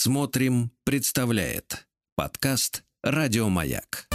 [0.00, 4.06] Смотрим, представляет подкаст Радиомаяк.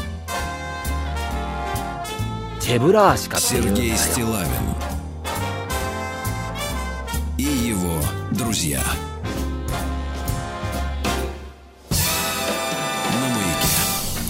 [2.61, 4.47] Сергей Стилавин
[7.38, 7.99] и его
[8.31, 8.81] друзья.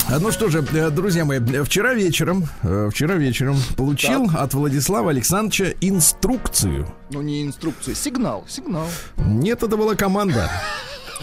[0.10, 0.24] Маяке.
[0.24, 5.76] Ну что же, э, друзья мои, вчера вечером, э, вчера вечером получил от Владислава Александровича
[5.82, 6.92] инструкцию.
[7.12, 8.88] Ну, не инструкция, сигнал, сигнал.
[9.18, 10.50] Нет, это была команда.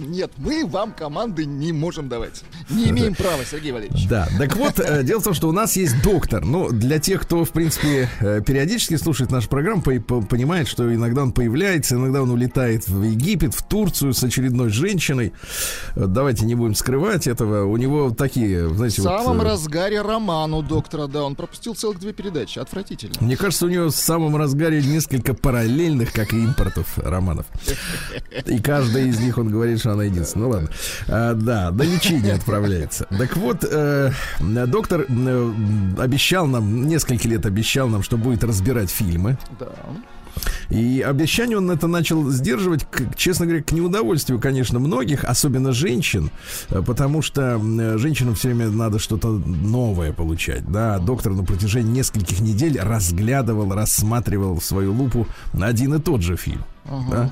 [0.00, 2.42] Нет, мы вам команды не можем давать.
[2.70, 4.08] Не имеем права, Сергей Валерьевич.
[4.08, 6.44] Да, так вот, э, дело в том, что у нас есть доктор.
[6.44, 10.92] Ну, для тех, кто, в принципе, э, периодически слушает нашу программу, по- по- понимает, что
[10.94, 15.32] иногда он появляется, иногда он улетает в Египет, в Турцию с очередной женщиной.
[15.96, 17.64] Э, Давайте не будем скрывать этого.
[17.64, 21.74] У него такие, В знаете, вот, самом э, разгаре роман у доктора, да, он пропустил
[21.74, 22.58] целых две передачи.
[22.58, 23.14] Отвратительно.
[23.20, 27.46] Мне кажется, у него в самом разгаре несколько параллельных, как и импортов, романов.
[28.46, 30.46] И каждая из них он говорит, что она единственная.
[30.46, 30.68] Ну ладно.
[31.08, 33.06] А, да, до лечи не отправляется.
[33.10, 35.52] Так вот, э, доктор э,
[35.98, 39.38] обещал нам, несколько лет обещал нам, что будет разбирать фильмы.
[39.60, 39.68] Да.
[40.70, 46.30] И обещание он это начал сдерживать, к- честно говоря, к неудовольствию, конечно, многих, особенно женщин,
[46.70, 47.60] э, потому что
[47.98, 50.66] женщинам все время надо что-то новое получать.
[50.70, 56.36] Да, доктор на протяжении нескольких недель разглядывал, рассматривал в свою лупу один и тот же
[56.36, 56.64] фильм.
[56.84, 57.30] Да?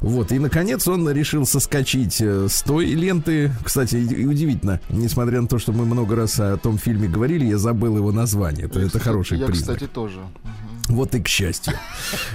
[0.00, 3.52] Вот, и наконец он решил соскочить э, с той ленты.
[3.64, 7.58] Кстати, и, удивительно, несмотря на то, что мы много раз о том фильме говорили, я
[7.58, 8.66] забыл его название.
[8.66, 9.76] Это, это хороший Я, признак.
[9.76, 10.20] кстати, тоже.
[10.88, 11.74] Вот и к счастью.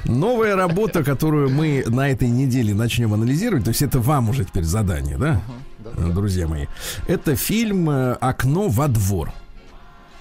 [0.05, 4.63] Новая работа, которую мы на этой неделе начнем анализировать, то есть это вам уже теперь
[4.63, 5.41] задание, да,
[5.95, 6.65] друзья мои,
[7.07, 9.31] это фильм э, «Окно во двор».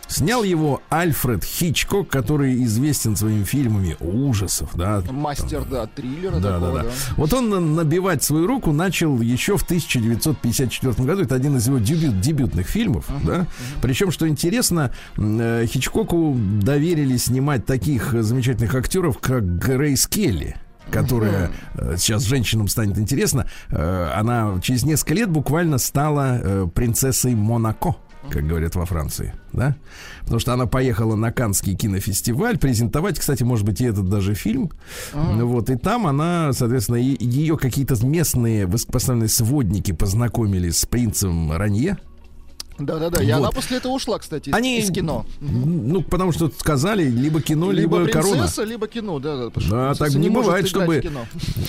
[0.08, 5.02] Снял его Альфред Хичкок, который известен своими фильмами ужасов, да.
[5.10, 6.82] Мастер, да, триллера Да, да, такого, да.
[6.84, 6.90] да.
[7.16, 11.22] Вот он на- набивать свою руку начал еще в 1954 году.
[11.22, 13.46] Это один из его дебют, дебютных фильмов, да.
[13.82, 20.56] Причем, что интересно, э, Хичкоку доверили снимать таких замечательных актеров, как Грейс Келли
[20.88, 27.96] которая э, сейчас женщинам станет интересно, э, она через несколько лет буквально стала принцессой Монако,
[28.30, 29.76] как говорят во Франции, да?
[30.22, 34.70] Потому что она поехала на Каннский кинофестиваль презентовать, кстати, может быть, и этот даже фильм.
[35.14, 41.98] Ну Вот, и там она, соответственно, ее какие-то местные высокопоставленные сводники познакомили с принцем Ранье.
[42.78, 43.22] Да, да, да.
[43.22, 43.36] И Вот.
[43.38, 45.24] она после этого ушла, кстати, из, Они, из кино.
[45.40, 48.32] ну, потому что сказали, либо кино, либо, корона.
[48.36, 49.60] принцесса, либо кино, да, да.
[49.70, 51.02] Да, так не бывает, чтобы...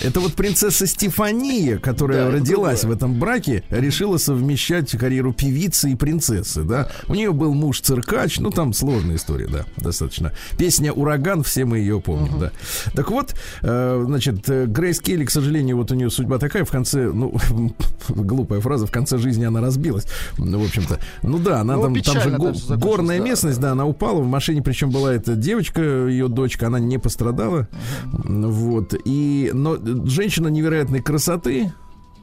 [0.02, 5.94] Это вот принцесса Стефания, которая Да, родилась в этом браке, решила совмещать карьеру певицы и
[5.94, 6.90] принцессы, да.
[7.06, 10.32] У нее был муж циркач, ну там сложная история, да, достаточно.
[10.58, 12.52] Песня «Ураган», все мы ее помним, да.
[12.94, 17.10] Так вот, э, значит, Грейс Келли, к сожалению, вот у нее судьба такая, в конце,
[17.12, 17.34] ну,
[18.08, 20.97] глупая фраза, в конце жизни она разбилась, ну, в общем-то.
[21.22, 24.26] Ну да, она Ну, там, там же го- горная да, местность, да, она упала в
[24.26, 27.68] машине, причем была эта девочка, ее дочка, она не пострадала.
[28.12, 28.94] Вот.
[29.04, 29.76] И, но
[30.06, 31.72] женщина невероятной красоты,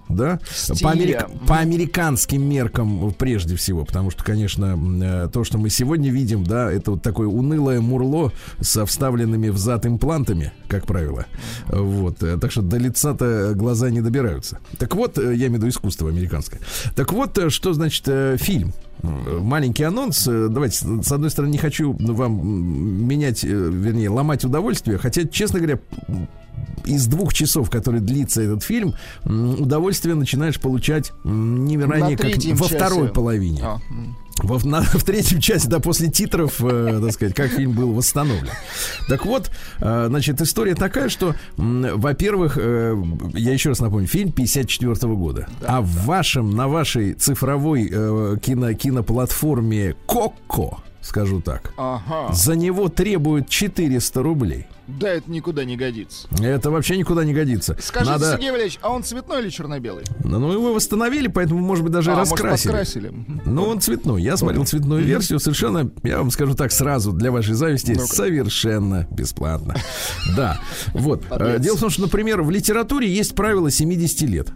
[0.10, 0.80] да, Стиля.
[0.82, 6.12] по, америк- по американским меркам прежде всего, потому что, конечно, э, то, что мы сегодня
[6.12, 11.26] видим, да, это вот такое унылое мурло со вставленными в зад имплантами, как правило.
[11.68, 14.60] Вот, э, так что до лица-то глаза не добираются.
[14.78, 16.62] Так вот, э, я имею в виду искусство американское.
[16.96, 18.06] Так вот, что значит
[18.40, 18.74] фильм?
[19.26, 20.28] Э, Маленький анонс.
[20.28, 22.48] Э, Давайте, с одной стороны, не хочу вам
[23.08, 25.80] менять, э, вернее, ломать удовольствие, хотя, честно говоря,
[26.86, 28.94] из двух часов, которые длится этот фильм,
[29.26, 32.76] удовольствие начинаешь получать м, не ранее, как во часе.
[32.78, 33.62] второй половине.
[33.64, 33.80] А.
[34.38, 38.50] Во- на- в третьем части, да, после титров, э, так сказать, как фильм был восстановлен.
[39.08, 42.96] Так вот, э, значит, история такая, что, во-первых, э,
[43.34, 45.48] я еще раз напомню, фильм 54 года.
[45.66, 52.34] а в вашем, на вашей цифровой э, кино, киноплатформе Кокко, скажу так, Ага.
[52.34, 54.68] за него требуют 400 рублей.
[54.88, 56.28] Да, это никуда не годится.
[56.40, 57.76] Это вообще никуда не годится.
[57.80, 58.32] Скажите, Надо...
[58.34, 60.04] Сергей Валерьевич, а он цветной или черно-белый?
[60.24, 62.68] Ну, его восстановили, поэтому, может быть, даже а, может, раскрасили.
[62.72, 63.08] подкрасили.
[63.10, 63.42] Мгм.
[63.46, 64.22] Ну, он цветной.
[64.22, 65.40] Я смотрел цветную версию.
[65.40, 68.06] Совершенно, я вам скажу так сразу, для вашей зависти, Ну-ка.
[68.06, 69.76] совершенно бесплатно.
[70.36, 70.60] Да.
[70.94, 71.24] Вот.
[71.32, 71.58] Э.
[71.60, 74.50] Дело в том, что, например, в литературе есть правило 70 лет.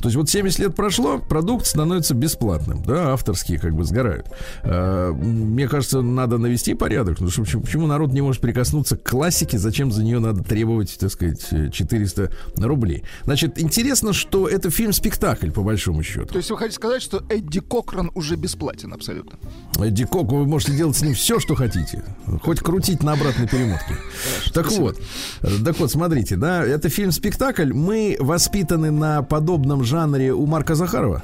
[0.00, 4.26] То есть вот 70 лет прошло, продукт становится бесплатным, да, авторские как бы сгорают.
[4.62, 9.58] А, мне кажется, надо навести порядок, ну что, почему, народ не может прикоснуться к классике,
[9.58, 13.04] зачем за нее надо требовать, так сказать, 400 рублей.
[13.24, 16.26] Значит, интересно, что это фильм-спектакль, по большому счету.
[16.26, 19.38] То есть вы хотите сказать, что Эдди Кокран уже бесплатен абсолютно?
[19.78, 22.02] Эдди Кок, вы можете делать с ним все, что хотите.
[22.42, 23.96] Хоть крутить на обратной перемотке.
[24.52, 24.82] Так спасибо.
[24.82, 27.72] вот, так вот, смотрите, да, это фильм-спектакль.
[27.72, 31.22] Мы воспитаны на подобном жанре у Марка Захарова.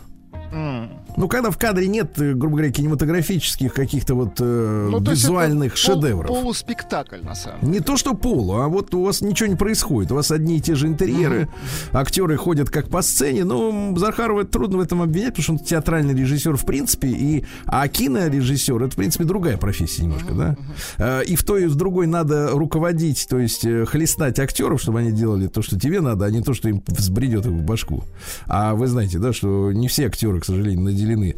[1.17, 5.79] Ну, когда в кадре нет, э, грубо говоря, кинематографических каких-то вот э, ну, визуальных то
[5.79, 6.29] шедевров.
[6.29, 7.73] Пол, полуспектакль, на самом деле.
[7.73, 10.13] Не то, что полу, а вот у вас ничего не происходит.
[10.13, 11.99] У вас одни и те же интерьеры, mm-hmm.
[11.99, 13.45] актеры ходят как по сцене.
[13.45, 17.87] Ну, Захарова трудно в этом обвинять, потому что он театральный режиссер в принципе, и, а
[17.89, 20.57] кинорежиссер это, в принципе, другая профессия немножко, mm-hmm.
[20.99, 21.23] да?
[21.23, 25.13] И в той, и в другой надо руководить, то есть э, хлестать актеров, чтобы они
[25.13, 28.05] делали то, что тебе надо, а не то, что им взбредет в башку.
[28.47, 31.37] А вы знаете, да, что не все актеры, к сожалению, наделены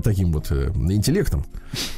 [0.00, 1.44] таким вот э, интеллектом,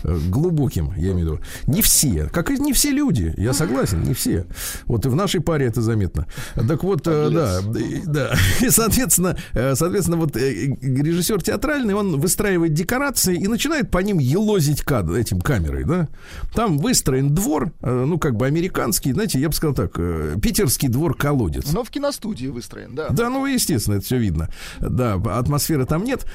[0.03, 1.41] э, глубоким, я имею в виду.
[1.67, 4.47] Не все, как и не все люди, я согласен, не все.
[4.87, 6.27] Вот и в нашей паре это заметно.
[6.55, 7.61] Так вот, э, да,
[8.07, 8.35] да.
[8.61, 15.15] И, соответственно, соответственно, вот режиссер театральный, он выстраивает декорации и начинает по ним елозить кадр,
[15.15, 16.09] этим камерой, да.
[16.55, 19.93] Там выстроен двор, ну, как бы американский, знаете, я бы сказал так,
[20.41, 21.73] питерский двор-колодец.
[21.73, 23.09] Но в киностудии выстроен, да.
[23.11, 24.49] Да, ну, естественно, это все видно.
[24.81, 26.27] Да, атмосферы там нет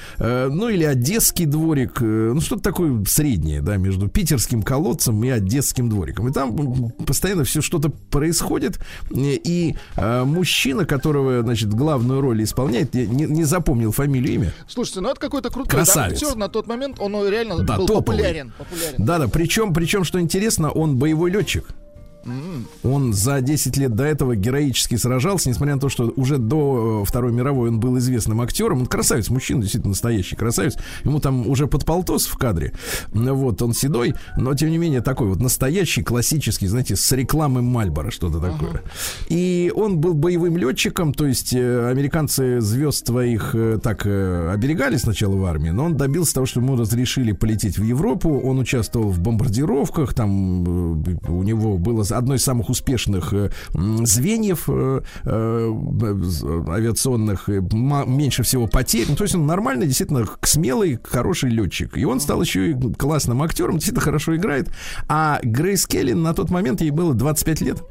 [0.54, 5.90] ну или одесский дворик, э, ну что-то такое среднее, да, между питерским колодцем и одесским
[5.90, 6.28] двориком.
[6.30, 8.80] И там постоянно все что-то происходит,
[9.12, 14.54] и э, мужчина, которого, значит, главную роль исполняет, не, не запомнил фамилию, имя.
[14.68, 16.22] Слушайте, ну это какой-то крутой Красавец.
[16.22, 18.54] Актер на тот момент, он реально да, был популярен.
[18.58, 19.06] популярен.
[19.06, 21.66] Да, да, причем, причем, что интересно, он боевой летчик.
[22.84, 27.06] Он за 10 лет до этого героически сражался, несмотря на то, что уже до э,
[27.06, 28.82] Второй мировой он был известным актером.
[28.82, 30.78] Он красавец, мужчина, действительно настоящий красавец.
[31.04, 32.74] Ему там уже под полтос в кадре.
[33.12, 38.10] Вот, он седой, но тем не менее такой вот настоящий, классический, знаете, с рекламы Мальбора
[38.10, 38.70] что-то такое.
[38.70, 38.82] Ага.
[39.28, 45.36] И он был боевым летчиком, то есть э, американцы звезд своих э, так оберегали сначала
[45.36, 48.40] в армии, но он добился того, что ему разрешили полететь в Европу.
[48.40, 50.64] Он участвовал в бомбардировках, там
[51.28, 55.74] у него было одно из самых успешных э, звеньев э, э,
[56.70, 59.06] авиационных, меньше всего потерь.
[59.10, 61.98] Ну, то есть он нормальный, действительно смелый, хороший летчик.
[61.98, 64.70] И он стал еще и классным актером, действительно хорошо играет.
[65.08, 67.84] А Грейс Келли на тот момент ей было 25 лет.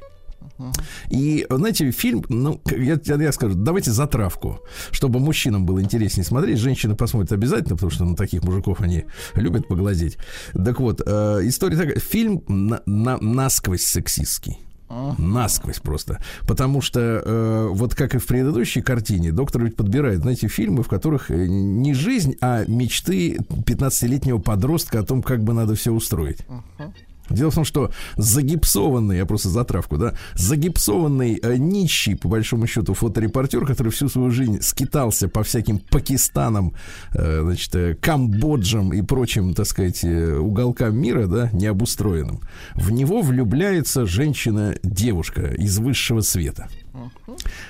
[1.10, 4.60] И, знаете, фильм, ну, я, я скажу, давайте затравку,
[4.90, 6.58] чтобы мужчинам было интереснее смотреть.
[6.58, 9.04] Женщины посмотрят обязательно, потому что на таких мужиков они
[9.34, 10.18] любят поглазеть.
[10.52, 11.98] Так вот, э, история такая.
[11.98, 14.58] Фильм на, на, насквозь сексистский.
[15.18, 16.22] Насквозь просто.
[16.46, 20.88] Потому что, э, вот как и в предыдущей картине, доктор ведь подбирает, знаете, фильмы, в
[20.88, 26.40] которых э, не жизнь, а мечты 15-летнего подростка о том, как бы надо все устроить.
[26.40, 26.92] Uh-huh.
[27.32, 32.94] Дело в том, что загипсованный, я просто затравку, да, загипсованный э, нищий, по большому счету,
[32.94, 36.74] фоторепортер, который всю свою жизнь скитался по всяким Пакистанам,
[37.14, 42.40] э, значит, э, Камбоджам и прочим, так сказать, э, уголкам мира, да, необустроенным,
[42.74, 46.68] в него влюбляется женщина-девушка из высшего света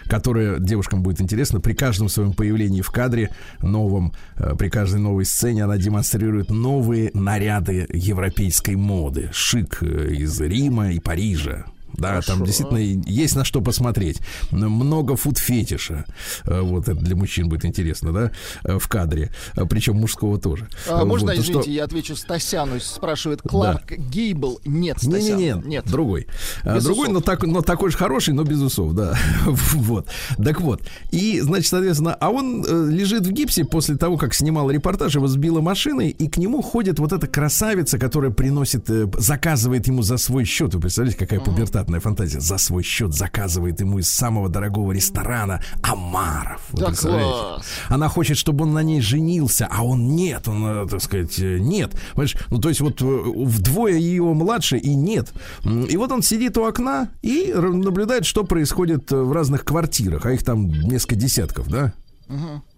[0.06, 1.60] которая девушкам будет интересна.
[1.60, 3.30] При каждом своем появлении в кадре
[3.60, 9.30] новом, э, при каждой новой сцене она демонстрирует новые наряды европейской моды.
[9.32, 11.66] Шик э, из Рима и Парижа.
[11.94, 12.32] Да, Хорошо.
[12.32, 14.20] там действительно есть на что посмотреть.
[14.50, 16.04] Много фуд-фетиша.
[16.44, 18.30] Э, вот это для мужчин будет интересно, да,
[18.64, 19.30] э, в кадре.
[19.54, 20.68] Э, Причем мужского тоже.
[20.88, 21.70] А, можно, вот, извините, что...
[21.70, 22.80] я отвечу Стасяну.
[22.80, 23.96] Спрашивает Кларк да.
[23.96, 24.60] Гейбл.
[24.64, 25.38] Нет, Стасян.
[25.38, 25.84] Не, не, не, нет.
[25.86, 26.26] Другой.
[26.64, 29.16] Без другой, но, так, но такой же хороший, но без усов, да.
[29.46, 30.06] вот.
[30.42, 30.82] Так вот.
[31.10, 35.60] И, значит, соответственно, а он лежит в гипсе после того, как снимал репортаж, его сбила
[35.60, 40.74] машиной, и к нему ходит вот эта красавица, которая приносит, заказывает ему за свой счет.
[40.74, 42.40] Вы представляете, какая пуберта невероятная фантазия.
[42.40, 46.62] За свой счет заказывает ему из самого дорогого ресторана Амаров.
[46.72, 47.64] Да класс.
[47.88, 51.58] Она хочет, чтобы он на ней женился, а он нет, он, э, так сказать, э,
[51.58, 51.92] нет.
[52.12, 52.36] Понимаешь?
[52.50, 55.32] Ну, то есть вот э, вдвое его младше и нет.
[55.64, 60.42] И вот он сидит у окна и наблюдает, что происходит в разных квартирах, а их
[60.44, 61.92] там несколько десятков, да?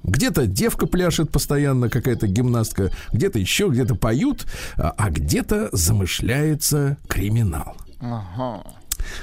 [0.03, 4.47] Где-то девка пляшет постоянно, какая-то гимнастка, где-то еще, где-то поют,
[4.77, 7.77] а, а где-то замышляется криминал.
[8.01, 8.65] Ага.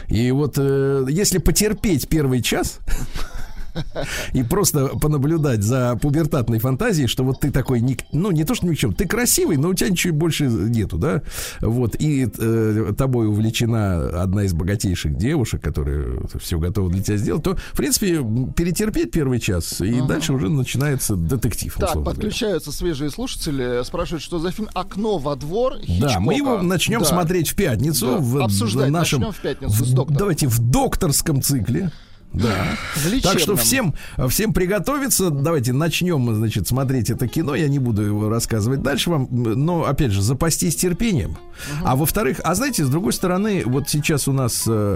[0.07, 2.79] И вот э, если потерпеть первый час,
[4.34, 8.74] и просто понаблюдать за пубертатной фантазией, что вот ты такой, ну не то что ни
[8.74, 11.22] в чем, ты красивый, но у тебя ничего больше нету, да,
[11.62, 17.44] вот, и э, тобой увлечена одна из богатейших девушек, которая все готова для тебя сделать,
[17.44, 18.24] то, в принципе,
[18.56, 20.08] перетерпеть первый час, и ага.
[20.08, 21.75] дальше уже начинается детектив.
[21.80, 22.78] Так, подключаются говоря.
[22.78, 26.13] свежие слушатели, спрашивают, что за фильм «Окно во двор» Хичкока.
[26.13, 27.06] Да, мы его начнем да.
[27.06, 28.08] смотреть в пятницу.
[28.08, 28.18] Да.
[28.18, 30.18] В, Обсуждать в нашем, начнем в пятницу с доктором.
[30.18, 31.92] Давайте в докторском цикле.
[32.33, 32.77] Да.
[33.23, 33.93] Так что всем,
[34.29, 35.29] всем приготовиться.
[35.29, 37.55] Давайте начнем, значит, смотреть это кино.
[37.55, 39.27] Я не буду его рассказывать дальше вам.
[39.31, 41.31] Но, опять же, запастись терпением.
[41.31, 41.85] Угу.
[41.85, 44.95] А во-вторых, а знаете, с другой стороны, вот сейчас у нас э,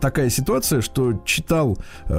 [0.00, 2.14] такая ситуация, что читал э,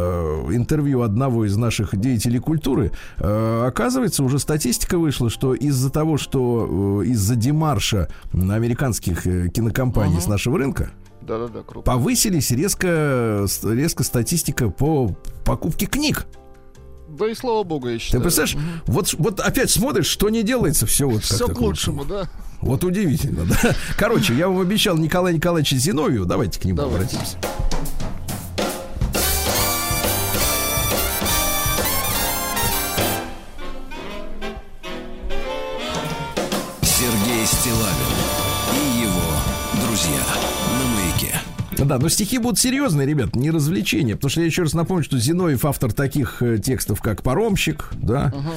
[0.52, 2.92] интервью одного из наших деятелей культуры.
[3.18, 10.16] Э, оказывается, уже статистика вышла, что из-за того, что э, из-за демарша американских э, кинокомпаний
[10.16, 10.22] угу.
[10.22, 10.92] с нашего рынка,
[11.30, 11.86] да-да-да, круто.
[11.86, 16.26] Повысились резко, резко статистика по покупке книг.
[17.08, 18.22] Да и слава богу, я считаю.
[18.22, 18.94] Ты представляешь, угу.
[18.94, 22.30] вот, вот опять смотришь, что не делается, все вот Все к лучшему, да.
[22.62, 23.76] Вот удивительно, да.
[23.98, 26.96] Короче, я вам обещал Николая Николаевича Зиновию, давайте к нему Давай.
[26.96, 27.38] обратимся.
[41.90, 44.16] Да, но стихи будут серьезные, ребят, не развлечения.
[44.16, 48.32] Потому что я еще раз напомню, что Зиновьев автор таких э, текстов, как «Паромщик», да,
[48.32, 48.54] угу.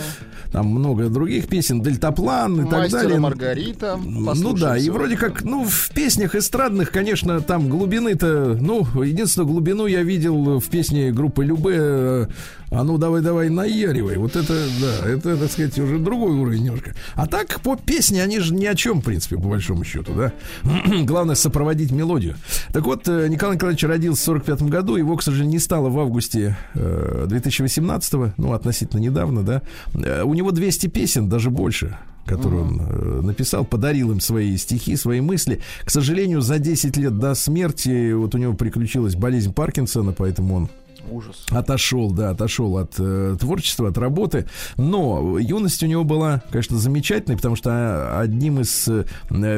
[0.52, 3.18] там много других песен, «Дельтаплан» и так далее.
[3.18, 3.98] Маргарита.
[3.98, 9.86] Ну да, и вроде как, ну, в песнях эстрадных, конечно, там глубины-то, ну, единственную глубину
[9.86, 12.26] я видел в песне группы Любе э,
[12.72, 14.16] а ну давай, давай, наяривай.
[14.16, 16.94] Вот это, да, это, так сказать, уже другой уровень немножко.
[17.14, 20.32] А так, по песне, они же ни о чем, в принципе, по большому счету, да.
[21.04, 22.36] Главное сопроводить мелодию.
[22.72, 25.98] Так вот, э, Николай Николаевич родился в 45 году, его, к сожалению, не стало в
[25.98, 29.62] августе 2018, э, ну, относительно недавно, да.
[29.94, 34.96] Э, у него 200 песен, даже больше который он э, написал, подарил им свои стихи,
[34.96, 35.60] свои мысли.
[35.84, 40.68] К сожалению, за 10 лет до смерти вот у него приключилась болезнь Паркинсона, поэтому он
[41.10, 41.46] Ужас.
[41.50, 44.46] Отошел, да, отошел от э, творчества, от работы.
[44.76, 49.04] Но юность у него была, конечно, замечательной, потому что одним из э,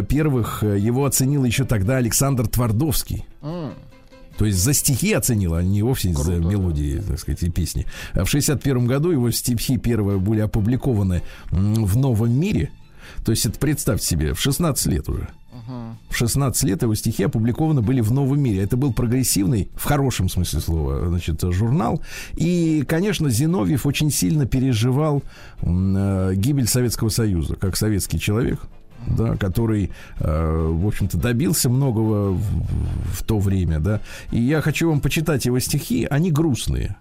[0.08, 3.26] первых его оценил еще тогда Александр Твардовский.
[3.42, 3.72] Mm.
[4.36, 6.24] То есть за стихи оценил, а не вовсе Круто.
[6.24, 7.86] за мелодии, так сказать, и песни.
[8.12, 12.70] А в 61 году его стихи первые были опубликованы в «Новом мире».
[13.24, 15.28] То есть это представьте себе, в 16 лет уже.
[16.08, 18.62] В 16 лет его стихи опубликованы были в «Новом мире».
[18.62, 22.02] Это был прогрессивный, в хорошем смысле слова, значит, журнал.
[22.34, 25.22] И, конечно, Зиновьев очень сильно переживал
[25.62, 28.60] э, гибель Советского Союза, как советский человек
[29.06, 32.42] да, который, э, в общем-то, добился многого в,
[33.12, 34.00] в то время, да.
[34.30, 36.96] И я хочу вам почитать его стихи, они грустные.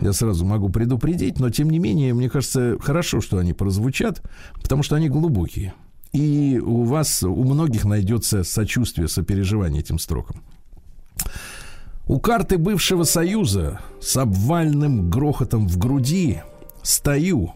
[0.00, 4.22] Я сразу могу предупредить, но тем не менее, мне кажется, хорошо, что они прозвучат,
[4.60, 5.72] потому что они глубокие
[6.12, 10.42] и у вас, у многих найдется сочувствие, сопереживание этим строкам.
[12.06, 16.42] У карты бывшего союза с обвальным грохотом в груди
[16.82, 17.52] стою.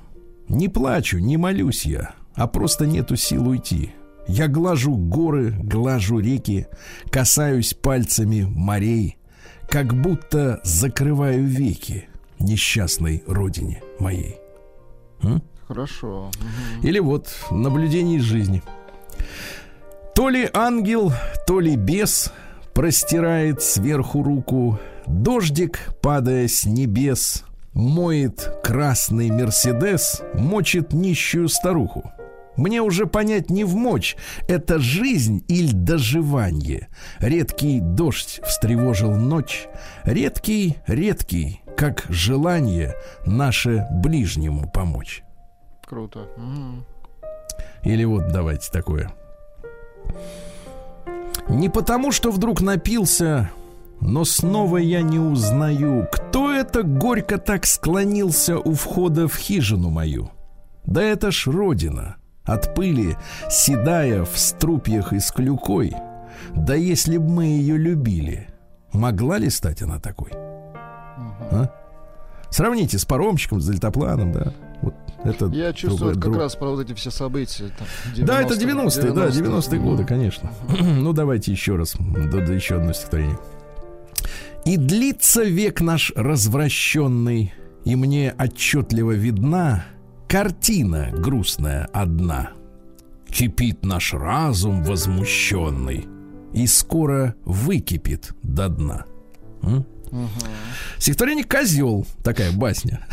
[0.49, 3.93] Не плачу, не молюсь я, а просто нету сил уйти.
[4.29, 6.67] Я глажу горы, глажу реки,
[7.11, 9.17] касаюсь пальцами морей,
[9.69, 14.37] как будто закрываю веки несчастной родине моей.
[15.23, 15.43] М?
[15.73, 16.31] Хорошо.
[16.83, 18.63] Или вот наблюдение из жизни.
[20.15, 21.15] То ли ангел,
[21.47, 22.31] то ли бес
[22.75, 32.13] простирает сверху руку, дождик, падая с небес, моет красный Мерседес, мочит нищую старуху.
[32.59, 34.15] Мне уже понять не в мочь,
[34.49, 36.89] это жизнь или доживание.
[37.19, 39.69] Редкий дождь встревожил ночь,
[40.05, 45.23] редкий, редкий, как желание наше ближнему помочь.
[45.93, 46.21] Круто.
[46.39, 46.85] Угу.
[47.85, 49.13] Или вот давайте такое.
[51.51, 53.51] Не потому, что вдруг напился,
[54.01, 60.31] но снова я не узнаю, кто это горько так склонился у входа в хижину мою.
[60.87, 63.19] Да это ж родина, от пыли,
[63.51, 65.95] седая в струпьях и с клюкой.
[66.55, 68.49] Да если б мы ее любили,
[68.95, 70.31] могла ли стать она такой?
[70.33, 71.69] А?
[72.49, 74.55] Сравните с паромщиком, с дельтапланом, да.
[74.83, 76.37] Вот это Я чувствую другое, как друг...
[76.39, 77.71] раз про вот эти все события.
[77.79, 80.51] Там, да, это 90-е, 90 да, 90-е годы, конечно.
[80.81, 83.39] ну, давайте еще раз, да, да еще одно стихотворение.
[84.65, 87.53] И длится век наш развращенный,
[87.85, 89.85] и мне отчетливо видна
[90.29, 92.51] картина грустная одна.
[93.29, 96.07] Кипит наш разум возмущенный,
[96.53, 99.05] и скоро выкипит до дна.
[99.63, 99.87] М?
[100.99, 102.07] Стихотворение «Козел».
[102.23, 103.07] Такая басня.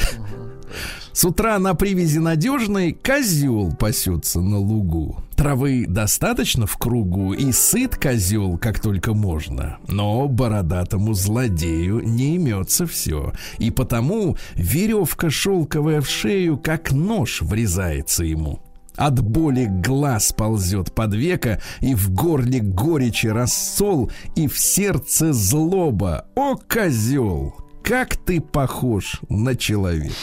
[1.19, 5.21] С утра на привязи надежной козел пасется на лугу.
[5.35, 9.79] Травы достаточно в кругу, и сыт козел, как только можно.
[9.89, 13.33] Но бородатому злодею не имется все.
[13.57, 18.61] И потому веревка шелковая в шею, как нож врезается ему.
[18.95, 26.27] От боли глаз ползет под века, и в горле горечи рассол, и в сердце злоба.
[26.37, 30.15] О, козел, как ты похож на человека.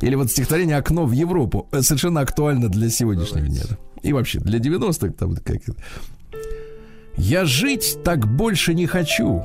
[0.00, 3.62] Или вот стихотворение «Окно в Европу» совершенно актуально для сегодняшнего дня.
[4.02, 5.60] И вообще для 90-х там как
[7.16, 9.42] Я жить так больше не хочу.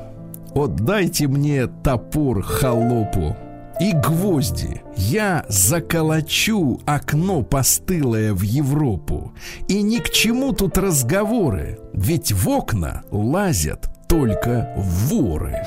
[0.54, 3.36] Отдайте мне топор холопу
[3.80, 4.82] и гвозди.
[4.96, 9.32] Я заколочу окно постылое в Европу.
[9.68, 15.64] И ни к чему тут разговоры, ведь в окна лазят только воры.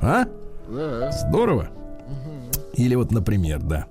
[0.00, 0.26] А?
[1.28, 1.68] Здорово.
[2.74, 3.86] Или вот, например, да.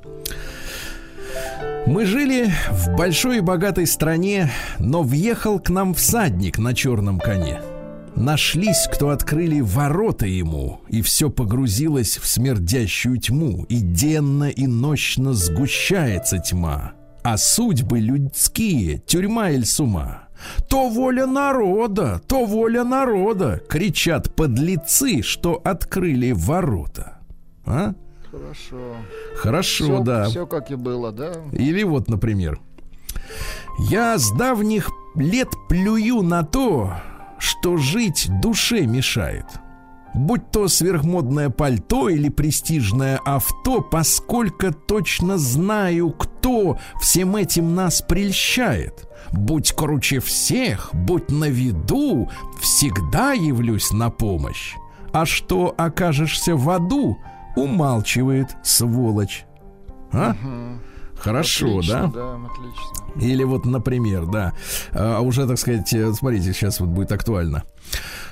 [1.88, 7.62] Мы жили в большой и богатой стране, но въехал к нам всадник на черном коне.
[8.16, 15.34] Нашлись, кто открыли ворота ему, и все погрузилось в смердящую тьму, и денно и нощно
[15.34, 16.92] сгущается тьма.
[17.24, 20.24] А судьбы людские, тюрьма или с ума.
[20.68, 27.20] То воля народа, то воля народа, кричат подлецы, что открыли ворота.
[27.66, 27.94] А?
[28.32, 28.96] Хорошо.
[29.36, 30.26] Хорошо, Все, да.
[30.26, 31.34] все как и было, да?
[31.52, 32.60] Или вот, например.
[33.90, 36.94] Я с давних лет плюю на то,
[37.38, 39.46] что жить душе мешает.
[40.14, 49.08] Будь то сверхмодное пальто или престижное авто, поскольку точно знаю, кто всем этим нас прельщает.
[49.32, 54.76] Будь круче всех, будь на виду, всегда явлюсь на помощь.
[55.14, 57.18] А что окажешься в аду,
[57.55, 59.46] умалчивает сволочь.
[60.12, 60.36] А?
[61.15, 62.08] Хорошо, Отлично, да?
[62.08, 63.22] Да, отлично.
[63.22, 64.53] Или вот, например, да,
[64.91, 67.63] а, уже, так сказать, э, смотрите, сейчас вот будет актуально.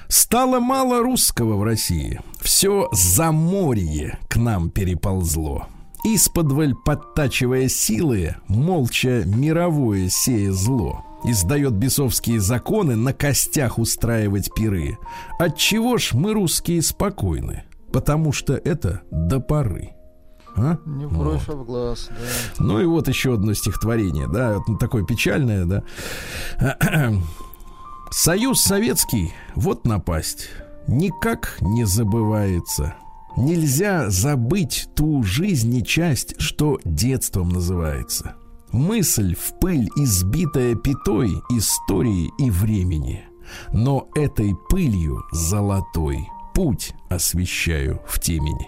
[0.08, 2.20] Стало мало русского в России.
[2.42, 5.68] Все заморье к нам переползло.
[6.04, 11.06] Исподволь подтачивая силы, молча мировое сея зло.
[11.26, 14.98] Издает бесовские законы на костях устраивать пиры.
[15.38, 17.66] Отчего ж мы русские спокойны?
[17.92, 19.92] Потому что это до поры.
[20.56, 20.78] А?
[20.86, 22.64] Не в бровь, а в глаз, да.
[22.64, 25.84] Ну и вот еще одно стихотворение, да, вот такое печальное, да.
[28.12, 30.50] Союз Советский, вот напасть,
[30.88, 32.96] никак не забывается.
[33.38, 38.36] Нельзя забыть ту жизнь и часть, что детством называется.
[38.72, 43.24] Мысль в пыль, избитая пятой истории и времени.
[43.72, 46.28] Но этой пылью золотой
[46.60, 48.68] путь освещаю в темени.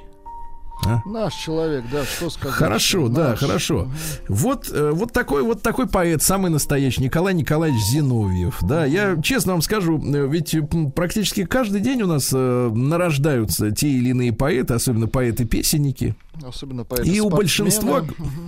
[1.05, 2.55] Наш человек, да, что сказать?
[2.55, 3.39] Хорошо, да, Наш.
[3.39, 3.91] хорошо.
[4.29, 8.59] Вот, э, вот такой вот такой поэт, самый настоящий, Николай Николаевич Зиновьев.
[8.61, 13.71] Да, я честно вам скажу, э, ведь м, практически каждый день у нас э, нарождаются
[13.71, 16.15] те или иные поэты, особенно поэты-песенники.
[16.47, 18.05] Особенно поэты И у большинства,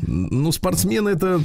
[0.07, 1.41] ну, спортсмены это...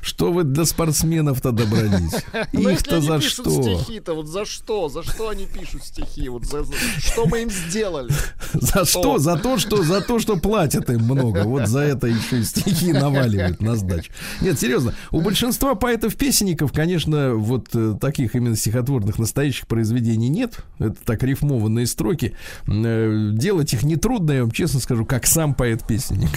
[0.00, 2.12] Что вы до спортсменов-то добрались?
[2.52, 3.50] Ну, Их-то за что?
[3.62, 4.88] стихи-то, вот за что?
[4.88, 6.28] За что они пишут стихи?
[6.28, 8.10] Вот за, за- что мы им сделали?
[8.54, 9.18] За что?
[9.18, 11.44] За то, что за то, что платят им много.
[11.44, 14.10] Вот за это еще и стихи наваливают на сдачу.
[14.40, 14.94] Нет, серьезно.
[15.10, 20.58] У большинства поэтов-песенников, конечно, вот э, таких именно стихотворных настоящих произведений нет.
[20.78, 22.34] Это так рифмованные строки.
[22.66, 26.30] Э, Делать их нетрудно, я вам честно скажу, как сам поэт-песенник.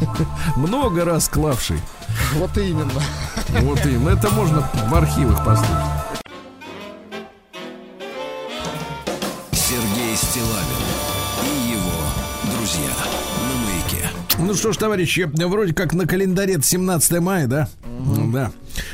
[0.56, 1.78] Много раз клавший.
[2.34, 3.00] Вот именно.
[3.60, 4.08] Вот им.
[4.08, 5.76] Это можно в архивах послушать.
[9.52, 10.82] Сергей Стилавин
[11.44, 12.90] и его друзья
[13.48, 14.08] на маяке.
[14.38, 17.68] Ну что ж, товарищи, вроде как на календаре это 17 мая, да?
[18.32, 18.50] Да.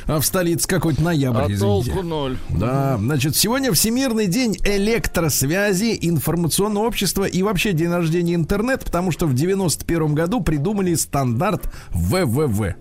[0.06, 1.60] А в столице какой-то ноябрь, А извините.
[1.92, 2.36] толку ноль.
[2.50, 9.26] Да, значит, сегодня Всемирный день электросвязи, информационного общества и вообще день рождения интернет, потому что
[9.26, 12.74] в 91 году придумали стандарт ВВВ.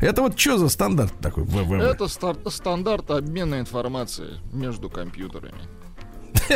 [0.00, 1.44] Это вот что за стандарт такой?
[1.80, 5.62] Это стандарт обмена информацией между компьютерами.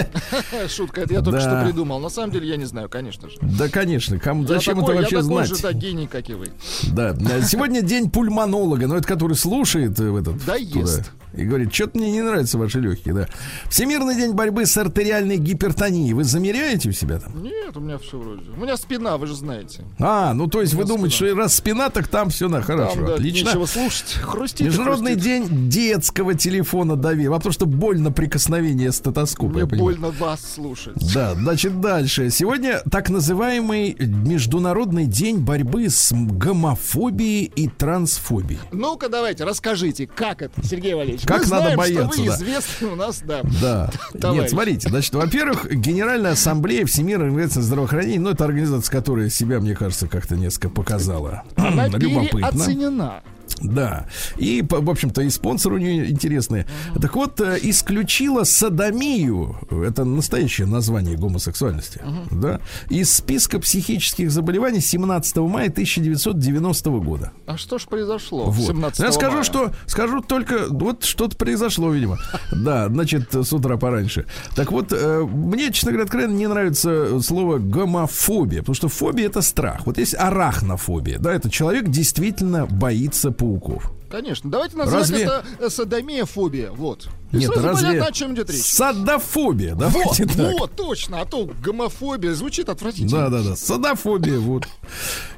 [0.69, 2.01] Шутка, это я только что придумал.
[2.01, 3.37] На самом деле я не знаю, конечно же.
[3.41, 5.49] Да, конечно, кому, зачем это вообще я такой знать?
[5.49, 6.49] же, да, гений, как и вы.
[6.93, 11.11] Да, сегодня день пульмонолога, но это который слушает э, в этот Да ест.
[11.35, 13.29] и говорит, что-то мне не нравятся ваши легкие, да.
[13.71, 16.13] Всемирный день борьбы с артериальной гипертонией.
[16.13, 17.43] Вы замеряете у себя там?
[17.43, 18.51] Нет, у меня все вроде.
[18.51, 19.85] У меня спина, вы же знаете.
[19.99, 21.31] А, ну то есть вы думаете, спина.
[21.31, 23.49] что раз спина, так там все на хорошо, Там, да, отлично.
[23.49, 24.15] нечего слушать.
[24.23, 24.67] Хрустит.
[24.67, 25.25] Международный хрустит.
[25.49, 27.31] день детского телефона доверия.
[27.31, 30.97] Потому что больно прикосновение стетоскопа, Мне я больно больно вас слушать.
[31.15, 32.31] Да, значит, дальше.
[32.31, 38.59] Сегодня так называемый Международный день борьбы с гомофобией и трансфобией.
[38.73, 41.25] Ну-ка, давайте, расскажите, как это, Сергей Валерьевич?
[41.25, 42.35] Как Мы надо знаем, бояться, что вы да.
[42.35, 43.43] известны у нас, да.
[43.61, 43.91] Да.
[44.21, 44.41] Товарищ.
[44.43, 49.77] Нет, смотрите, значит, во-первых, Генеральная Ассамблея Всемирной организации здравоохранения, ну, это организация, которая себя, мне
[49.77, 51.45] кажется, как-то несколько показала.
[51.55, 52.51] Она Любопытно.
[52.51, 53.23] переоценена.
[53.61, 54.07] Да.
[54.37, 56.67] И, в общем-то, и спонсоры у нее интересные.
[57.01, 65.37] Так вот, э, исключила садомию, это настоящее название гомосексуальности, да, из списка психических заболеваний 17
[65.49, 67.33] мая 1990 года.
[67.47, 68.67] А что ж произошло Вот.
[68.69, 69.45] 17 Я скажу, мая?
[69.45, 72.19] что скажу только вот что-то произошло, видимо.
[72.53, 74.27] Да, значит, с утра пораньше.
[74.55, 79.43] Так вот, э, мне, честно говоря, откровенно не нравится слово гомофобия, потому что фобия это
[79.43, 79.87] страх.
[79.87, 83.93] Вот есть арахнофобия, да, это человек действительно боится пауков.
[84.11, 84.51] Конечно.
[84.51, 86.71] Давайте назвать Разве- это э, садомия фобия.
[86.71, 87.09] Вот.
[87.33, 88.63] И Нет, сразу разве понятно, о чем идет речь.
[88.63, 90.53] садофобия, Вот, давайте так.
[90.59, 91.21] вот, точно.
[91.21, 93.29] А то гомофобия звучит отвратительно.
[93.29, 93.57] Да, да, да.
[93.57, 94.69] Садофобия, вот.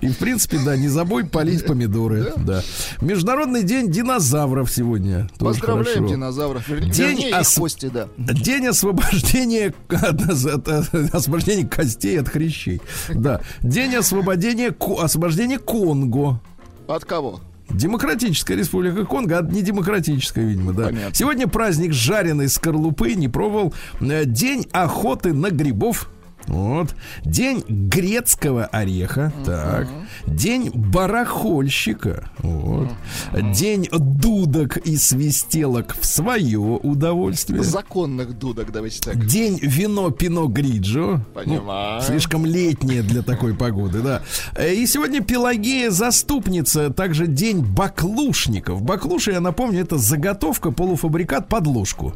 [0.03, 2.33] И, в принципе, да, не забудь полить помидоры.
[2.37, 2.63] Да.
[3.01, 5.29] Международный день динозавров сегодня.
[5.39, 6.69] Поздравляем динозавров.
[6.69, 8.09] Вернее, День ос- кости, да.
[8.19, 9.73] День освобождения
[11.13, 12.81] освобождения костей от хрящей.
[13.15, 13.41] Да.
[13.63, 16.41] День освобождения, освобождения Конго.
[16.87, 17.41] От кого?
[17.71, 20.85] Демократическая республика Конго, а не демократическая, видимо, да.
[20.87, 21.15] Понятно.
[21.15, 23.75] Сегодня праздник жареной скорлупы, не пробовал.
[24.01, 26.11] Э, День охоты на грибов.
[26.49, 26.95] Вот.
[27.25, 29.33] День грецкого ореха.
[29.45, 29.87] Так.
[30.27, 32.31] День барахольщика.
[32.39, 32.89] Вот.
[33.53, 37.63] День дудок и свистелок в свое удовольствие.
[37.63, 39.27] Законных дудок, давайте так.
[39.27, 41.21] День вино Пино Гриджо.
[41.35, 42.01] Понимаю.
[42.01, 44.23] Ну, слишком летнее для такой погоды, да.
[44.63, 48.83] И сегодня Пелагея заступница, также день баклушников.
[48.83, 52.15] Баклуши, я напомню, это заготовка, полуфабрикат под ложку.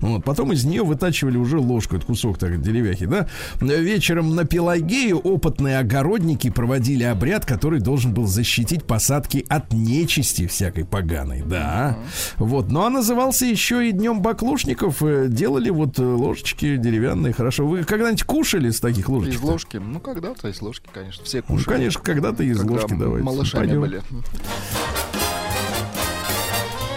[0.00, 3.28] Вот, потом из нее вытачивали уже ложку, это кусок так деревяхи, да.
[3.60, 10.84] Вечером на Пелагею опытные огородники проводили обряд, который должен был защитить посадки от нечисти всякой
[10.84, 11.98] поганой, да.
[12.38, 15.02] Вот, ну а назывался еще и днем баклушников.
[15.02, 17.66] Э, Делали вот э, ложечки деревянные, хорошо.
[17.66, 19.40] Вы когда-нибудь кушали с таких ложечек?
[19.40, 19.76] Из ложки.
[19.76, 21.24] Ну, когда-то из ложки, конечно.
[21.24, 21.76] Все Ну, кушали.
[21.76, 23.24] конечно, когда-то из когда ложки давайте.
[23.24, 23.80] малышами Пойдем.
[23.80, 24.02] были.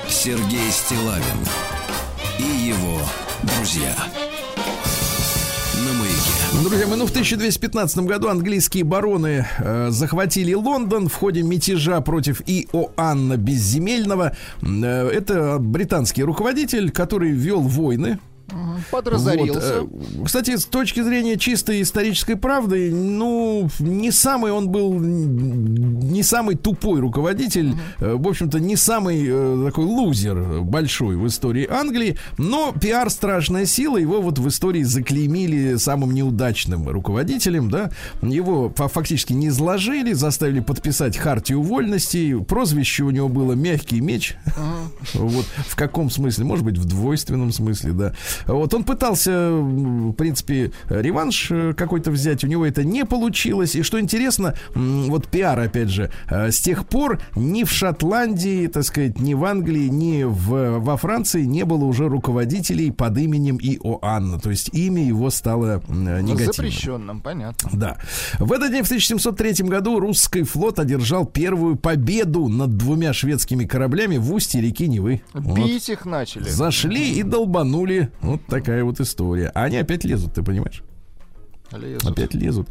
[0.07, 1.23] Сергей Стилавин
[2.39, 2.99] и его
[3.43, 3.95] друзья.
[6.63, 12.41] Друзья, мы ну, в 1215 году английские бароны э, захватили Лондон в ходе мятежа против
[12.45, 14.35] Иоанна Безземельного.
[14.61, 18.19] Э, это британский руководитель, который вел войны.
[18.91, 19.81] Подразорился.
[19.81, 26.23] Вот, э, Кстати, с точки зрения чистой исторической правды, ну, не самый он был, не
[26.23, 32.17] самый тупой руководитель, э, в общем-то, не самый э, такой лузер большой в истории Англии,
[32.37, 37.89] но пиар страшная сила, его вот в истории заклеймили самым неудачным руководителем, да,
[38.21, 44.35] его фа- фактически не изложили, заставили подписать хартию вольностей, прозвище у него было «Мягкий меч»,
[45.13, 46.45] вот в каком смысле?
[46.45, 48.13] Может быть, в двойственном смысле, да.
[48.47, 53.75] Вот он пытался, в принципе, реванш э, какой-то взять, у него это не получилось.
[53.75, 58.83] И что интересно, вот пиар, опять же, э, с тех пор ни в Шотландии, так
[58.83, 64.39] сказать, ни в Англии, ни в, во Франции не было уже руководителей под именем Иоанна.
[64.39, 66.53] То есть имя его стало негативным.
[66.53, 67.69] Запрещенным, понятно.
[67.73, 67.97] Да.
[68.39, 74.17] В этот день, в 1703 году, русский флот одержал первую победу над двумя шведскими кораблями
[74.17, 75.21] в устье реки Невы.
[75.33, 75.57] Вот.
[75.57, 76.49] Бить их начали.
[76.49, 78.11] Зашли и долбанули.
[78.33, 79.51] Вот такая вот история.
[79.53, 80.81] А они опять лезут, ты понимаешь?
[81.71, 82.09] Лезут.
[82.09, 82.67] Опять лезут.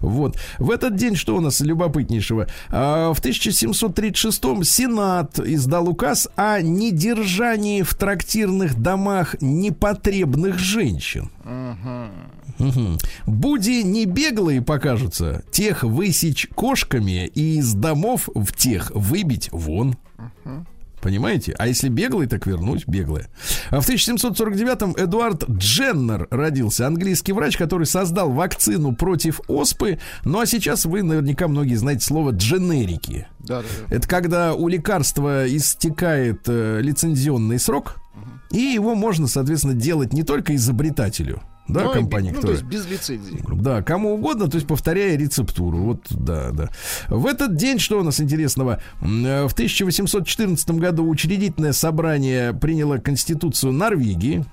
[0.00, 0.38] Вот.
[0.58, 2.48] В этот день что у нас любопытнейшего?
[2.68, 11.30] А, в 1736-м Сенат издал указ о недержании в трактирных домах непотребных женщин.
[12.58, 12.98] Мгм.
[13.26, 19.96] Буди не беглые покажутся, тех высечь кошками и из домов в тех выбить вон.
[21.00, 21.54] Понимаете?
[21.58, 23.28] А если беглый, так вернуть беглые.
[23.70, 29.98] А в 1749-м Эдуард Дженнер родился, английский врач, который создал вакцину против оспы.
[30.24, 33.28] Ну а сейчас вы наверняка многие знаете слово дженерики.
[33.40, 33.96] Да, да, да.
[33.96, 37.96] Это когда у лекарства истекает э, лицензионный срок,
[38.50, 42.50] и его можно, соответственно, делать не только изобретателю, да, Ну, и компании, би- ну, то
[42.52, 43.42] есть без лицензии.
[43.54, 45.78] Да, кому угодно, то есть повторяя рецептуру.
[45.78, 46.68] Вот, да, да.
[47.08, 48.80] В этот день, что у нас интересного?
[49.00, 54.44] Э, В 1814 году учредительное собрание приняло Конституцию Норвегии.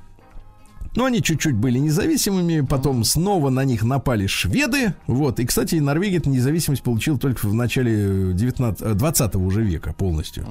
[0.96, 4.94] Но они чуть-чуть были независимыми, потом снова на них напали шведы.
[5.08, 5.40] Вот.
[5.40, 10.46] И, кстати, Норвегия эту независимость получила только в начале 19, 20 уже века полностью.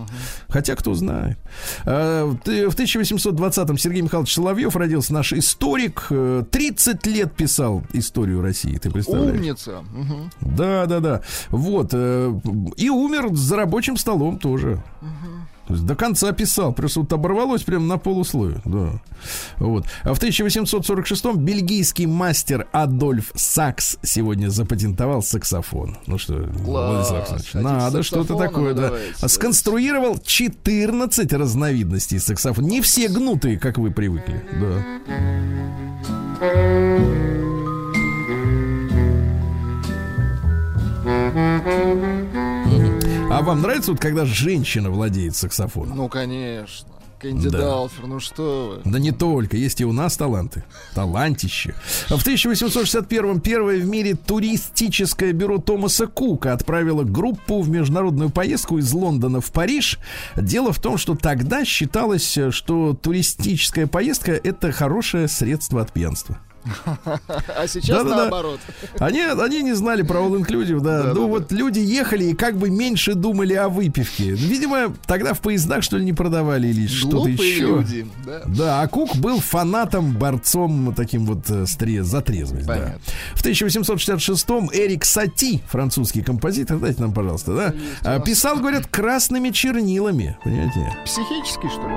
[0.48, 1.38] Хотя, кто знает.
[1.84, 6.06] А, В 1820-м Сергей Михайлович Соловьев родился наш историк.
[6.10, 9.38] Э, 30 лет писал историю России, ты представляешь?
[9.38, 9.82] Умница.
[9.92, 10.30] Мгм.
[10.40, 11.20] Да, да, да.
[11.50, 11.90] Вот.
[11.92, 12.40] э,
[12.76, 14.82] И умер за рабочим столом тоже.
[15.66, 18.60] То есть до конца писал, просто вот оборвалось прямо на полусловие.
[18.64, 19.00] Да.
[19.58, 19.86] Вот.
[20.02, 25.98] А в 1846-м бельгийский мастер Адольф Сакс сегодня запатентовал саксофон.
[26.06, 28.88] Ну что, Александрович, Кстати, надо что-то такое, да.
[28.88, 32.66] давайте, Сконструировал 14 разновидностей саксофона.
[32.66, 34.44] Не все гнутые, как вы привыкли.
[34.60, 34.82] Да.
[43.32, 45.96] А вам нравится вот, когда женщина владеет саксофоном?
[45.96, 46.88] Ну, конечно.
[47.18, 47.58] Кэнди Да.
[47.58, 48.90] Далфер, ну что вы.
[48.90, 50.64] Да не только, есть и у нас таланты.
[50.94, 51.74] Талантище.
[52.08, 58.92] В 1861-м первое в мире туристическое бюро Томаса Кука отправило группу в международную поездку из
[58.92, 59.98] Лондона в Париж.
[60.36, 66.38] Дело в том, что тогда считалось, что туристическая поездка это хорошее средство от пьянства.
[67.04, 68.16] А сейчас Да-да-да.
[68.16, 68.60] наоборот.
[68.98, 70.98] Они, они не знали про all inclusive, да.
[70.98, 71.14] Да-да-да.
[71.20, 74.30] ну вот люди ехали и как бы меньше думали о выпивке.
[74.32, 77.60] Видимо, тогда в поездах что ли не продавали или что-то еще.
[77.60, 78.06] люди.
[78.24, 78.42] Да.
[78.46, 82.66] Да, а Кук был фанатом, борцом таким вот э, с тре- за трезвость.
[82.66, 82.94] да.
[83.34, 90.36] В 1866-м Эрик Сати, французский композитор, дайте нам, пожалуйста, да, а, писал, говорят, красными чернилами,
[90.44, 90.96] понимаете?
[91.04, 91.94] Психический, что ли?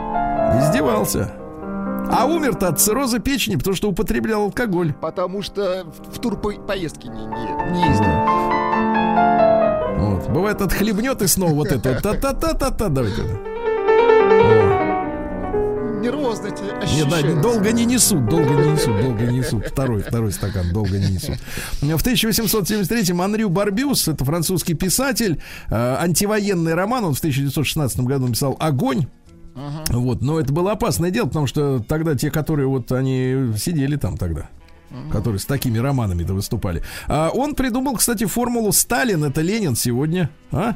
[0.62, 1.32] Издевался.
[2.12, 4.94] А умер-то от цирроза печени, потому что употреблял алкоголь.
[4.94, 8.06] Потому что в тур по- поездки не, не, не ездил.
[9.98, 10.30] Вот.
[10.30, 12.00] Бывает, отхлебнет и снова вот это.
[12.04, 12.90] Та-та-та-та-та.
[12.90, 13.24] Давайте.
[16.02, 19.66] Нервозно тебе Нет, да, долго не несут, долго не несут, долго не несут.
[19.66, 21.38] Второй, второй стакан долго не несут.
[21.82, 28.56] В 1873-м Анрю Барбюс, это французский писатель, э, антивоенный роман, он в 1916 году написал
[28.60, 29.08] «Огонь».
[29.90, 34.18] Вот, но это было опасное дело, потому что тогда те, которые вот они сидели там
[34.18, 34.50] тогда,
[35.12, 36.84] которые с такими романами-то выступали.
[37.08, 40.76] А он придумал, кстати, формулу Сталин, это Ленин сегодня, а?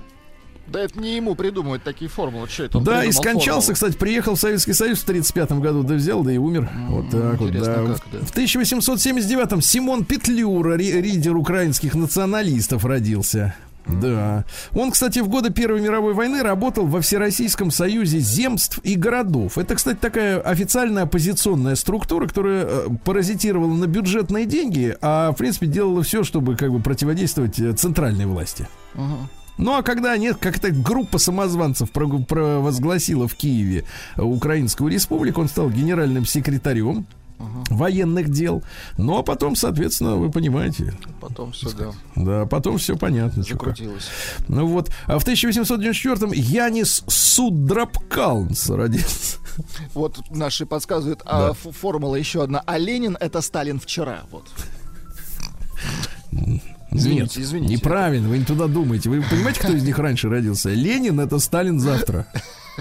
[0.68, 2.48] Да это не ему придумывать такие формулы.
[2.48, 3.74] Что это он Да, и скончался, формулу?
[3.74, 6.70] кстати, приехал в Советский Союз в 35 году, да взял, да и умер.
[6.90, 7.94] вот так вот, интересно, да.
[7.96, 8.26] как, да.
[8.26, 13.56] В 1879-м Симон Петлюра, ри- лидер украинских националистов, родился.
[13.90, 14.46] Да.
[14.74, 19.58] Он, кстати, в годы Первой мировой войны работал во Всероссийском союзе земств и городов.
[19.58, 25.68] Это, кстати, такая официальная оппозиционная структура, которая э, паразитировала на бюджетные деньги, а, в принципе,
[25.68, 28.68] делала все, чтобы как бы противодействовать э, центральной власти.
[28.94, 29.30] Мгм.
[29.60, 33.84] Ну а когда нет, как-то группа самозванцев провозгласила в Киеве
[34.16, 37.06] Украинскую республику, он стал генеральным секретарем
[37.70, 38.64] военных дел.
[38.98, 43.44] Ну а потом, соответственно, вы понимаете, Потом все, да, да, потом все понятно.
[43.44, 44.10] закрутилось.
[44.48, 49.38] Ну вот, а в 1894-м Янис Судрапкалнс родился.
[49.94, 52.62] Вот наши подсказывают, а ф- формула еще одна.
[52.66, 54.22] А Ленин это Сталин вчера.
[54.32, 54.46] Вот.
[56.92, 57.74] Извините, Нет, извините.
[57.76, 59.10] неправильно, вы не туда думаете.
[59.10, 60.70] Вы понимаете, кто из них раньше родился?
[60.70, 62.26] Ленин это Сталин завтра.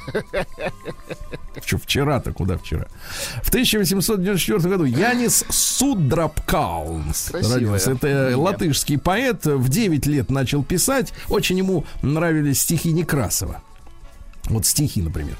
[1.62, 2.86] Вчера-то куда вчера?
[3.42, 7.92] В 1894 году Янис Судрапкаунс родился.
[7.92, 9.44] Это латышский поэт.
[9.44, 11.12] В 9 лет начал писать.
[11.28, 13.62] Очень ему нравились стихи Некрасова.
[14.44, 15.36] Вот стихи, например,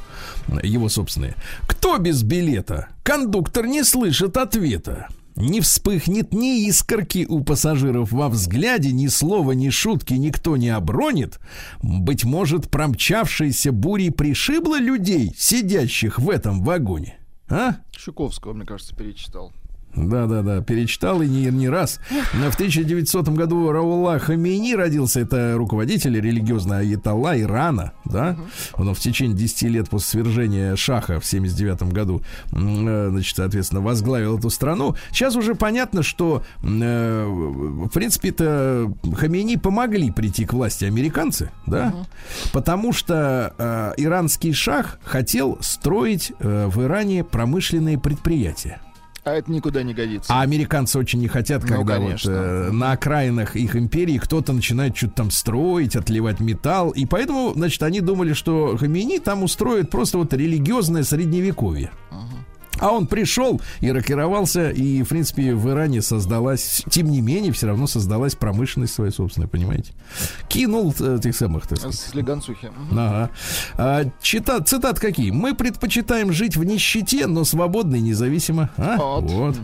[0.63, 1.35] его собственные.
[1.67, 2.89] Кто без билета?
[3.03, 5.09] Кондуктор не слышит ответа.
[5.41, 11.39] Не вспыхнет ни искорки у пассажиров во взгляде, ни слова, ни шутки никто не обронит.
[11.81, 17.19] Быть может, промчавшейся бурей пришибло людей, сидящих в этом вагоне.
[17.49, 17.77] А?
[17.93, 19.53] Чуковского, мне кажется, перечитал.
[19.95, 22.01] Да-да-да, перечитал и не, не раз.
[22.33, 28.37] В 1900 году Раула Хамини родился, это руководитель религиозного аятолла Ирана, да?
[28.75, 32.23] Он в течение 10 лет после свержения Шаха в 79 году,
[32.53, 34.95] э, значит, соответственно, возглавил эту страну.
[35.11, 41.95] Сейчас уже понятно, что, э, в принципе, это Хамини помогли прийти к власти американцы, да?
[42.53, 48.81] Потому что э, иранский шах хотел строить в Иране промышленные предприятия.
[49.29, 50.33] А это никуда не годится.
[50.33, 52.31] А американцы очень не хотят, Ну, когда вот конечно.
[52.31, 56.91] э, на окраинах их империи кто-то начинает что-то там строить, отливать металл.
[56.91, 61.91] И поэтому, значит, они думали, что Хамини там устроит просто вот религиозное средневековье.
[62.79, 67.67] А он пришел и рокировался, и, в принципе, в Иране создалась, тем не менее, все
[67.67, 69.93] равно создалась промышленность своя собственная, понимаете?
[70.49, 71.99] Кинул э, этих самых, так сказать.
[71.99, 72.71] Слегонцухи.
[72.93, 73.31] Ага.
[73.75, 75.31] А, чита, цитат какие?
[75.31, 78.71] Мы предпочитаем жить в нищете, но свободно и независимо.
[78.77, 78.97] А?
[78.97, 79.31] Вот.
[79.31, 79.57] Вот.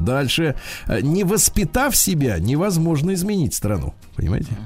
[0.00, 0.56] Дальше.
[1.02, 3.94] Не воспитав себя, невозможно изменить страну.
[4.16, 4.56] Понимаете?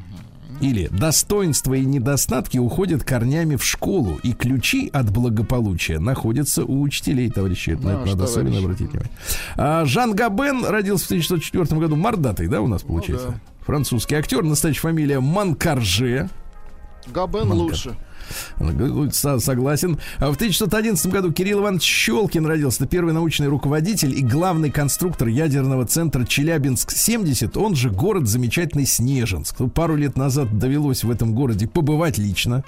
[0.65, 7.29] Или достоинства и недостатки уходят корнями в школу, и ключи от благополучия находятся у учителей,
[7.29, 7.71] товарищи.
[7.71, 8.65] Это, на это Наш надо особенно товарищ.
[8.65, 9.13] обратить внимание.
[9.57, 11.97] А, Жан Габен родился в 1904 году.
[11.97, 13.29] Мордатый, да, у нас получается?
[13.29, 13.35] да.
[13.67, 16.31] Французский актер, настоящая фамилия Манкарже.
[17.13, 17.55] Габен Манка.
[17.55, 17.97] лучше.
[18.59, 19.99] Она говорит, «Со- Согласен.
[20.19, 22.87] А В 1911 году Кирилл Иванович Щелкин родился.
[22.87, 27.59] Первый научный руководитель и главный конструктор ядерного центра Челябинск-70.
[27.59, 29.57] Он же город замечательный Снежинск.
[29.59, 32.65] Ну, Пару лет назад довелось в этом городе побывать лично.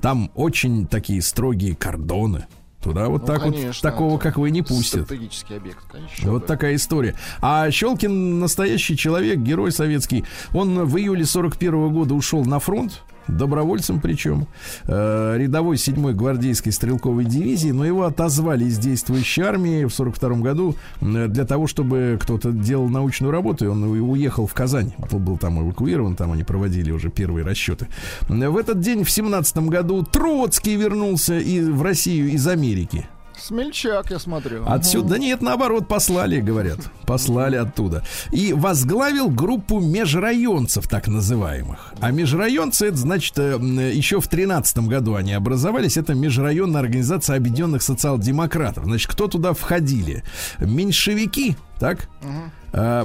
[0.00, 2.46] Там очень такие строгие кордоны.
[2.82, 5.04] Туда вот Ну, так вот конечно, такого, это как вы, не пустят.
[5.06, 6.30] Стратегический объект, конечно.
[6.32, 7.14] Вот такая история.
[7.40, 10.24] А Щелкин настоящий человек, герой советский.
[10.52, 13.00] Он в июле 41 года ушел на фронт.
[13.28, 14.46] Добровольцем причем,
[14.86, 20.76] э, рядовой 7-й гвардейской стрелковой дивизии, но его отозвали из действующей армии в 42 году
[21.00, 24.92] для того, чтобы кто-то делал научную работу, и он уехал в Казань.
[25.10, 27.88] Он был там эвакуирован, там они проводили уже первые расчеты.
[28.28, 33.06] В этот день, в 17 году, Троцкий вернулся и в Россию из Америки.
[33.44, 34.64] Смельчак, я смотрю.
[34.66, 36.78] Отсюда, да нет, наоборот, послали, говорят.
[37.06, 38.02] Послали оттуда.
[38.32, 41.92] И возглавил группу межрайонцев, так называемых.
[42.00, 43.58] А межрайонцы, это значит, э,
[43.92, 45.98] еще в 13 году они образовались.
[45.98, 48.84] Это межрайонная организация объединенных социал-демократов.
[48.84, 50.24] Значит, кто туда входили?
[50.58, 52.08] Меньшевики, так?
[52.22, 52.48] А,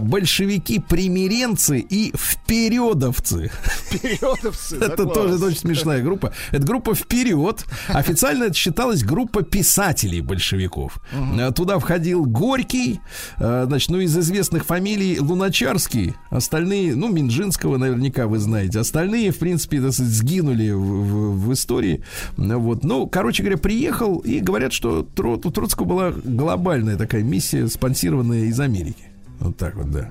[0.02, 3.52] большевики, примиренцы и впередовцы.
[3.64, 4.78] Впередовцы.
[4.78, 6.34] Это тоже очень смешная группа.
[6.52, 7.66] Это группа вперед.
[7.88, 11.00] Официально это считалась группа писателей большевиков.
[11.12, 13.00] Э, Туда входил Горький,
[13.38, 19.40] э, значит, ну из известных фамилий Луначарский, остальные, ну Минжинского наверняка вы знаете, остальные, в
[19.40, 22.04] принципе, сгинули в, истории.
[22.38, 27.68] Э, Вот, ну, короче говоря, приехал и говорят, что у Троцкого была глобальная такая миссия,
[27.68, 29.09] спонсированная из Америки.
[29.40, 30.10] Вот так вот, да.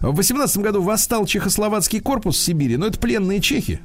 [0.00, 3.80] В 18 году восстал чехословацкий корпус в Сибири, но это пленные чехи,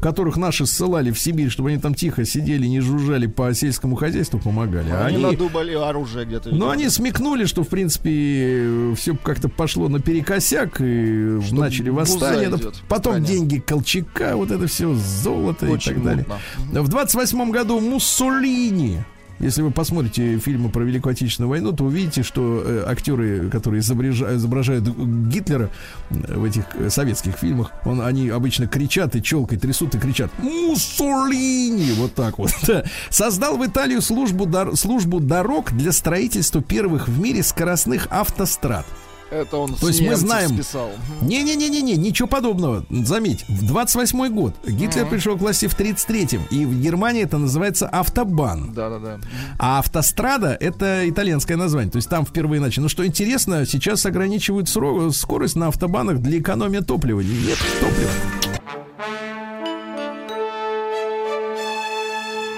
[0.00, 4.38] которых наши ссылали в Сибирь, чтобы они там тихо сидели, не жужжали по сельскому хозяйству,
[4.38, 4.90] помогали.
[4.90, 6.50] А Они они, надумали оружие где-то.
[6.54, 12.48] ну, они смекнули, что, в принципе, все как-то пошло наперекосяк, и Что начали восстание.
[12.48, 13.26] Да идет Потом стране.
[13.26, 16.26] деньги Колчака, вот это все, золото Очень и так далее.
[16.58, 16.82] мутно.
[16.82, 18.98] В 28 году Муссолини.
[19.42, 24.88] Если вы посмотрите фильмы про Великую Отечественную войну, то увидите, что э, актеры, которые изображают,
[25.28, 25.68] Гитлера
[26.10, 30.30] э, в этих э, советских фильмах, он, они обычно кричат и челкой трясут и кричат
[30.38, 32.50] «Муссолини!» Вот так вот.
[32.66, 32.84] Да.
[33.10, 38.86] Создал в Италию службу, дор- службу дорог для строительства первых в мире скоростных автострад.
[39.32, 40.90] Это он То есть мы знаем- списал.
[41.22, 42.84] Не-не-не-не, ничего подобного.
[42.90, 47.88] Заметь, в 28 год Гитлер пришел к власти в 33-м, и в Германии это называется
[47.88, 48.74] автобан.
[48.74, 49.20] Да-да-да.
[49.58, 51.90] А автострада это итальянское название.
[51.90, 52.82] То есть там впервые начали.
[52.82, 57.20] Но что интересно, сейчас ограничивают сро- скорость на автобанах для экономии топлива.
[57.20, 58.10] Нет топлива.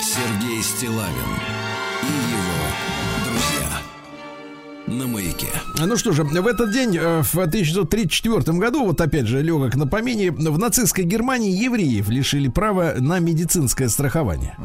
[0.01, 1.54] Сергей Стилавин
[5.77, 9.87] Ну что же, в этот день, э, в 1934 году, вот опять же, легок на
[9.89, 14.57] помине, в нацистской Германии евреев лишили права на медицинское страхование.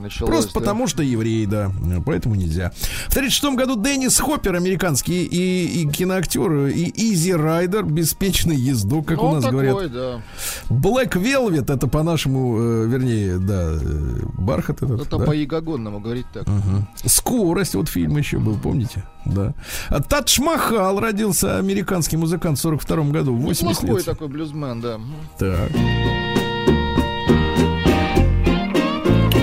[0.00, 0.60] Началось, Просто да.
[0.60, 1.70] потому, что евреи, да.
[2.04, 2.72] Поэтому нельзя.
[3.06, 9.18] В 1936 году Деннис Хоппер, американский и, и киноактер, и Изи Райдер, беспечный ездок, как
[9.18, 9.92] Ну, у нас такой, говорят.
[9.92, 10.22] да.
[10.68, 15.06] Black Velvet, это по-нашему, э, вернее, да, э, бархат этот.
[15.06, 15.24] Это да?
[15.24, 16.48] по-ягогонному говорить так.
[16.48, 16.88] Мгм.
[17.04, 19.04] Скорость, вот фильм еще был, помните?
[19.28, 19.52] Да.
[20.08, 24.04] Тадж Махал родился, американский музыкант в 42 году, 80 Неплохой лет.
[24.06, 24.98] такой блюзмен, да.
[25.38, 25.70] Так.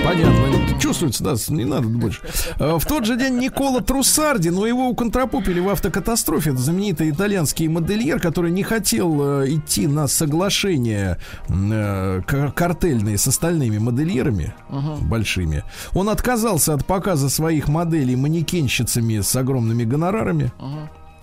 [0.04, 0.45] Понятно,
[0.86, 2.20] чувствуется, да, не надо больше.
[2.58, 6.50] А, В тот же день Никола Трусарди, но его уконтропупили в автокатастрофе.
[6.50, 11.18] Это знаменитый итальянский модельер, который не хотел э, идти на соглашение
[11.48, 12.22] э,
[12.54, 14.54] картельные с остальными модельерами
[15.02, 15.64] большими.
[15.94, 20.52] Он отказался от показа своих моделей манекенщицами с огромными гонорарами.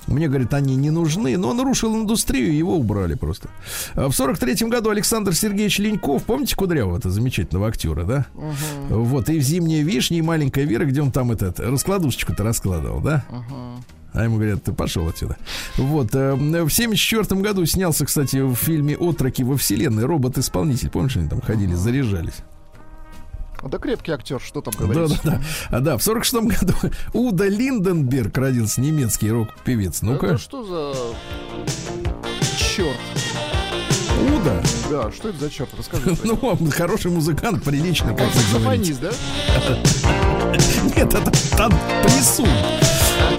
[0.07, 3.49] Мне, говорит, они не нужны, но он нарушил индустрию, его убрали просто.
[3.95, 8.25] А В сорок третьем году Александр Сергеевич Леньков, помните Кудрявого, это замечательного актера, да?
[8.89, 13.23] Вот, и в «Зимние вишни», и «Маленькая Вера», где он там этот, раскладушечку-то раскладывал, да?
[14.13, 15.37] А ему говорят, ты пошел отсюда.
[15.75, 16.13] Вот.
[16.13, 20.91] э, В 74 году снялся, кстати, в фильме «Отроки во вселенной» робот-исполнитель.
[20.91, 22.35] Помнишь, они там ходили, заряжались?
[23.69, 25.19] Да крепкий актер, что там Да, говорить.
[25.23, 25.41] да, да.
[25.69, 26.73] А, да, в 46-м году
[27.13, 30.01] Уда Линденберг родился, немецкий рок-певец.
[30.01, 30.95] Ну-ка, Это что за
[32.57, 32.97] черт?
[34.35, 34.61] Уда.
[34.89, 35.69] Да, что это за черт?
[35.77, 36.15] Расскажи.
[36.23, 38.95] Ну, он хороший музыкант, приличный, как Он вы говорите.
[39.01, 39.11] да?
[40.95, 41.73] Нет, это там
[42.03, 42.47] плесун.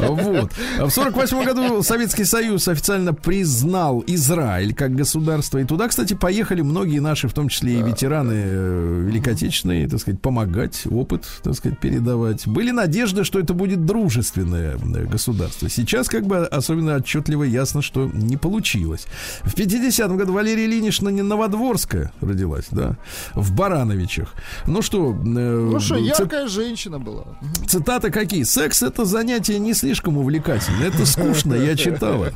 [0.01, 0.53] Вот.
[0.81, 5.59] В 48 году Советский Союз официально признал Израиль как государство.
[5.59, 10.01] И туда, кстати, поехали многие наши, в том числе и ветераны э, Великой Отечественной, так
[10.01, 12.47] сказать, помогать, опыт, так сказать, передавать.
[12.47, 15.69] Были надежды, что это будет дружественное э, государство.
[15.69, 19.07] Сейчас как бы особенно отчетливо ясно, что не получилось.
[19.43, 22.97] В 50-м году Валерия Ильинична не Новодворская родилась, да,
[23.35, 24.35] в Барановичах.
[24.67, 27.25] Ну что, э, Ну что, ци- яркая женщина была.
[27.67, 28.43] Цитаты какие?
[28.45, 30.89] Секс это занятие не слишком увлекательное.
[30.89, 32.33] Это скучно, я читала.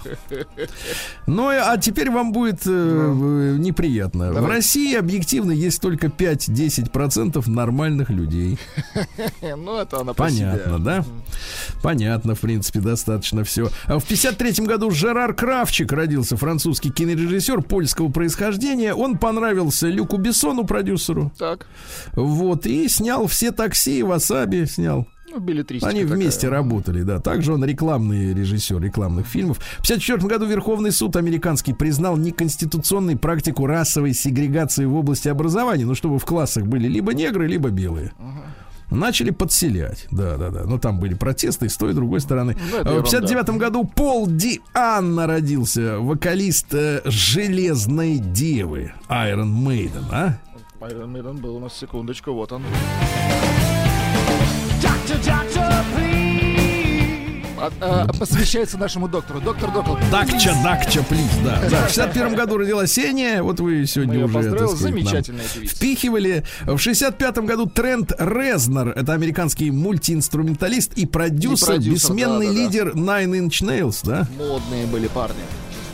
[1.27, 4.33] Ну, а теперь вам будет э, э, неприятно.
[4.33, 4.57] В Давай.
[4.57, 8.59] России объективно есть только 5-10% нормальных людей.
[9.57, 10.15] Ну, это она.
[10.15, 11.05] Понятно, да?
[11.83, 13.71] Понятно, в принципе, достаточно все.
[13.87, 18.95] А в 53 году Жерар Кравчик родился, французский кинорежиссер польского происхождения.
[18.95, 21.33] Он понравился Люку Бессону, продюсеру.
[21.39, 21.67] Так,
[22.13, 25.07] Вот, и снял все такси, васаби снял.
[25.31, 26.17] Ну, билетристика Они такая.
[26.17, 27.21] вместе работали, да.
[27.21, 29.59] Также он рекламный режиссер рекламных фильмов.
[29.59, 35.85] В 1954 году Верховный суд американский признал неконституционной практику расовой сегрегации в области образования.
[35.85, 38.13] Ну, чтобы в классах были либо негры, либо белые.
[38.91, 40.07] Начали подселять.
[40.11, 40.65] Да, да, да.
[40.65, 42.57] Но там были протесты и с той, и с другой стороны.
[42.59, 43.03] Ну, В ерунда.
[43.03, 50.39] 59 году Пол Ди Анна родился, вокалист э, Железной Девы, Iron Maiden, а?
[50.81, 52.63] Iron Maiden был у нас, секундочку, вот он.
[57.81, 59.41] А, посвящается нашему доктору.
[59.41, 59.97] Доктор Докл.
[60.11, 61.61] Дакча, Дакча, плиз, да.
[61.69, 65.45] Да, в 61 году родилась Сеня, вот вы Мы сегодня ее уже, так сказать, Замечательная
[65.53, 65.75] певица.
[65.77, 66.45] впихивали.
[66.65, 72.63] В 65 году Трент Резнер, это американский мультиинструменталист и продюсер, И продюсер, бессменный да-да-да.
[72.65, 74.27] лидер Nine Inch Nails, да?
[74.39, 75.37] Модные были парни.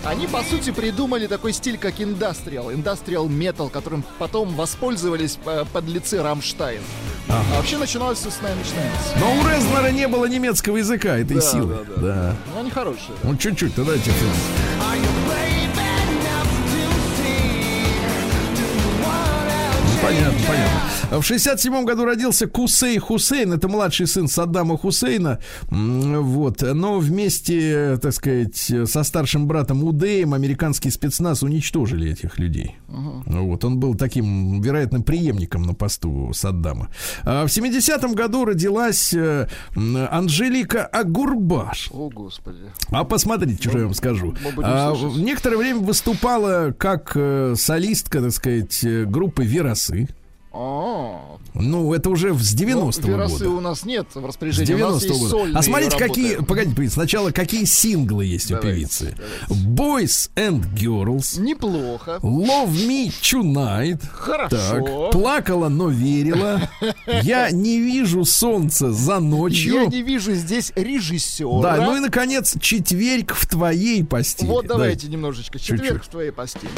[0.05, 2.71] Они, по сути, придумали такой стиль, как индастриал.
[2.71, 6.83] Индастриал метал, которым потом воспользовались э, подлецы Рамштайн.
[7.29, 9.19] А вообще начиналось все с Nine Inch Nails.
[9.19, 11.75] Но у Резнера не было немецкого языка, этой Да, силы.
[11.75, 12.03] да, да.
[12.03, 12.37] Да.
[12.55, 13.17] Ну, они хорошие.
[13.23, 14.15] Ну, чуть-чуть, тогда фильмы.
[20.03, 20.81] Понятно, понятно.
[21.11, 23.53] В 67 году родился Кусей Хусейн.
[23.53, 25.39] Это младший сын Саддама Хусейна.
[25.71, 26.63] Вот.
[26.63, 32.77] Но вместе, так сказать, со старшим братом Удеем американский спецназ уничтожили этих людей.
[32.89, 33.65] Вот.
[33.65, 36.89] Он был таким, вероятно, преемником на посту Саддама.
[37.23, 39.49] А в 70 году родилась э,
[40.11, 41.91] Анжелика Агурбаш.
[41.93, 42.59] О, господи.
[42.91, 44.35] А посмотрите, что я вам скажу.
[44.63, 50.09] А, некоторое время выступала как э, солистка, так сказать, э, группы Веросы.
[50.57, 53.51] А, Ну, это уже с 90-го ну, года.
[53.51, 54.75] у нас нет в С распоряжении.
[54.75, 55.59] У нас 90-го есть года.
[55.59, 56.09] А смотрите, работы.
[56.09, 56.37] какие.
[56.37, 59.17] Погодите, погодите, сначала какие синглы есть у Давайте, певицы.
[59.49, 61.41] Boys and Girls.
[61.41, 62.21] Неплохо.
[62.23, 64.01] Love Me Tonight.
[64.13, 64.49] Хорошо.
[64.51, 66.61] Так, плакала, но верила.
[67.23, 69.89] Я не вижу солнца за Я ночью.
[69.91, 71.63] не вижу здесь режиссера.
[71.63, 74.49] Да, ну и наконец, четверг в твоей постели.
[74.49, 74.75] Вот Да.
[74.75, 75.59] давайте немножечко.
[75.59, 76.05] Четверг Чуть-чуть.
[76.05, 76.71] в твоей постели.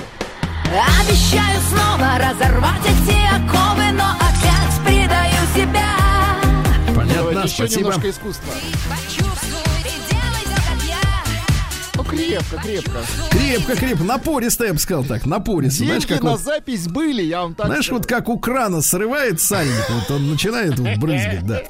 [0.75, 5.87] Обещаю снова разорвать эти оковы, но опять предаю себя.
[6.95, 7.81] Понятно, Давайте еще спасибо.
[7.81, 8.53] немножко искусства.
[11.97, 12.99] Ну, крепко, крепко.
[13.31, 15.85] Крепко, крепко, напористо, я бы сказал так, напористо.
[15.85, 18.83] Знаешь, Деньги как на вот, запись были, я вам так знаешь, вот как у крана
[18.83, 21.63] срывает сальник, вот он начинает вот брызгать, да.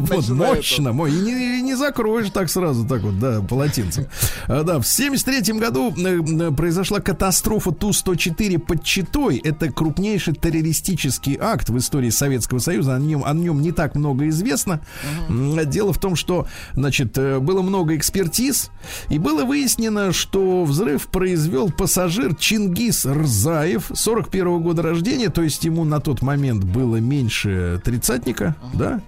[0.00, 4.06] Вот, мощно, мой, и не, не закроешь так сразу, так вот, да, полотенцем.
[4.48, 9.38] А, да, в 73 году э, э, произошла катастрофа Ту-104 под Читой.
[9.38, 12.94] Это крупнейший террористический акт в истории Советского Союза.
[12.94, 14.80] О нем, о нем не так много известно.
[15.28, 18.70] Дело в том, что, значит, э, было много экспертиз,
[19.08, 25.84] и было выяснено, что взрыв произвел пассажир Чингис Рзаев, 41 года рождения, то есть ему
[25.84, 29.00] на тот момент было меньше тридцатника, да.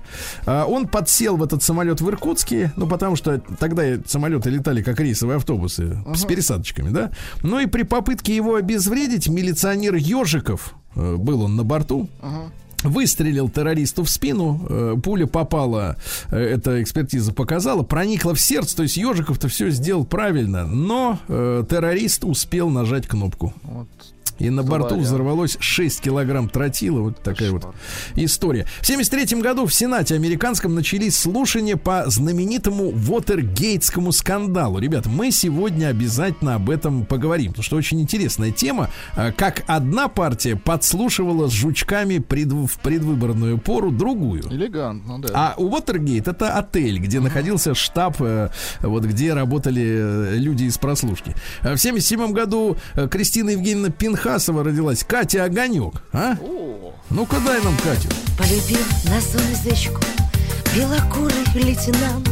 [0.47, 5.01] А он подсел в этот самолет в Иркутске, ну, потому что тогда самолеты летали как
[5.01, 7.11] рейсовые автобусы с пересадочками, да.
[7.43, 12.09] Ну и при попытке его обезвредить милиционер Ежиков, э, был он на борту,
[12.85, 15.97] Выстрелил террористу в спину, э, пуля попала,
[16.31, 21.65] э, эта экспертиза показала, проникла в сердце, то есть Ежиков-то все сделал правильно, но э,
[21.69, 23.53] террорист успел нажать кнопку.
[23.63, 23.89] Вот.
[24.39, 27.01] И на борту взорвалось 6 килограмм тротила.
[27.01, 27.67] Вот такая вот
[28.15, 28.67] история.
[28.81, 34.79] В 73 году в Сенате американском начались слушания по знаменитому Вотергейтскому скандалу.
[34.79, 38.91] Ребят, мы сегодня обязательно об этом поговорим, потому что очень интересная тема.
[39.17, 44.45] А, Как одна партия подслушивала с жучками пред- в предвыборную пору другую.
[44.51, 45.29] Элегантно, да.
[45.35, 50.79] А у Вотергейт это отель, где находился штаб, э, вот где работали э, люди из
[50.79, 51.35] прослушки.
[51.63, 53.91] А В 77 году э, Кристина Евгеньевна
[54.29, 55.05] Пинхасова родилась.
[55.05, 56.03] Катя Огонек.
[56.13, 56.37] А?
[57.09, 58.09] Ну-ка дай нам Катю.
[58.37, 60.01] Полюбил на солнышечку
[60.77, 62.29] белокурый лейтенант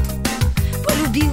[0.84, 1.30] Полюбил,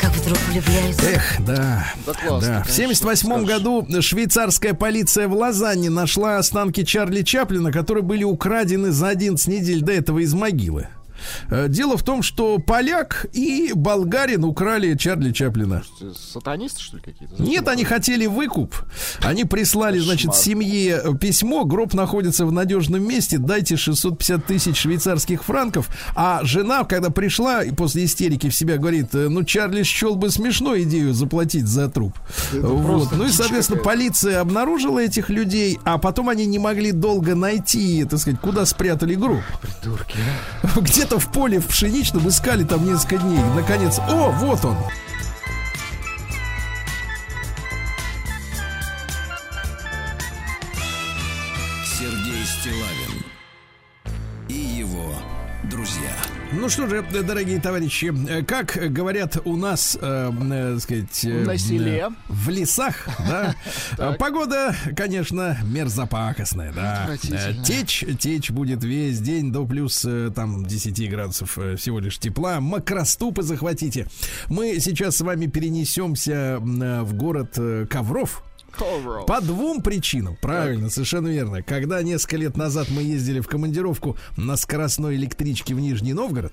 [0.00, 1.84] как вдруг влюбляется Эх, да.
[2.06, 2.60] Да классно, да.
[2.60, 3.48] В конечно, 78 скажешь.
[3.48, 9.80] году швейцарская полиция в Лозанне нашла останки Чарли Чаплина, которые были украдены за 11 недель
[9.82, 10.86] до этого из могилы.
[11.50, 15.82] Э, Дело в том, что поляк и болгарин украли Чарли Чаплина.
[16.32, 17.42] сатанисты, что ли, какие-то?
[17.42, 18.74] Нет, они хотели выкуп.
[19.22, 21.64] Они прислали, значит, семье письмо.
[21.64, 23.38] Гроб находится в надежном месте.
[23.38, 25.88] Дайте 650 тысяч швейцарских франков.
[26.14, 30.30] А жена, когда пришла и после истерики в себя говорит, «Э, ну, Чарли счел бы
[30.30, 32.14] смешной идею заплатить за труп.
[32.52, 33.12] Вот.
[33.12, 38.18] Ну и, соответственно, полиция обнаружила этих людей, а потом они не могли долго найти, так
[38.20, 39.40] сказать, куда спрятали гроб.
[39.60, 40.16] Придурки.
[40.80, 43.40] Где-то в поле в пшеничном искали там несколько дней.
[43.54, 44.76] Наконец, о, вот он.
[56.56, 61.58] Ну что же, дорогие товарищи, э, как говорят у нас, э, э, сказать, э, На
[61.58, 62.08] селе.
[62.08, 63.54] э, в лесах, да,
[63.98, 67.16] э, погода, конечно, мерзопакостная, да.
[67.64, 72.60] Течь, течь будет весь день до плюс там 10 градусов всего лишь тепла.
[72.60, 74.06] Макроступы захватите.
[74.48, 77.58] Мы сейчас с вами перенесемся в город
[77.90, 78.42] Ковров.
[79.26, 81.62] По двум причинам, правильно, совершенно верно.
[81.62, 86.52] Когда несколько лет назад мы ездили в командировку на скоростной электричке в Нижний Новгород,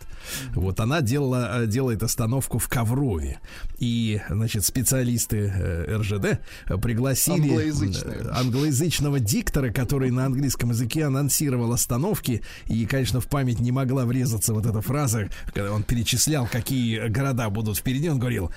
[0.54, 3.40] вот она делала, э, делает остановку в Коврове.
[3.80, 6.42] И, значит, специалисты э, РЖД
[6.82, 8.16] пригласили Англоязычные.
[8.16, 12.42] э, англоязычного диктора, который на английском языке анонсировал остановки.
[12.68, 17.50] И, конечно, в память не могла врезаться вот эта фраза, когда он перечислял, какие города
[17.50, 18.10] будут впереди.
[18.10, 18.52] Он говорил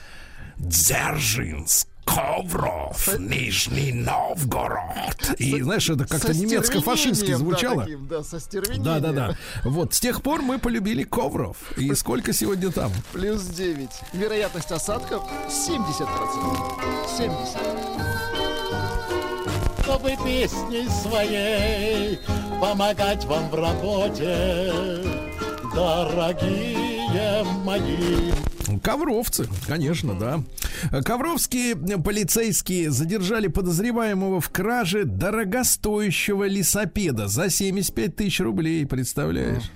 [0.56, 1.88] Дзержинск.
[2.04, 5.34] Ковров, Нижний Новгород.
[5.38, 7.76] И знаешь, это как-то немецко-фашистски звучало.
[7.76, 8.38] Да, таким, да, со.
[8.78, 9.36] Да, да, да.
[9.64, 11.56] Вот с тех пор мы полюбили ковров.
[11.76, 12.92] И сколько сегодня там?
[13.12, 13.88] Плюс 9.
[14.12, 16.06] Вероятность осадков 70%.
[17.16, 17.58] 70.
[19.84, 22.18] чтобы песней своей
[22.60, 24.72] помогать вам в работе,
[25.74, 28.53] дорогие мои.
[28.82, 30.42] Ковровцы, конечно, да.
[31.02, 39.70] Ковровские полицейские задержали подозреваемого в краже дорогостоящего лесопеда за 75 тысяч рублей, представляешь?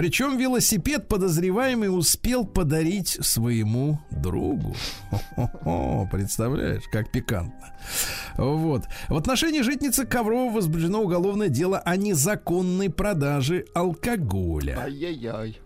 [0.00, 4.74] Причем велосипед подозреваемый успел подарить своему другу.
[5.10, 7.74] Хо-хо-хо, представляешь, как пикантно.
[8.38, 8.84] Вот.
[9.10, 14.78] В отношении житницы Коврова возбуждено уголовное дело о незаконной продаже алкоголя.
[14.78, 15.60] Ай-яй-яй.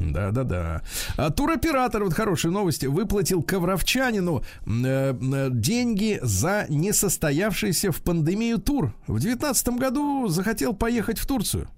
[0.00, 0.82] Да-да-да.
[1.16, 8.94] А туроператор, вот хорошие новости, выплатил ковровчанину э, э, деньги за несостоявшийся в пандемию тур.
[9.08, 11.68] В девятнадцатом году захотел поехать в Турцию.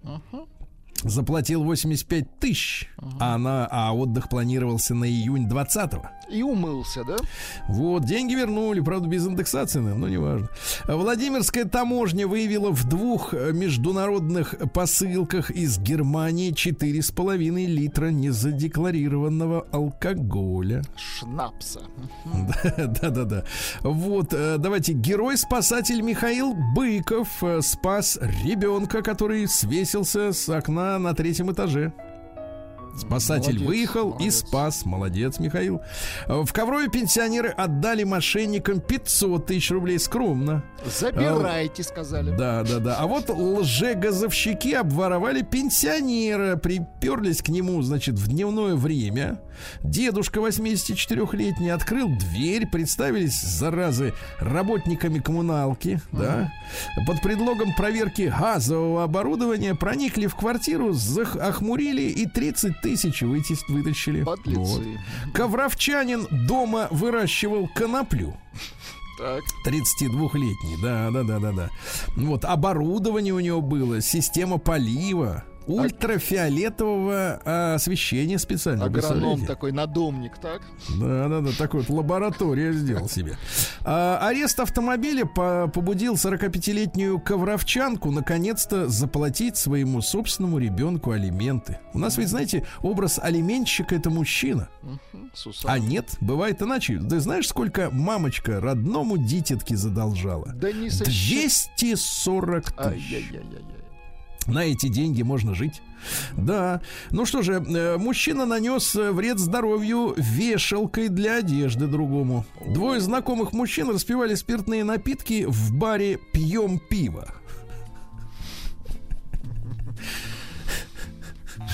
[1.05, 2.89] Заплатил 85 тысяч,
[3.19, 6.09] а, на, а отдых планировался на июнь 20-го.
[6.33, 7.17] И умылся, да?
[7.69, 10.49] Вот, деньги вернули, правда, без индексации, но неважно.
[10.87, 20.83] Владимирская таможня выявила в двух э, международных посылках из Германии 4,5 литра незадекларированного алкоголя.
[20.97, 21.81] Шнапса.
[22.79, 23.45] Да-да-да.
[23.83, 31.53] Вот, э, давайте, герой-спасатель Михаил Быков э, спас ребенка, который свесился с окна на третьем
[31.53, 31.93] этаже.
[32.97, 34.35] Спасатель Молодец, выехал и молодец.
[34.37, 34.85] спас.
[34.85, 35.81] Молодец, Михаил.
[36.27, 40.63] Э, В Коврове пенсионеры отдали мошенникам 500 тысяч рублей скромно.
[40.85, 42.37] Забирайте, сказали.
[42.37, 42.97] Да, да, да.
[42.99, 49.41] А вот лжегазовщики обворовали пенсионера, приперлись к нему, значит, в дневное время.
[49.83, 56.51] Дедушка 84-летний открыл дверь, представились, заразы, работниками коммуналки, да.
[57.07, 64.25] Под предлогом проверки газового оборудования проникли в квартиру, зах- охмурили и 30 тысяч вытес- вытащили.
[64.25, 64.61] Подлецы.
[64.61, 65.33] Вот.
[65.33, 68.37] Ковровчанин дома выращивал коноплю.
[69.19, 69.43] Так.
[69.67, 71.71] 32-летний, да, да, да, да, да.
[72.17, 75.45] Вот оборудование у него было, система полива.
[75.67, 78.85] Ультрафиолетового а, освещения специально.
[78.85, 80.63] Агроном такой, надомник, так?
[81.01, 83.37] Да, да, да, такой вот лаборатория сделал себе.
[83.85, 91.79] А, арест автомобиля по- побудил 45-летнюю ковровчанку наконец-то заплатить своему собственному ребенку алименты.
[91.95, 94.69] У нас ведь, знаете, образ алименщика это мужчина.
[95.65, 96.99] А нет, бывает иначе.
[96.99, 100.53] Ты знаешь, сколько мамочка родному дитятке задолжала?
[100.55, 101.07] Да не сосчет-
[101.77, 103.33] 240 тысяч.
[104.47, 105.83] На эти деньги можно жить.
[106.37, 106.81] Да.
[107.11, 112.45] Ну что же, э, мужчина нанес э, вред здоровью вешалкой для одежды другому.
[112.67, 117.29] Двое знакомых мужчин распивали спиртные напитки в баре «Пьем пиво».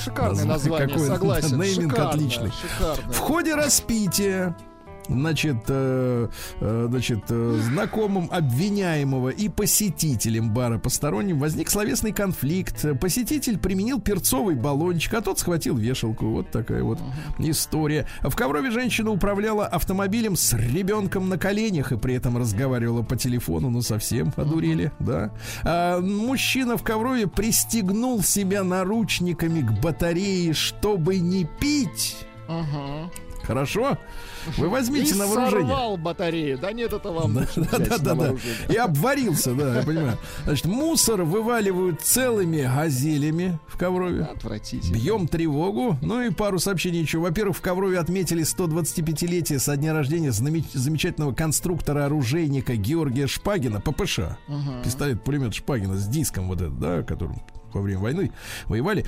[0.05, 1.61] Шикарное Назва- название, какое согласен.
[1.61, 2.51] нейминг Шикарно, отличный.
[2.53, 3.13] Шикарно.
[3.13, 4.57] В ходе распития
[5.09, 6.29] Значит, э,
[6.61, 12.85] э, значит, э, знакомым обвиняемого и посетителем бара посторонним возник словесный конфликт.
[13.01, 16.27] Посетитель применил перцовый баллончик, а тот схватил вешалку.
[16.27, 16.99] Вот такая вот
[17.39, 18.07] история.
[18.23, 23.71] В Коврове женщина управляла автомобилем с ребенком на коленях и при этом разговаривала по телефону.
[23.71, 25.33] Ну, совсем одурели, да.
[25.65, 32.17] А мужчина в Коврове пристегнул себя наручниками к батарее, чтобы не пить.
[32.49, 33.11] Ага.
[33.49, 33.97] Хорошо?
[34.59, 35.67] Вы возьмите И на вооружение.
[35.67, 36.59] сорвал батарею.
[36.59, 38.35] Да нет, это вам Да, да, да.
[38.69, 40.19] И обварился, да, я понимаю.
[40.45, 44.25] Значит, мусор вываливают целыми газелями в Коврове.
[44.25, 44.95] Отвратительно.
[44.95, 45.97] Бьем тревогу.
[46.03, 47.19] Ну и пару сообщений еще.
[47.19, 54.21] Во-первых, в Коврове отметили 125-летие со дня рождения замечательного конструктора-оружейника Георгия Шпагина, ППШ.
[54.85, 57.41] Пистолет-пулемет Шпагина с диском вот этот, да, которым
[57.75, 58.33] во время войны
[58.67, 59.05] воевали.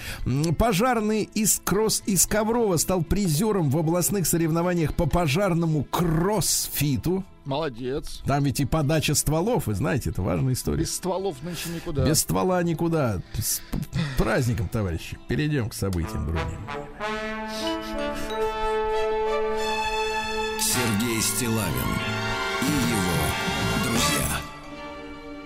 [0.59, 7.25] Пожарный из, кросс, из Коврова стал призером в областных соревнованиях по пожарному кроссфиту.
[7.45, 8.23] Молодец.
[8.27, 10.81] Там ведь и подача стволов, вы знаете, это важная история.
[10.81, 12.07] Без стволов нынче никуда.
[12.07, 13.23] Без ствола никуда.
[13.35, 13.63] С
[14.19, 15.19] праздником, товарищи.
[15.27, 16.61] Перейдем к событиям другим.
[20.61, 22.20] Сергей Стилавин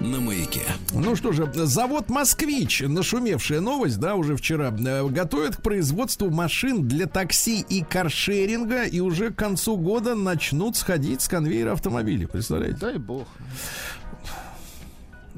[0.05, 0.61] На маяке.
[0.93, 6.87] Ну что же, завод «Москвич», нашумевшая новость, да, уже вчера, э, готовит к производству машин
[6.87, 12.77] для такси и каршеринга, и уже к концу года начнут сходить с конвейера автомобилей, представляете?
[12.81, 13.27] Дай бог.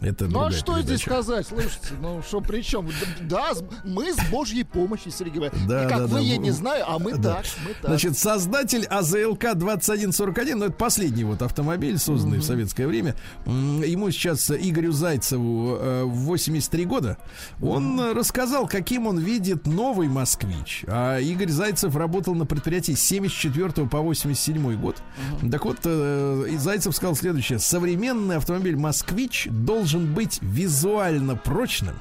[0.03, 1.23] Это Ну а что здесь передача.
[1.23, 1.47] сказать?
[1.47, 2.89] Слушайте, ну что при чем?
[3.23, 3.53] Да,
[3.85, 5.67] мы с Божьей помощью, Сергей Иванович.
[5.67, 6.21] Да, И как да, вы, да.
[6.21, 7.37] я не знаю, а мы Да.
[7.37, 7.87] так, мы так.
[7.87, 13.15] Значит, создатель АЗЛК 2141, ну это последний вот автомобиль, созданный в советское время.
[13.47, 17.17] Ему сейчас э, Игорю Зайцеву э, 83 года.
[17.63, 20.85] Он э, рассказал, каким он видит новый москвич.
[20.89, 24.97] А Игорь Зайцев работал на предприятии с 74 по 87 год.
[25.51, 32.01] Так вот, э, Зайцев сказал следующее: современный автомобиль москвич должен быть визуально прочным.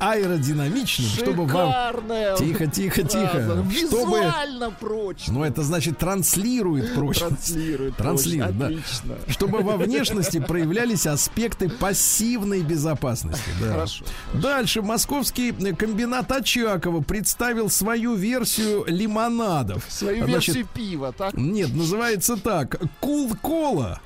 [0.00, 3.42] аэродинамичным, чтобы вам Тихо, тихо, тихо.
[3.42, 3.62] Чтобы...
[3.72, 5.32] Визуально прочно.
[5.32, 7.54] Ну, это значит транслирует прочность.
[7.54, 7.96] Транслирует.
[7.96, 8.66] Транслирует, да.
[8.66, 9.16] Отлично.
[9.28, 13.50] Чтобы во внешности проявлялись аспекты пассивной безопасности.
[13.60, 13.72] Да.
[13.72, 14.04] Хорошо.
[14.34, 19.84] Дальше московский комбинат Очакова представил свою версию лимонадов.
[19.88, 21.34] Свою Значит, версию пива, так?
[21.34, 22.80] Нет, называется так.
[23.00, 24.00] Кул кола.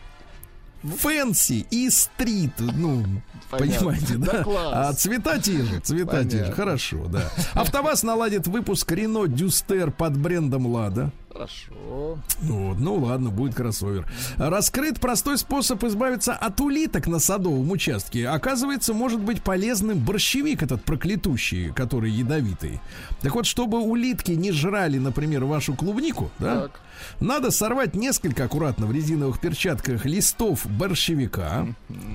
[0.82, 3.04] Фэнси и стрит, ну,
[3.50, 3.78] Понятно.
[3.78, 4.32] понимаете, да?
[4.32, 4.70] Да класс.
[4.72, 6.54] а цвета те же, цвета те же, Понятно.
[6.54, 7.22] хорошо, да.
[7.54, 11.10] АвтоВАЗ наладит выпуск Рено Дюстер под брендом Лада.
[11.32, 12.18] Хорошо.
[12.42, 14.04] Вот, ну ладно, будет кроссовер.
[14.36, 18.26] Раскрыт простой способ избавиться от улиток на садовом участке.
[18.28, 22.80] Оказывается, может быть полезным борщевик этот проклятущий, который ядовитый.
[23.20, 26.80] Так вот, чтобы улитки не жрали, например, вашу клубнику, да, Так.
[27.20, 31.66] Надо сорвать несколько аккуратно в резиновых перчатках листов борщевика,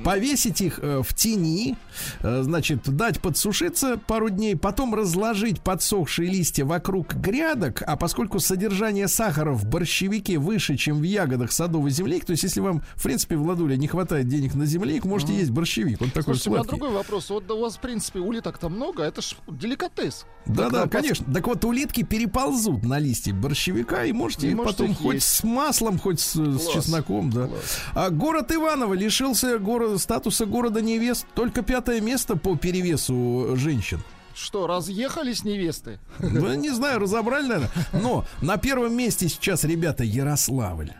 [0.03, 1.75] повесить их э, в тени,
[2.21, 9.07] э, значит, дать подсушиться пару дней, потом разложить подсохшие листья вокруг грядок, а поскольку содержание
[9.07, 13.35] сахара в борщевике выше, чем в ягодах садовой земляники, то есть если вам, в принципе,
[13.35, 16.79] Владуля, не хватает денег на землянику, можете есть борщевик, он такой Слушайте, у меня сладкий.
[16.79, 17.29] другой вопрос.
[17.29, 20.25] Вот у вас, в принципе, улиток-то много, это ж деликатес.
[20.45, 21.33] Да, Так, да, а, конечно.
[21.33, 25.27] Так вот, улитки переползут на листе борщевика, и можете их потом хоть есть.
[25.27, 27.47] с маслом, хоть с, с чесноком, да.
[27.47, 27.79] Класс.
[27.93, 31.25] А город Иваново лишился города, статуса города невест.
[31.33, 34.01] Только пятое место по перевесу женщин.
[34.35, 35.99] Что, разъехались невесты?
[36.19, 37.71] Ну, не знаю, разобрали, наверное.
[37.93, 40.91] Но на первом месте сейчас, ребята, Ярославль.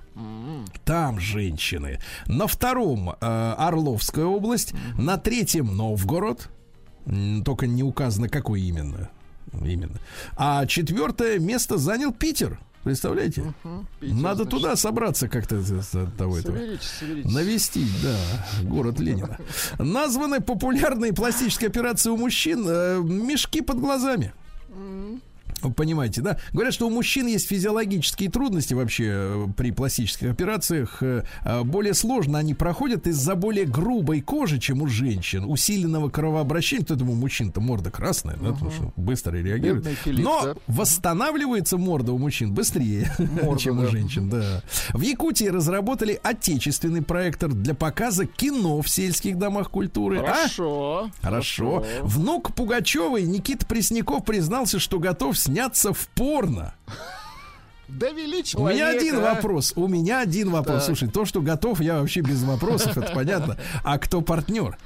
[0.85, 1.99] Там женщины.
[2.27, 3.15] На втором э,
[3.57, 4.73] Орловская область.
[4.97, 6.49] На третьем Новгород.
[7.43, 9.09] Только не указано, какой именно.
[9.53, 9.99] Именно.
[10.37, 12.57] А четвертое место занял Питер.
[12.85, 13.41] Представляете?
[13.99, 14.49] Питер, Надо значит.
[14.51, 15.59] туда собраться как-то
[16.19, 16.55] того этого.
[17.23, 18.15] Навестить, да,
[18.61, 19.39] город Ленина.
[19.79, 24.33] Названы популярные пластические операции у мужчин э, мешки под глазами.
[25.73, 26.37] Понимаете, да?
[26.53, 31.01] Говорят, что у мужчин есть физиологические трудности вообще э, при пластических операциях.
[31.01, 35.45] Э, э, Более сложно они проходят из-за более грубой кожи, чем у женщин.
[35.45, 36.85] Усиленного кровообращения.
[36.87, 39.85] Поэтому у мужчин-то морда красная, да, потому что быстро реагирует.
[40.03, 40.55] Филипп, Но да?
[40.67, 43.11] восстанавливается морда у мужчин быстрее,
[43.43, 43.87] Морда, чем у да.
[43.89, 44.61] женщин, да.
[44.93, 50.19] В Якутии разработали отечественный проектор для показа кино в сельских домах культуры.
[50.19, 50.33] А?
[50.33, 51.09] Хорошо.
[51.21, 51.85] Хорошо.
[52.01, 56.73] Внук Пугачевой Никита Пресняков признался, что готов сняться в порно.
[57.87, 58.75] Довели У человека.
[58.75, 59.35] меня один а.
[59.35, 59.73] вопрос.
[59.77, 60.77] У меня один вопрос.
[60.77, 60.85] Так.
[60.85, 63.57] Слушай, то, что готов, я вообще без вопросов, это понятно.
[63.83, 64.77] А кто партнер?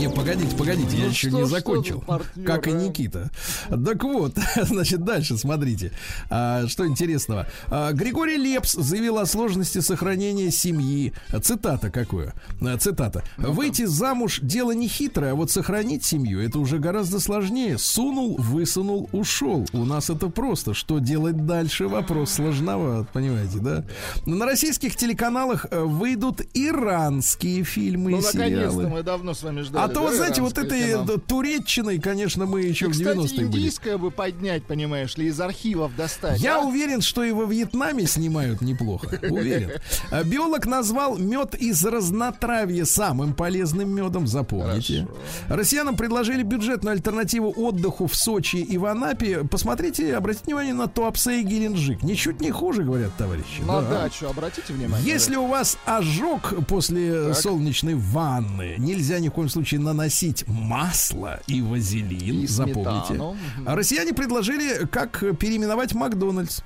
[0.00, 1.98] Не, погодите, погодите, я Ну еще что, не закончил.
[2.00, 2.72] за партнер, как и?
[2.72, 3.30] Никита.
[3.68, 5.92] Так вот, значит, дальше смотрите.
[6.30, 7.46] А, что интересного.
[7.68, 11.12] А, Григорий Лепс заявил о сложности сохранения семьи.
[11.42, 12.32] Цитата какое?
[12.62, 13.22] А, Цитата.
[13.36, 17.76] Выйти замуж дело не хитрое, а вот сохранить семью это уже гораздо сложнее.
[17.76, 19.66] Сунул, высунул, ушел.
[19.74, 20.72] У нас это просто.
[20.72, 21.88] Что делать дальше?
[21.88, 23.84] Вопрос сложноват, понимаете, да?
[24.24, 28.88] На российских телеканалах э, выйдут иранские фильмы Ну, и наконец-то сериалы.
[28.88, 29.89] мы давно с вами ждали.
[29.89, 33.46] А то, вы знаете, вот этой э, туреччиной, конечно, мы еще в кстати, 90-е были.
[33.46, 36.40] индийское бы поднять, понимаешь ли, из архивов достать.
[36.40, 36.64] Я а?
[36.64, 39.18] уверен, что и во Вьетнаме снимают неплохо.
[39.30, 39.72] Уверен.
[40.10, 45.06] А Биолог назвал мед из разнотравья самым полезным медом, запомните.
[45.48, 49.44] Россиянам предложили бюджетную альтернативу отдыху в Сочи и в Анапе.
[49.44, 52.02] Посмотрите, обратите внимание на Туапсе и Геленджик.
[52.02, 53.60] Ничуть не хуже, говорят товарищи.
[53.66, 54.02] На Да.
[54.02, 55.06] дачу, обратите внимание.
[55.06, 61.60] Если у вас ожог после солнечной ванны, нельзя ни в коем случае наносить масло и
[61.62, 63.06] вазелин, И запомните.
[63.08, 63.36] сметану.
[63.66, 66.60] А Россияне предложили, как переименовать Макдональдс.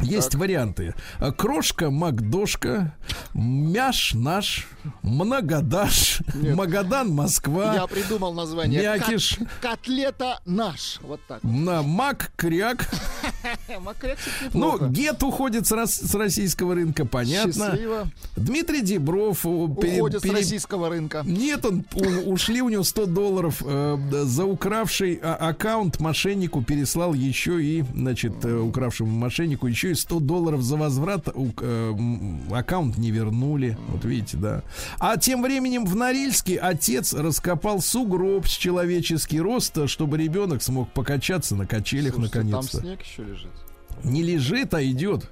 [0.00, 0.92] Есть варианты.
[1.20, 2.96] А, Крошка Макдошка,
[3.32, 4.66] Мяш наш,
[5.02, 6.56] Многодаш, Нет.
[6.56, 8.82] Магадан Москва, Я придумал название.
[8.82, 9.36] Мякиш.
[9.38, 10.98] Кот- котлета наш.
[11.00, 11.44] Вот так.
[11.44, 12.88] на Мак Кряк.
[14.54, 14.78] Ну.
[14.88, 17.78] Гет уходит с, рос- с российского рынка, понятно.
[18.36, 21.22] Дмитрий Дебров Уходит с российского рынка.
[21.24, 21.84] Нет, он
[22.26, 28.44] ушли у него 100 долларов э, за укравший а, аккаунт мошеннику переслал еще и, значит,
[28.44, 31.28] э, укравшему мошеннику еще и 100 долларов за возврат.
[31.34, 31.94] э,
[32.52, 33.76] аккаунт не вернули.
[33.88, 34.62] Вот видите, да.
[34.98, 41.54] А тем временем в Норильске отец раскопал сугроб с человеческий рост, чтобы ребенок смог покачаться
[41.56, 42.78] на качелях наконец-то.
[42.78, 43.43] Там снег еще лежит.
[44.02, 45.30] Не лежит, а идет.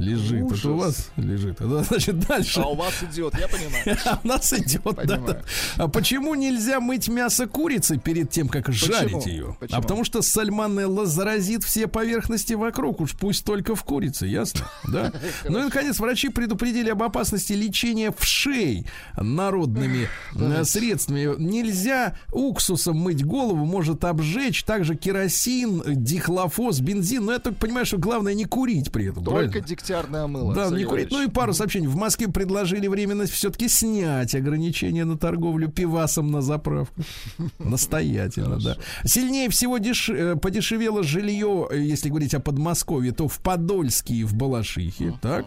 [0.00, 0.42] Лежит.
[0.44, 0.60] Ужас.
[0.60, 1.56] Это у вас лежит.
[1.60, 2.60] Да, значит, дальше.
[2.60, 3.98] А у вас идет, я понимаю.
[4.06, 5.42] А у нас идет, да.
[5.76, 9.56] А почему нельзя мыть мясо курицы перед тем, как жарить ее?
[9.60, 9.78] Почему?
[9.78, 14.66] А потому что сальмонелла заразит все поверхности вокруг, уж пусть только в курице, ясно?
[14.90, 15.12] Да.
[15.44, 18.86] Ну и, наконец, врачи предупредили об опасности лечения вшей
[19.16, 21.36] народными э, средствами.
[21.38, 27.26] Нельзя уксусом мыть голову, может обжечь, также керосин, дихлофос, бензин.
[27.26, 29.66] Но я только понимаю, что главное не курить при этом, Только правильно?
[29.90, 30.54] Дегтярное мыло.
[30.54, 31.10] Да, не курить.
[31.10, 31.88] Ну и пару сообщений.
[31.88, 37.02] В Москве предложили временно все-таки снять ограничения на торговлю пивасом на заправку.
[37.58, 38.76] Настоятельно, да.
[39.04, 44.24] Сильнее всего деш- э, подешевело жилье, э, если говорить о Подмосковье, то в Подольске и
[44.24, 45.18] в Балашихе.
[45.20, 45.46] Так.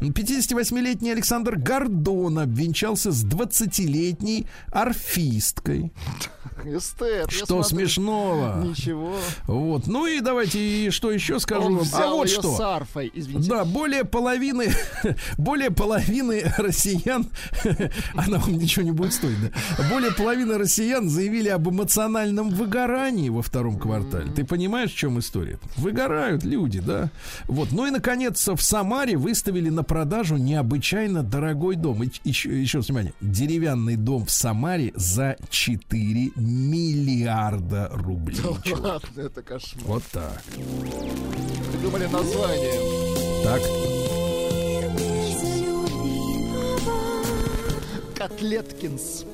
[0.00, 5.92] 58-летний Александр Гордон обвенчался с 20-летней орфисткой.
[6.64, 7.62] Эстет, Что смотрю.
[7.88, 8.64] смешного?
[8.64, 9.16] Ничего.
[9.46, 9.86] Вот.
[9.86, 11.84] Ну и давайте и что еще скажу Он вам.
[11.84, 12.56] взял А вот ее что.
[12.56, 13.48] с арфой, извините.
[13.50, 14.72] Да, более половины,
[15.38, 17.26] более половины россиян,
[18.14, 19.88] она вам ничего не будет стоить, да?
[19.90, 24.30] Более половины россиян заявили об эмоциональном выгорании во втором квартале.
[24.32, 25.58] Ты понимаешь, в чем история?
[25.76, 27.10] Выгорают люди, да?
[27.46, 27.72] Вот.
[27.72, 32.02] Ну и, наконец, в Самаре выставили на продажу необычайно дорогой дом.
[32.02, 33.12] И, еще, еще раз внимание.
[33.20, 38.36] Деревянный дом в Самаре за 4 миллиарда рублей.
[38.64, 39.02] чувак.
[39.04, 39.84] Ладно, это кошмар.
[39.86, 40.42] Вот так.
[41.72, 42.80] Придумали название.
[43.42, 43.60] Так.
[48.16, 49.24] Котлеткинс.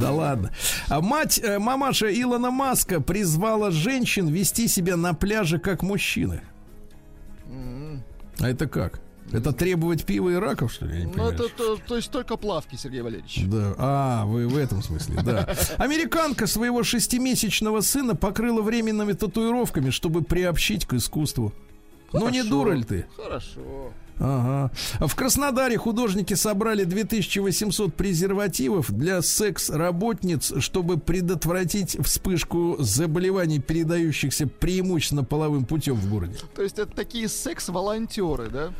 [0.00, 0.50] Да ладно.
[0.88, 6.42] А мать, э, мамаша Илона Маска призвала женщин вести себя на пляже как мужчины.
[8.40, 9.00] А это как?
[9.34, 11.08] Это требовать пива и раков, что ли?
[11.12, 13.42] Ну, это то, то есть только плавки, Сергей Валерьевич.
[13.46, 15.48] Да, а, вы в этом смысле, да.
[15.78, 21.52] Американка своего шестимесячного сына покрыла временными татуировками, чтобы приобщить к искусству.
[22.12, 22.48] Ну не Хорошо.
[22.48, 23.06] дура ли ты?
[23.16, 23.92] Хорошо.
[24.18, 24.70] Ага.
[25.00, 35.64] В Краснодаре художники собрали 2800 презервативов для секс-работниц, чтобы предотвратить вспышку заболеваний, передающихся преимущественно половым
[35.64, 36.38] путем в городе.
[36.54, 38.72] То есть это такие секс-волонтеры, да?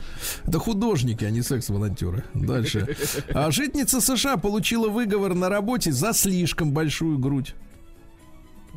[0.47, 2.25] Это художники, а не секс-волонтеры.
[2.35, 2.97] Дальше.
[3.35, 7.55] А житница США получила выговор на работе за слишком большую грудь.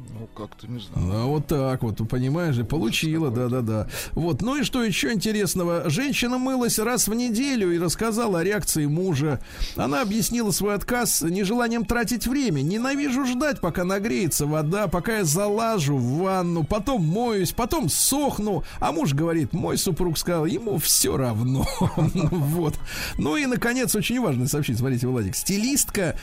[0.09, 1.11] Ну, как-то не знаю.
[1.11, 3.87] А вот так вот, понимаешь, и получила, да-да-да.
[4.13, 5.89] Вот, ну и что еще интересного?
[5.89, 9.39] Женщина мылась раз в неделю и рассказала о реакции мужа.
[9.75, 12.61] Она объяснила свой отказ нежеланием тратить время.
[12.61, 18.63] Ненавижу ждать, пока нагреется вода, пока я залажу в ванну, потом моюсь, потом сохну.
[18.79, 21.65] А муж говорит, мой супруг сказал, ему все равно.
[22.47, 22.75] Вот.
[23.17, 25.35] Ну и, наконец, очень важно сообщить, смотрите, Владик.
[25.35, 26.15] Стилистка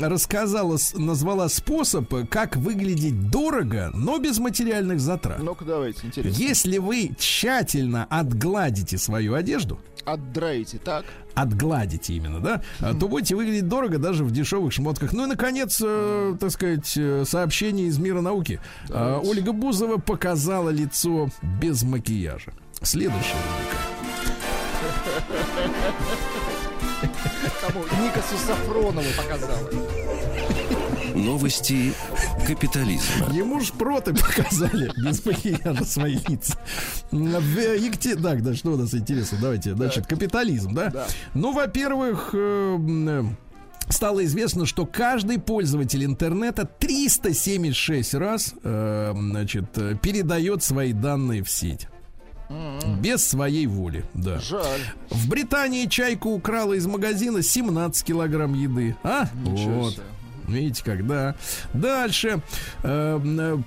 [0.00, 5.38] рассказала, назвала способ, как выглядеть дорого, но без материальных затрат.
[5.42, 6.38] Ну-ка, давайте, интересно.
[6.38, 11.04] Если вы тщательно отгладите свою одежду, Отдраете, так?
[11.34, 15.12] отгладите именно, да, а, то будете выглядеть дорого даже в дешевых шмотках.
[15.12, 18.60] Ну и, наконец, э, так сказать, э, сообщение из мира науки.
[18.90, 21.30] А, Ольга Бузова показала лицо
[21.60, 22.52] без макияжа.
[22.82, 23.36] Следующая
[27.60, 27.84] Кому?
[28.04, 29.70] Никасу Сафронову показала.
[31.14, 31.92] Новости
[32.46, 33.32] капитализма.
[33.32, 36.56] Ему ж проты показали без макияжа свои лица.
[37.10, 38.16] В Екте...
[38.16, 39.38] Так, да, что у нас интересно?
[39.40, 40.90] Давайте, значит, капитализм, да?
[40.90, 41.06] Да.
[41.34, 43.24] Ну, во-первых, э, м, э,
[43.88, 51.88] стало известно, что каждый пользователь интернета 376 раз, э, значит, передает свои данные в сеть.
[53.00, 54.38] Без своей воли, да.
[54.38, 54.80] Жаль.
[55.10, 58.94] В Британии чайка украла из магазина 17 килограмм еды.
[59.02, 59.26] А?
[59.46, 59.94] Ничего вот.
[59.94, 60.02] себе.
[60.48, 61.34] Видите, когда.
[61.72, 62.42] Дальше.
[62.82, 63.58] Э, э,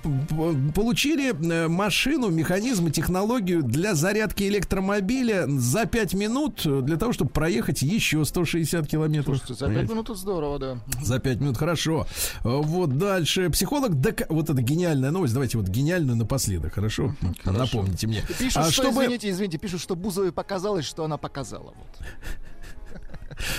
[0.74, 7.30] получили э, машину, механизм и технологию для зарядки электромобиля за 5 минут для того, чтобы
[7.30, 9.36] проехать еще 160 километров.
[9.38, 9.92] Слушайте, за пять Понимаете?
[9.92, 10.78] минут это здорово, да.
[11.02, 12.06] За 5 минут, хорошо.
[12.42, 13.50] Вот дальше.
[13.50, 15.32] Психолог, дока- вот это гениальная новость.
[15.34, 17.14] Давайте вот гениальную напоследок, хорошо?
[17.44, 18.22] Напомните мне.
[18.38, 21.74] Пишут, А что, чтобы- извините, извините, пишут, что Бузовой показалось, что она показала.
[21.76, 22.06] Вот.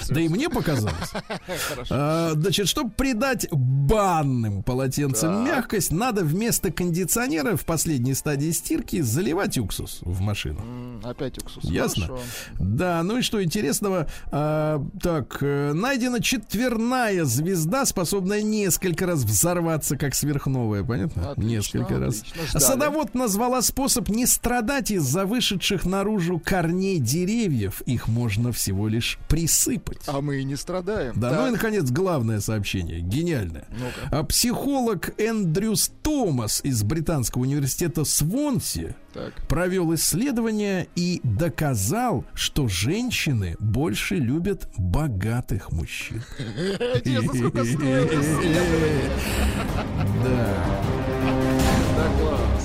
[0.10, 1.12] Да и мне показалось.
[1.90, 9.58] А, Значит, чтобы придать банным полотенцам мягкость, надо вместо кондиционера в последней стадии стирки заливать
[9.58, 10.62] уксус в машину.
[11.04, 11.64] Опять уксус.
[11.64, 12.10] Ясно?
[12.60, 14.08] Да, ну и что интересного?
[14.32, 21.34] а, так, э, найдена четверная звезда, способная несколько раз взорваться, как сверхновая, понятно?
[21.38, 22.24] Несколько раз.
[22.50, 27.82] Садовод назвала способ не страдать из-за вышедших наружу корней деревьев.
[27.86, 29.67] Их можно всего лишь присыпать.
[30.08, 31.14] А мы и не страдаем.
[31.16, 33.66] Да, Так, ну и наконец главное сообщение, гениальное.
[34.12, 39.34] А психолог Эндрюс Томас из британского университета Свонси так.
[39.48, 46.24] провел исследование и доказал, что женщины больше любят богатых мужчин.
[50.24, 50.64] Да.
[51.96, 52.57] Да,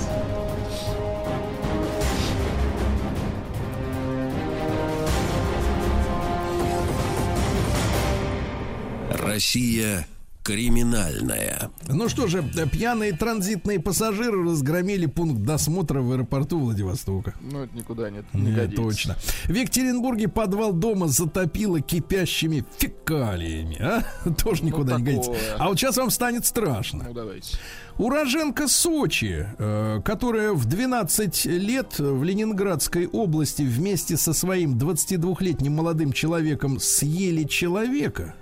[9.13, 10.07] Россия
[10.43, 11.71] криминальная.
[11.87, 17.33] Ну что же, пьяные транзитные пассажиры разгромили пункт досмотра в аэропорту Владивостока.
[17.41, 18.83] Ну, это никуда нет, не Не, годится.
[18.83, 19.17] точно.
[19.45, 23.77] В Екатеринбурге подвал дома затопило кипящими фекалиями.
[23.81, 24.03] А?
[24.43, 25.31] Тоже никуда не годится.
[25.57, 27.05] А вот сейчас вам станет страшно.
[27.07, 27.57] Ну, давайте.
[27.97, 36.11] Уроженка Сочи, э, которая в 12 лет в Ленинградской области вместе со своим 22-летним молодым
[36.11, 38.33] человеком съели человека.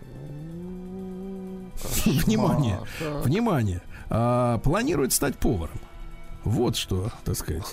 [2.05, 2.79] Внимание,
[3.23, 3.81] внимание.
[4.09, 5.79] А, планирует стать поваром.
[6.43, 7.65] Вот что, так сказать.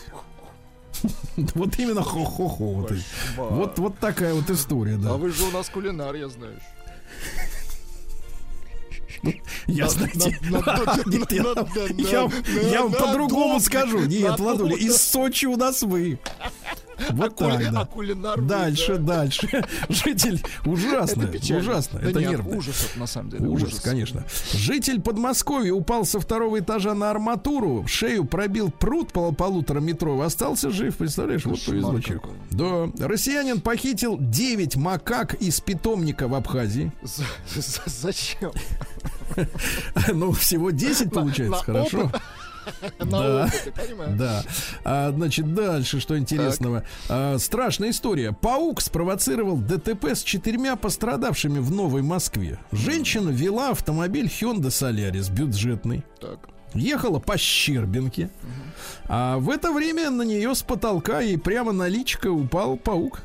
[1.54, 2.64] Вот именно хо-хо-хо.
[2.72, 2.92] Вот,
[3.36, 5.12] вот, вот такая вот история, А да.
[5.14, 6.58] вы же у нас кулинар, я знаю.
[9.66, 10.36] Я, знаете,
[11.06, 14.00] нет, я- вам по-другому скажу.
[14.06, 16.18] Нет, Владуля, из Сочи у нас вы.
[17.10, 17.84] Вот Кули- так, А да.
[17.86, 19.16] кулинар вы, Дальше, да.
[19.18, 19.64] дальше.
[19.88, 21.62] Житель ужасно, Это печально.
[21.62, 22.00] ужасно.
[22.00, 22.56] Да Это нет, нервно.
[22.56, 23.46] ужас это на самом деле.
[23.46, 24.24] Ужас, конечно.
[24.52, 30.26] Житель Подмосковья упал со второго этажа на арматуру, в шею пробил пруд пол полутора метровый,
[30.26, 31.44] остался жив, представляешь?
[31.44, 32.30] Вот Кошмар повезло человеку.
[32.50, 33.06] Да.
[33.06, 36.92] Россиянин похитил 9 макак из питомника в Абхазии.
[37.02, 37.22] За-
[37.60, 38.52] за- Зачем?
[40.12, 42.10] Ну, всего 10 получается, хорошо.
[42.98, 43.44] Да.
[43.44, 43.72] опыте?
[44.16, 44.42] Да.
[44.84, 46.84] А, значит, дальше, что интересного.
[47.08, 48.32] А, страшная история.
[48.32, 52.58] Паук спровоцировал ДТП с четырьмя пострадавшими в Новой Москве.
[52.72, 56.04] Женщина вела автомобиль Hyundai Solaris бюджетный.
[56.20, 56.48] Так.
[56.74, 58.30] Ехала по Щербинке.
[59.06, 63.22] А в это время на нее с потолка и прямо на личко упал паук.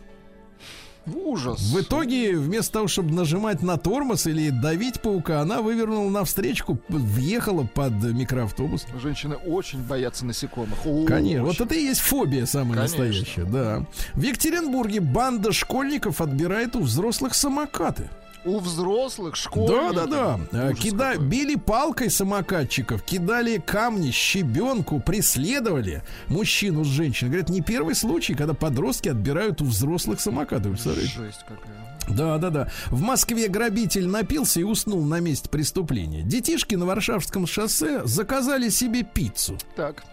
[1.06, 1.60] Ужас.
[1.60, 7.64] В итоге, вместо того, чтобы нажимать на тормоз или давить паука, она вывернула навстречку, въехала
[7.66, 8.86] под микроавтобус.
[9.02, 10.86] Женщины очень боятся насекомых.
[10.86, 11.66] О, Конечно, вот очень.
[11.66, 13.04] это и есть фобия самая Конечно.
[13.06, 13.86] настоящая, да.
[14.14, 18.10] В Екатеринбурге банда школьников отбирает у взрослых самокаты.
[18.46, 19.96] У взрослых Да, школьников.
[19.96, 20.40] да, да.
[20.52, 21.12] Э, Ужас Кида...
[21.14, 21.26] какой.
[21.28, 27.30] Били палкой самокатчиков, кидали камни, щебенку, преследовали мужчину с женщиной.
[27.30, 30.70] Говорят, не первый случай, когда подростки отбирают у взрослых самокаты.
[30.70, 31.14] Представляете?
[31.18, 31.94] Жесть какая.
[32.10, 32.68] Да, да, да.
[32.90, 36.22] В Москве грабитель напился и уснул на месте преступления.
[36.22, 39.58] Детишки на Варшавском шоссе заказали себе пиццу.
[39.78, 40.04] Так.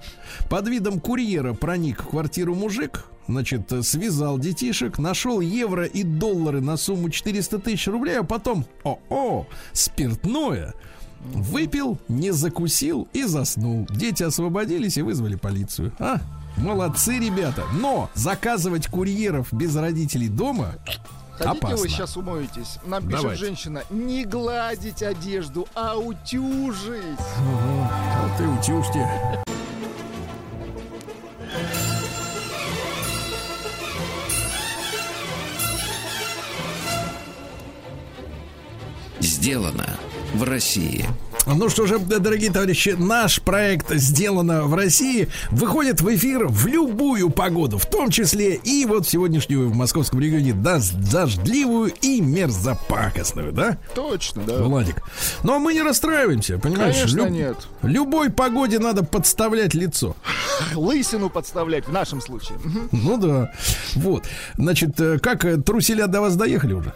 [0.48, 6.76] Под видом курьера проник в квартиру мужик, значит, связал детишек, нашел евро и доллары на
[6.76, 10.74] сумму 400 тысяч рублей, а потом, о-о, спиртное,
[11.20, 13.86] выпил, не закусил и заснул.
[13.90, 15.92] Дети освободились и вызвали полицию.
[15.98, 16.18] А,
[16.56, 17.64] молодцы ребята.
[17.80, 20.76] Но заказывать курьеров без родителей дома
[21.32, 21.76] Хотите опасно.
[21.78, 22.78] вы сейчас умоетесь?
[22.84, 23.44] Нам пишет Давайте.
[23.44, 27.18] женщина, не гладить одежду, а утюжить.
[27.38, 29.08] Вот ты утюжьте.
[39.40, 39.86] Сделано
[40.34, 41.06] в России.
[41.46, 47.30] Ну что же, дорогие товарищи, наш проект «Сделано в России» выходит в эфир в любую
[47.30, 53.78] погоду, в том числе и вот сегодняшнюю в московском регионе даст дождливую и мерзопакостную, да,
[53.94, 54.62] Точно, да.
[54.62, 54.96] Владик?
[55.42, 56.96] Но мы не расстраиваемся, понимаешь?
[56.96, 57.56] Конечно, Люб- нет.
[57.80, 60.14] Любой погоде надо подставлять лицо.
[60.74, 62.58] Лысину подставлять в нашем случае.
[62.92, 63.50] Ну да.
[63.94, 64.26] Вот.
[64.58, 66.92] Значит, э, как э, труселя до вас доехали уже?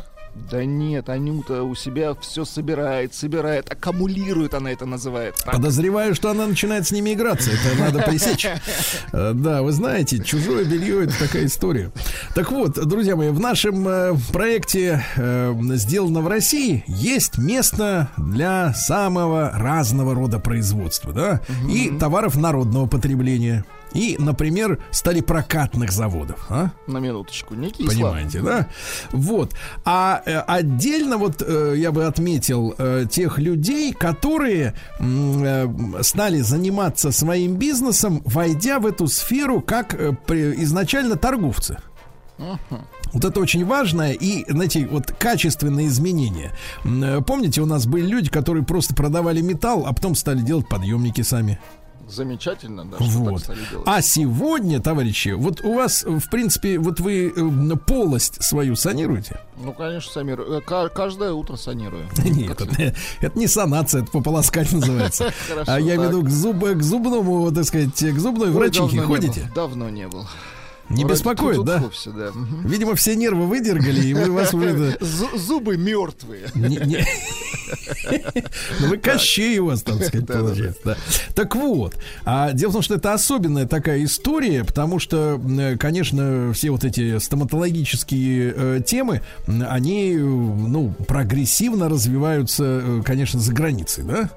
[0.50, 5.36] Да нет, Анюта у себя все собирает, собирает, аккумулирует она это называет.
[5.36, 5.54] Так.
[5.54, 7.50] Подозреваю, что она начинает с ними играться.
[7.50, 8.46] Это надо пресечь.
[9.12, 11.92] Э, Да, вы знаете, чужое белье это такая история.
[12.34, 18.74] Так вот, друзья мои, в нашем э, проекте э, сделано в России есть место для
[18.74, 23.64] самого разного рода производства, да, и товаров народного потребления.
[23.94, 26.44] И, например, стали прокатных заводов.
[26.50, 26.70] А?
[26.86, 27.88] На минуточку, не кисло.
[27.90, 28.68] Понимаете, да?
[29.12, 29.54] Вот.
[29.84, 35.68] А э, отдельно вот э, я бы отметил э, тех людей, которые э,
[36.02, 41.78] стали заниматься своим бизнесом, войдя в эту сферу как э, при- изначально торговцы.
[43.12, 46.50] Вот это очень важное и, знаете, вот качественные изменения.
[46.84, 51.20] Э, Помните, у нас были люди, которые просто продавали металл, а потом стали делать подъемники
[51.22, 51.60] сами.
[52.08, 53.82] Замечательно, да, что так Вот.
[53.86, 59.40] А сегодня, товарищи, вот у вас, в принципе, вот вы э, полость свою санируете?
[59.56, 62.06] Ну, конечно, Самир, э, ка- каждое утро санирую.
[62.24, 65.32] Нет, это, это не санация, это пополоскать называется.
[65.48, 66.10] Хорошо, А я имею в так.
[66.12, 69.40] виду к, зуб- к зубному, так сказать, к зубной Ой, врачихе не ходите?
[69.42, 70.26] был, Давно не был.
[70.90, 71.78] Не Вроде беспокоит, тут да?
[71.78, 72.30] вовсе, да.
[72.64, 76.50] Видимо, все нервы выдергали, и вы вас это, Зу- Зубы мертвые.
[76.54, 77.06] не- не-
[78.80, 80.96] Ну, вы кощей у вас, там, так сказать, получается.
[81.34, 86.52] Так вот, а дело в том, что это особенная такая история, потому что, м, конечно,
[86.54, 94.04] все вот эти стоматологические э, темы, они, э, ну, прогрессивно развиваются, э, конечно, за границей,
[94.04, 94.30] да?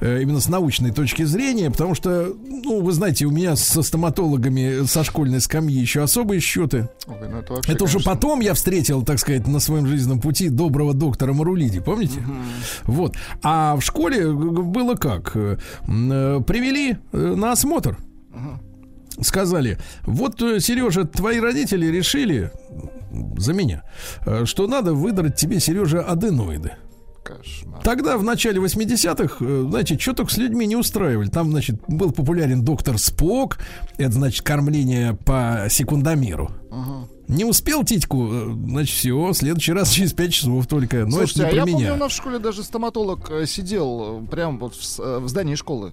[0.00, 4.86] Э, Именно с научной точки зрения, потому что, ну, вы знаете, у меня со стоматологами
[4.86, 6.88] со школьной скамьи еще особые счеты.
[7.06, 10.48] Ой, ну это вообще, Это уже потом я встретил, так сказать, на своем жизненном пути
[10.48, 12.22] доброго доктора Марулиди, помните?
[12.84, 13.16] Вот.
[13.42, 15.36] А в школе было как?
[15.36, 15.56] Э,
[15.86, 17.98] э, Привели на осмотр.
[19.20, 22.52] Сказали, вот, Сережа, твои родители решили
[23.36, 23.82] за меня,
[24.44, 26.72] что надо выдрать тебе, Сережа, аденоиды.
[27.28, 27.82] Кошмар.
[27.82, 31.28] Тогда, в начале 80-х, э, знаете, что только с людьми не устраивали.
[31.28, 33.58] Там, значит, был популярен доктор Спок.
[33.98, 36.50] Это, значит, кормление по секундомеру.
[37.28, 41.04] Не успел титьку, э, значит, все, в следующий раз через 5 часов только.
[41.04, 41.94] Но Слушайте, это а не я про помню, меня.
[41.94, 45.92] у нас в школе даже стоматолог э, сидел э, прямо вот в, в здании школы.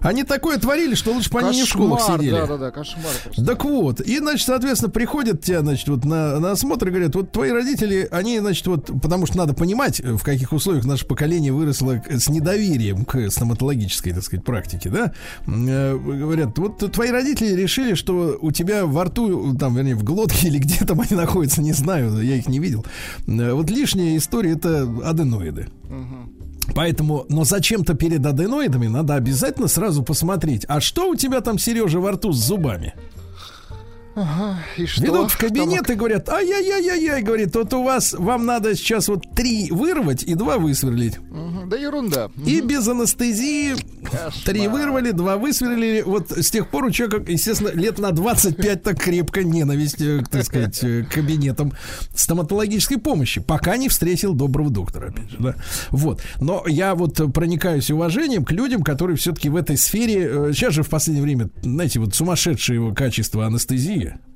[0.00, 2.30] Они такое творили, что лучше бы они не в школах сидели.
[2.30, 3.44] Да, да, да, кошмар просто.
[3.44, 7.30] Так вот, и, значит, соответственно, приходят тебя, значит, вот на, на осмотр и говорят, вот
[7.30, 12.02] твои родители, они, значит, вот, потому что надо понимать, в каких условиях наше поколение выросло
[12.08, 15.12] с недоверием к стоматологической, так сказать, практике, да,
[15.46, 20.58] говорят, вот твои родители решили, что у тебя во рту, там, вернее, в глотке или
[20.58, 22.84] где там они находятся, не знаю, я их не видел.
[23.26, 25.68] Э, Вот лишняя история это аденоиды.
[26.74, 31.98] Поэтому, но зачем-то перед аденоидами надо обязательно сразу посмотреть, а что у тебя там, Сережа,
[31.98, 32.94] во рту с зубами?
[34.76, 35.04] И что?
[35.04, 39.24] Ведут в Что кабинет и говорят, ай-яй-яй-яй, говорит, вот у вас, вам надо сейчас вот
[39.34, 41.18] три вырвать и два высверлить.
[41.66, 42.30] Да ерунда.
[42.44, 43.76] И без анестезии
[44.44, 46.02] три вырвали, два высверлили.
[46.02, 50.44] Вот с тех пор у человека, естественно, лет на 25 так крепко ненависть, э, так
[50.44, 51.72] сказать, э, к кабинетам
[52.14, 55.54] стоматологической помощи, пока не встретил доброго доктора, опять же, да.
[55.90, 56.22] Вот.
[56.40, 60.82] Но я вот проникаюсь уважением к людям, которые все-таки в этой сфере, э, сейчас же
[60.82, 64.29] в последнее время, знаете, вот сумасшедшее его качество анестезии, you.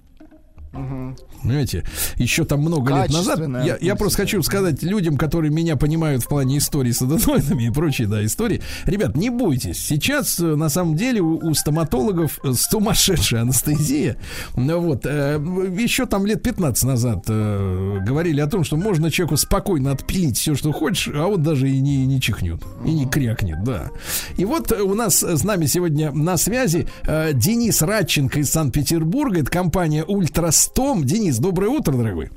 [1.42, 1.84] Понимаете,
[2.16, 3.38] еще там много лет назад.
[3.64, 7.70] Я, я просто хочу сказать людям, которые меня понимают в плане истории с аденоидами и
[7.70, 8.62] прочие, да, истории.
[8.86, 9.78] Ребят, не бойтесь.
[9.78, 14.16] Сейчас, э, на самом деле, у, у стоматологов э, сумасшедшая анестезия.
[14.56, 15.04] Ну вот.
[15.04, 15.38] Э,
[15.78, 20.54] еще там лет 15 назад э, говорили о том, что можно человеку спокойно отпилить все,
[20.54, 23.90] что хочешь, а он даже и не, не чихнет, и не крякнет, да.
[24.36, 29.40] И вот у нас с нами сегодня на связи э, Денис Радченко из Санкт-Петербурга.
[29.40, 30.63] Это компания Ультрастом.
[30.68, 32.30] Денис, Денис, доброе утро, дорогой.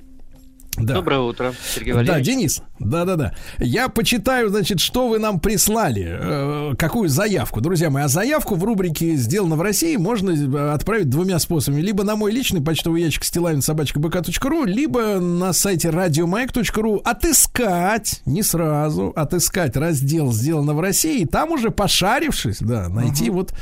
[0.77, 0.93] Да.
[0.93, 2.25] Доброе утро, Сергей Валерьевич.
[2.25, 3.33] Да, Денис, да-да-да.
[3.57, 7.61] Я почитаю, значит, что вы нам прислали, э, какую заявку.
[7.61, 11.81] Друзья мои, а заявку в рубрике «Сделано в России» можно э, отправить двумя способами.
[11.81, 19.75] Либо на мой личный почтовый ящик стилавин.собачка.бк.ру, либо на сайте радиомаяк.ру отыскать, не сразу, отыскать
[19.75, 23.31] раздел «Сделано в России», и там уже пошарившись, да, найти uh-huh.
[23.31, 23.53] вот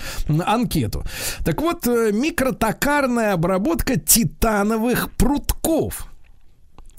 [0.45, 1.05] анкету.
[1.45, 6.07] Так вот, э, микротокарная обработка титановых прутков–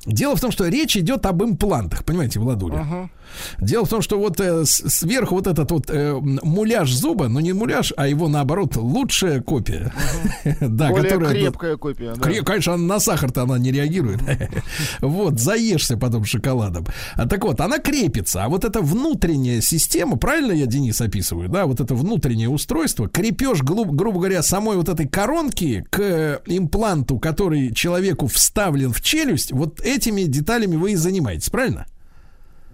[0.07, 2.77] Дело в том, что речь идет об имплантах, понимаете, Владуля.
[2.77, 3.09] Uh-huh.
[3.59, 7.53] Дело в том, что вот э, сверху вот этот вот э, муляж зуба, ну не
[7.53, 9.93] муляж, а его наоборот лучшая копия.
[10.61, 12.15] да, Более которая, крепкая копия.
[12.15, 12.21] Да.
[12.21, 14.21] Креп, конечно, на сахар-то она не реагирует.
[15.01, 16.87] вот, заешься потом шоколадом.
[17.15, 21.67] А, так вот, она крепится, а вот эта внутренняя система, правильно я, Денис, описываю, да,
[21.67, 27.75] вот это внутреннее устройство, крепеж, грубо, грубо говоря, самой вот этой коронки к импланту, который
[27.75, 31.87] человеку вставлен в челюсть, вот этими деталями вы и занимаетесь, правильно?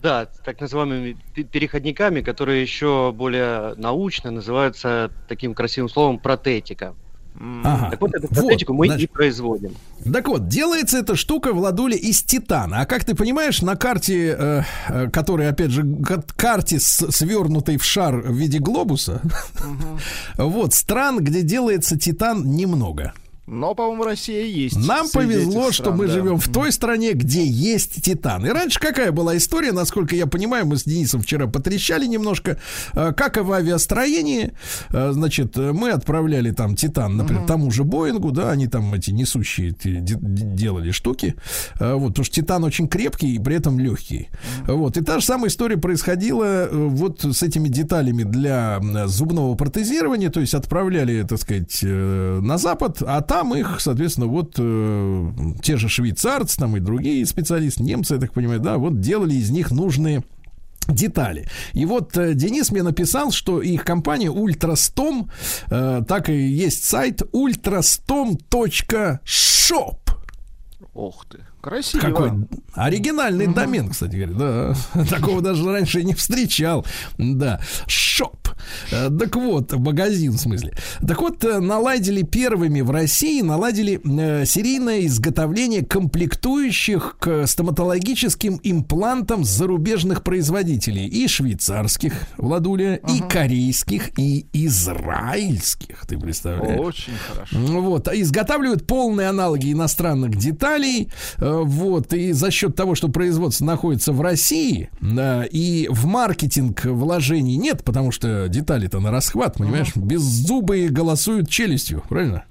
[0.03, 6.95] Да, так называемыми переходниками, которые еще более научно называются таким красивым словом протетика.
[7.41, 7.91] Ага.
[7.91, 9.75] Так вот, эту протетику вот, мы значит, и производим.
[10.13, 12.81] Так вот, делается эта штука в ладуле из титана.
[12.81, 15.85] А как ты понимаешь, на карте, э, э, которая, опять же,
[16.37, 19.99] карте с, свернутой в шар в виде глобуса, угу.
[20.51, 23.15] вот, стран, где делается титан, немного.
[23.47, 24.77] Но, по-моему, Россия есть.
[24.77, 26.13] Нам повезло, стран, что мы да.
[26.13, 28.47] живем в той стране, где есть титан.
[28.47, 32.59] И раньше какая была история, насколько я понимаю, мы с Денисом вчера потрещали немножко,
[32.95, 34.53] э, как и в авиастроении,
[34.91, 37.49] э, значит, мы отправляли там титан, например, угу.
[37.49, 41.35] тому же Боингу, да, они там эти несущие делали штуки,
[41.81, 44.29] э, вот, потому что титан очень крепкий и при этом легкий.
[44.69, 44.77] Угу.
[44.77, 50.39] Вот, и та же самая история происходила вот с этими деталями для зубного протезирования, то
[50.39, 56.59] есть отправляли, так сказать, на Запад, а там их, соответственно, вот э, те же швейцарцы
[56.59, 60.23] там и другие специалисты, немцы, я так понимаю, да, вот делали из них нужные
[60.87, 61.49] детали.
[61.73, 65.31] И вот э, Денис мне написал, что их компания Ультрастом,
[65.71, 69.99] э, так и есть сайт ultrastom.shop.
[70.93, 71.39] Ох ты.
[71.63, 72.01] Красиво.
[72.01, 72.33] Какой
[72.75, 73.55] оригинальный угу.
[73.55, 74.75] домен, кстати говоря.
[74.95, 75.05] Да.
[75.11, 76.85] Такого даже раньше не встречал.
[77.19, 77.61] Да.
[77.87, 78.49] Шоп.
[78.91, 80.75] Э, так вот, магазин в смысле.
[81.07, 89.45] Так вот, э, наладили первыми в России, наладили э, серийное изготовление комплектующих к стоматологическим имплантам
[89.45, 91.07] зарубежных производителей.
[91.07, 96.07] И швейцарских, Владуля, uh и корейских, и израильских.
[96.07, 96.81] Ты представляешь?
[96.81, 97.57] Очень хорошо.
[97.57, 98.09] Вот.
[98.09, 101.09] Изготавливают полные аналоги иностранных деталей.
[101.63, 102.13] Вот.
[102.13, 108.13] И за счет того, что производство находится в России, и в маркетинг вложений нет, потому
[108.13, 109.93] что детали-то на расхват, понимаешь?
[109.95, 110.03] Uh-huh.
[110.03, 112.45] Беззубые голосуют челюстью, правильно?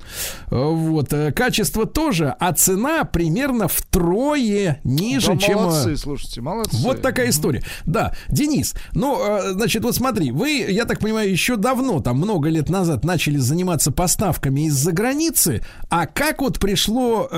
[0.50, 1.14] Вот.
[1.14, 5.58] Э, качество тоже, а цена примерно втрое ниже, да, чем...
[5.58, 6.78] Э, молодцы, слушайте, молодцы.
[6.78, 7.64] Вот такая история.
[7.86, 12.50] Да, Денис, ну, э, значит, вот смотри, вы, я так понимаю, еще давно, там, много
[12.50, 17.30] лет назад начали заниматься поставками из-за границы, а как вот пришло,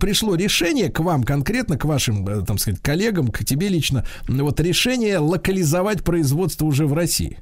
[0.00, 5.18] пришло решение к вам конкретно, к вашим, там сказать, коллегам, к тебе лично, вот решение
[5.18, 7.38] локализовать производство уже в России?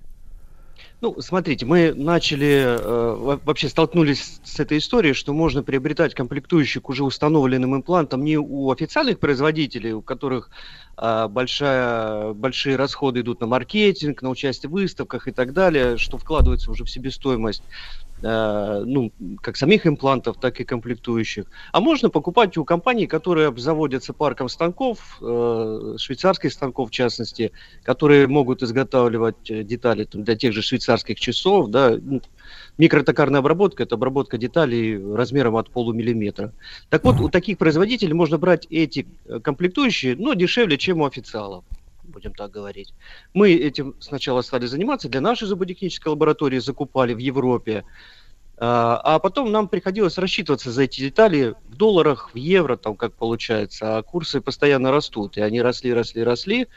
[1.02, 6.88] Ну, смотрите, мы начали, э, вообще столкнулись с этой историей, что можно приобретать комплектующие к
[6.88, 10.48] уже установленным имплантам не у официальных производителей, у которых
[10.96, 16.16] э, большая, большие расходы идут на маркетинг, на участие в выставках и так далее, что
[16.16, 17.62] вкладывается уже в себестоимость
[18.28, 21.46] Э, ну, как самих имплантов, так и комплектующих.
[21.72, 27.52] А можно покупать у компаний, которые обзаводятся парком станков, э, швейцарских станков в частности,
[27.84, 31.68] которые могут изготавливать э, детали там, для тех же швейцарских часов.
[31.68, 31.96] Да.
[32.02, 32.20] Ну,
[32.78, 36.52] микротокарная обработка– это обработка деталей размером от полумиллиметра.
[36.88, 39.06] Так вот, у таких производителей можно брать эти
[39.44, 41.64] комплектующие, но дешевле, чем у официалов.
[42.16, 42.94] Будем так говорить.
[43.34, 47.84] Мы этим сначала стали заниматься, для нашей зуботехнической лаборатории закупали в Европе,
[48.58, 53.12] а, а потом нам приходилось рассчитываться за эти детали в долларах, в евро, там как
[53.12, 56.68] получается, а курсы постоянно растут, и они росли, росли, росли,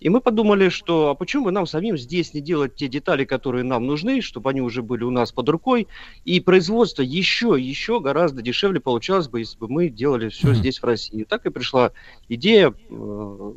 [0.00, 3.64] и мы подумали, что а почему бы нам самим здесь не делать те детали, которые
[3.64, 5.88] нам нужны, чтобы они уже были у нас под рукой,
[6.24, 10.54] и производство еще, еще гораздо дешевле получалось бы, если бы мы делали все mm-hmm.
[10.54, 11.24] здесь в России.
[11.24, 11.92] Так и пришла
[12.28, 13.52] идея э,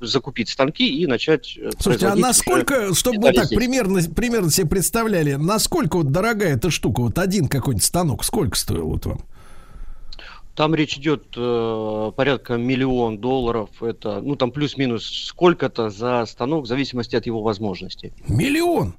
[0.00, 5.34] закупить станки и начать э, Слушайте, а насколько, чтобы вы так примерно, примерно себе представляли,
[5.34, 9.20] насколько вот дорогая эта штука, вот один какой-нибудь станок, сколько стоил вот вам?
[10.54, 13.70] Там речь идет э, порядка миллион долларов.
[13.82, 18.12] Это, ну, там плюс-минус сколько-то за станок, в зависимости от его возможностей.
[18.28, 18.94] Миллион?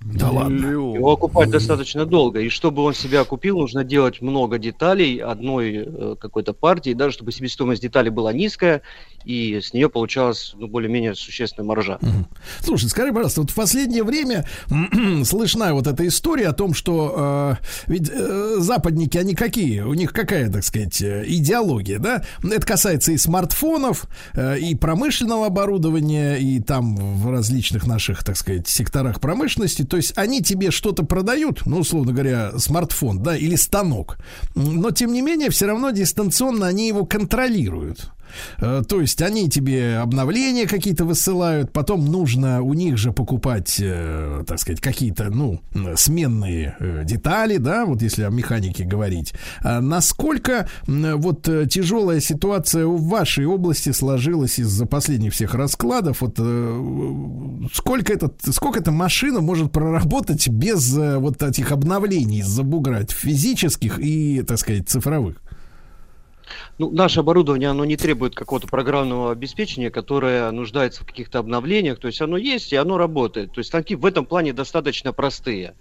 [0.00, 0.66] Да ладно.
[0.66, 2.40] Его окупать достаточно долго.
[2.40, 7.32] И чтобы он себя купил, нужно делать много деталей одной э, какой-то партии, даже чтобы
[7.32, 8.82] себестоимость деталей была низкая,
[9.24, 11.98] и с нее получалась ну, более-менее существенная маржа.
[12.60, 14.46] Слушай, скажи, пожалуйста, вот в последнее время
[15.24, 19.80] слышна вот эта история о том, что э, ведь э, западники, они какие?
[19.80, 22.22] У них какая, так сказать, э, идеология, да?
[22.42, 28.68] Это касается и смартфонов, э, и промышленного оборудования, и там в различных наших, так сказать,
[28.68, 34.18] секторах промышленности то есть они тебе что-то продают, ну, условно говоря, смартфон, да, или станок,
[34.54, 38.10] но тем не менее все равно дистанционно они его контролируют.
[38.58, 44.44] Э, то есть они тебе обновления какие-то высылают, потом нужно у них же покупать, э,
[44.46, 45.60] так сказать, какие-то, ну,
[45.96, 49.34] сменные э, детали, да, вот если о механике говорить.
[49.60, 56.20] А насколько вот тяжелая ситуация в вашей области сложилась из-за последних всех раскладов?
[56.20, 56.38] Вот
[57.72, 64.58] сколько этот, сколько эта машина может проработать без вот этих обновлений забуграть физических и, так
[64.58, 65.36] сказать, цифровых?
[66.78, 71.98] Ну, наше оборудование, оно не требует какого-то программного обеспечения, которое нуждается в каких-то обновлениях.
[71.98, 73.52] То есть оно есть и оно работает.
[73.52, 75.74] То есть станки в этом плане достаточно простые.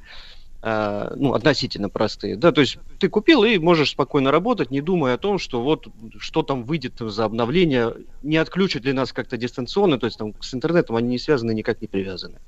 [0.64, 2.36] Э, ну, относительно простые.
[2.36, 5.88] Да, то есть ты купил и можешь спокойно работать, не думая о том, что вот
[6.18, 10.56] что там выйдет за обновление, не отключат ли нас как-то дистанционно, то есть там с
[10.56, 12.40] интернетом они не связаны, никак не привязаны.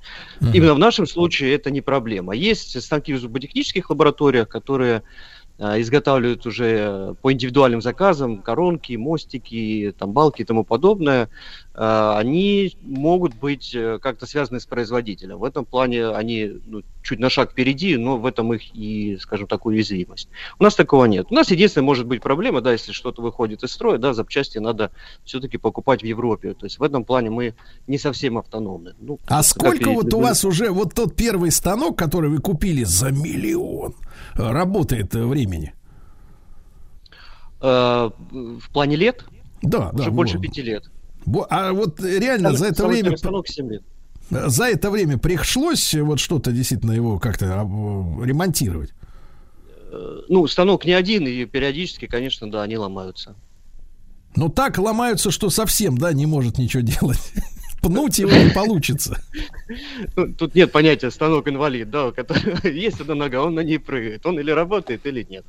[0.42, 0.52] Mm-hmm.
[0.54, 2.36] Именно в нашем случае это не проблема.
[2.36, 5.04] Есть станки в зуботехнических лабораториях, которые Э,
[5.60, 11.30] изготавливают уже по индивидуальным заказам коронки, мостики, там, балки и тому подобное,
[11.74, 15.38] э, они могут быть э, как-то связаны с производителем.
[15.40, 19.48] В этом плане они ну, чуть на шаг впереди, но в этом их и, скажем
[19.48, 20.30] так, уязвимость.
[20.60, 21.28] У нас такого нет.
[21.30, 24.92] У нас единственная может быть проблема, да, если что-то выходит из строя, да, запчасти надо
[25.26, 26.54] все-таки покупать в Европе.
[26.54, 27.54] То есть в этом плане мы
[27.86, 28.94] не совсем автономны.
[29.02, 33.12] Ну, а сколько вот у вас уже вот тот первый станок, который вы купили за
[33.12, 33.96] миллион,
[34.34, 35.74] работает времени?
[37.62, 39.26] Э, в плане лет?
[39.62, 40.12] Да, Уже да.
[40.12, 40.44] больше вот.
[40.44, 40.90] пяти лет.
[41.50, 43.16] А вот реально за это время...
[44.30, 48.94] За это время пришлось вот что-то действительно его как-то ремонтировать?
[49.92, 53.36] Э, ну, станок не один, и периодически, конечно, да, они ломаются.
[54.36, 57.34] Ну, так ломаются, что совсем, да, не может ничего делать
[57.82, 59.22] пнуть его не получится.
[60.16, 64.26] Ну, тут нет понятия станок-инвалид, да, у которого есть одна нога, он на ней прыгает.
[64.26, 65.46] Он или работает, или нет.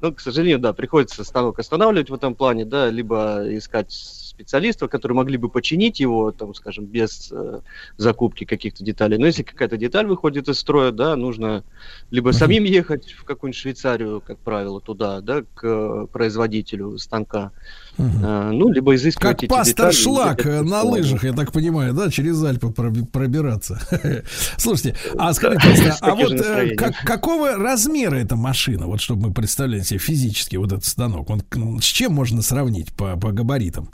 [0.00, 5.16] Но, к сожалению, да, приходится станок останавливать в этом плане, да, либо искать специалистов, которые
[5.16, 7.60] могли бы починить его, там, скажем, без э,
[7.96, 9.16] закупки каких-то деталей.
[9.16, 11.62] Но если какая-то деталь выходит из строя, да, нужно
[12.10, 17.52] либо самим ехать в какую-нибудь Швейцарию, как правило, туда, да, к производителю станка,
[17.98, 18.08] угу.
[18.22, 22.42] э, ну, либо изыскивать Как пастор детали, Шлак на лыжах, я так понимаю, да, через
[22.42, 23.80] Альпы пробираться.
[24.56, 29.98] Слушайте, а скажите, а вот э, какого размера эта машина, вот чтобы мы представляли себе
[29.98, 31.42] физически вот этот станок, он
[31.80, 33.90] с чем можно сравнить по, по габаритам?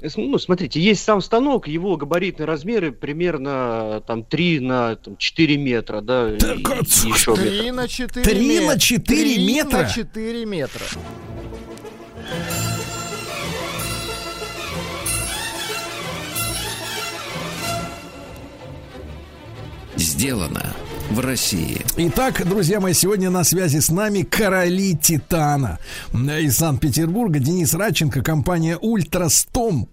[0.00, 6.00] Ну, смотрите, есть сам станок, его габаритные размеры примерно там 3 на там, 4 метра,
[6.00, 7.72] да, так, и, и еще 3 метра.
[7.72, 8.66] на 4 3 мет...
[8.66, 9.78] на 4 3 метра?
[9.78, 10.84] на 4 метра.
[19.98, 20.76] Сделано
[21.10, 21.84] в России.
[21.96, 25.80] Итак, друзья мои, сегодня на связи с нами короли Титана
[26.12, 27.40] из Санкт-Петербурга.
[27.40, 29.88] Денис Радченко, компания Ультрастом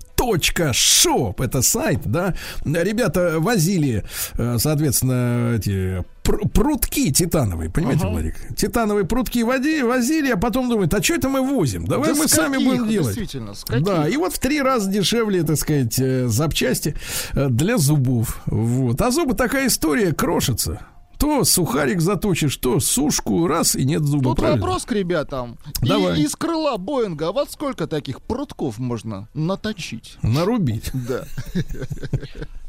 [0.73, 2.35] шоп это сайт, да.
[2.63, 4.03] Ребята возили,
[4.37, 8.11] э, соответственно, эти прутки титановые, понимаете, uh-huh.
[8.11, 8.35] Владик?
[8.55, 11.85] Титановые прутки води, возили, а потом думают, а что это мы возим?
[11.85, 13.15] Давай да мы сами будем делать.
[13.15, 16.95] Действительно, Да, и вот в три раза дешевле, так сказать, э, запчасти
[17.33, 18.41] э, для зубов.
[18.45, 19.01] Вот.
[19.01, 20.85] А зубы такая история крошится.
[21.17, 24.31] То сухарик заточишь, то сушку, раз, и нет зуба.
[24.31, 24.61] Тут правильно?
[24.61, 25.57] вопрос к ребятам.
[25.81, 26.21] И- Давай.
[26.21, 30.17] из крыла Боинга вот сколько таких прутков можно наточить?
[30.21, 30.91] Нарубить.
[30.93, 31.23] Да.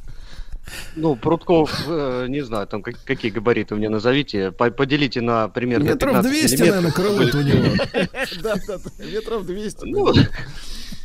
[0.97, 4.51] Ну, прутков, э, не знаю, там как- какие габариты мне назовите.
[4.53, 6.75] По- Поделите на примерно Метров 15 200, миллиметров.
[6.75, 7.75] наверное, крыло у него.
[8.43, 9.05] Да, да, да.
[9.05, 9.87] Метров 200.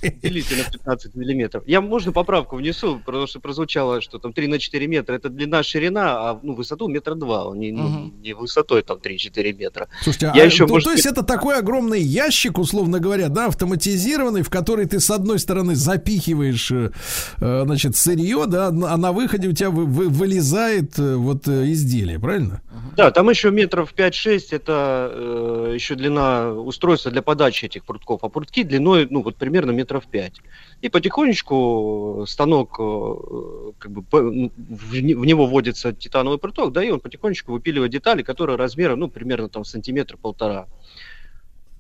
[0.24, 1.64] Делите на 15 миллиметров.
[1.68, 5.64] Я, можно поправку внесу, потому что прозвучало, что там 3 на 4 метра это длина,
[5.64, 8.22] ширина, а ну, высоту метра два, не, ну, Мгм.
[8.22, 9.88] не высотой там 3-4 метра.
[10.02, 13.48] Слушайте, Я а, еще, то, может то есть это такой огромный ящик, условно говоря, да,
[13.48, 16.92] автоматизированный, в который ты с одной стороны запихиваешь, э,
[17.40, 22.20] э, значит, сырье, да, а на выходе у тебя вы- вы- вылезает э, вот изделие,
[22.20, 22.62] правильно?
[22.96, 28.30] Да, там еще метров 5-6 это э, еще длина устройства для подачи этих прутков, а
[28.30, 30.34] прутки длиной, ну, вот примерно метров 5.
[30.82, 37.00] И потихонечку станок, э, как бы, в, в него вводится титановый пруток, да, и он
[37.00, 40.68] потихонечку выпиливает детали, которые размером, ну, примерно там сантиметр-полтора.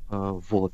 [0.10, 0.74] А, вот.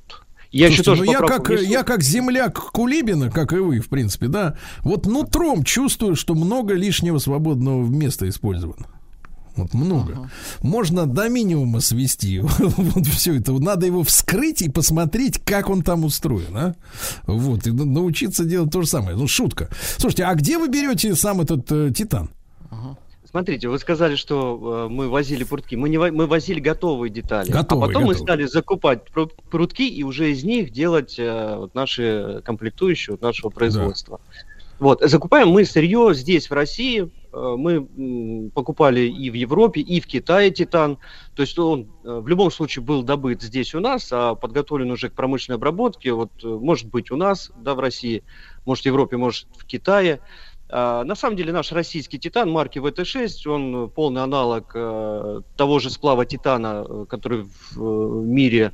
[0.52, 1.64] Я еще Слушайте, тоже ну я как, внесу.
[1.64, 6.74] я как земляк Кулибина, как и вы, в принципе, да, вот нутром чувствую, что много
[6.74, 8.88] лишнего свободного места использовано.
[9.58, 10.30] Вот много.
[10.62, 13.52] Можно до минимума свести вот все это.
[13.54, 16.76] Надо его вскрыть и посмотреть, как он там устроен, а?
[17.26, 19.18] Вот, и на- научиться делать то же самое.
[19.18, 19.70] Ну, шутка.
[19.98, 22.30] Слушайте, а где вы берете сам этот э, титан?
[23.30, 25.76] Смотрите, вы сказали, что э, мы возили прутки.
[25.76, 27.52] Мы, не, мы возили готовые детали.
[27.52, 28.16] Готовые, а потом мы готовые.
[28.16, 33.50] стали закупать пру- прутки и уже из них делать э, вот наши комплектующие вот нашего
[33.50, 34.22] производства.
[34.80, 37.10] Вот, закупаем мы сырье здесь, в России.
[37.34, 40.98] Э, Мы покупали и в Европе, и в Китае титан.
[41.36, 45.10] То есть он э, в любом случае был добыт здесь у нас, а подготовлен уже
[45.10, 46.12] к промышленной обработке.
[46.14, 48.24] Вот э, может быть у нас, да, в России,
[48.66, 50.20] может в Европе, может в Китае.
[50.70, 55.90] А, На самом деле наш российский титан марки ВТ-6, он полный аналог э, того же
[55.90, 58.74] сплава титана, который в э, мире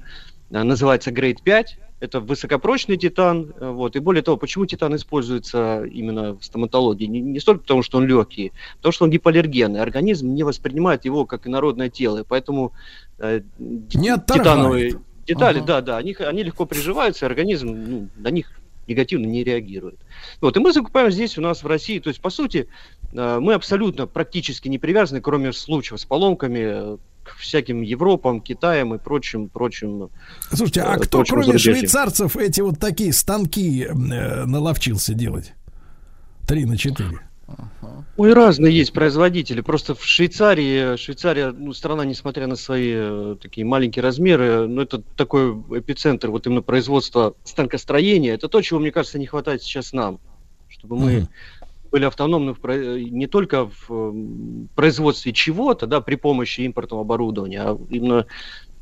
[0.49, 1.79] называется Grade 5.
[2.03, 3.53] Это высокопрочный титан.
[3.57, 3.95] э, Вот.
[3.95, 7.05] И более того, почему титан используется именно в стоматологии?
[7.05, 9.79] Не, не столько потому, что он легкий, потому что он гипоаллергенный.
[9.79, 12.17] Организм не воспринимает его как инородное тело.
[12.19, 12.73] И поэтому
[13.19, 15.67] э, Не титановые детали, Ага.
[15.67, 18.51] да, да, они, они легко приживаются, и организм ну, на них
[18.85, 19.99] негативно не реагирует.
[20.41, 21.99] Вот, и мы закупаем здесь у нас в России.
[21.99, 22.67] То есть, по сути,
[23.13, 28.93] э, мы абсолютно практически не привязаны, кроме случаев с поломками, э, к всяким Европам, Китаям
[28.93, 30.09] и прочим, прочим.
[30.51, 31.75] Слушайте, а Э, кто, прочему кроме зарубежью.
[31.75, 35.53] швейцарцев, эти вот такие станки э, наловчился делать?
[36.47, 37.19] Три на четыре.
[38.17, 39.61] Ой, разные есть производители.
[39.61, 45.01] Просто в Швейцарии, Швейцария, ну, страна, несмотря на свои э, такие маленькие размеры, ну, это
[45.15, 48.33] такой эпицентр вот именно производства станкостроения.
[48.33, 50.19] Это то, чего, мне кажется, не хватает сейчас нам.
[50.69, 51.27] Чтобы мы.
[51.93, 57.61] Были автономны в про- не только в эм, производстве чего-то, да, при помощи импортного оборудования,
[57.61, 58.25] а именно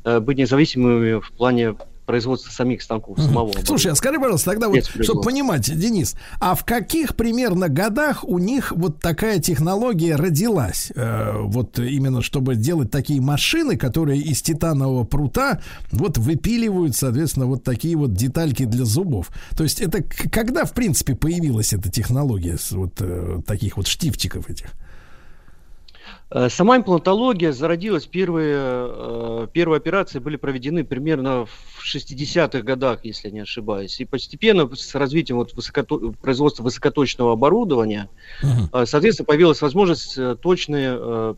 [0.04, 1.76] э, быть независимыми в плане
[2.12, 6.62] производства самих станков, самого Слушай, а скажи, пожалуйста, тогда вот, чтобы понимать, Денис, а в
[6.62, 10.92] каких примерно годах у них вот такая технология родилась?
[10.94, 17.64] Э, вот именно, чтобы делать такие машины, которые из титанового прута вот выпиливают, соответственно, вот
[17.64, 19.30] такие вот детальки для зубов.
[19.56, 24.74] То есть это когда, в принципе, появилась эта технология вот э, таких вот штифтиков этих?
[26.34, 33.28] Э, Сама имплантология зародилась, первые, э, первые операции были проведены примерно в 60-х годах, если
[33.30, 34.00] не ошибаюсь.
[34.00, 38.08] И постепенно с развитием вот высокото- производства высокоточного оборудования,
[38.42, 41.36] э, соответственно, появилась возможность точные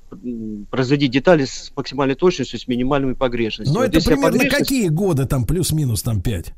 [0.71, 3.75] производить детали с максимальной точностью, с минимальными погрешностями.
[3.75, 6.53] Но Вот это примерно погрешность- какие годы там плюс-минус там 5?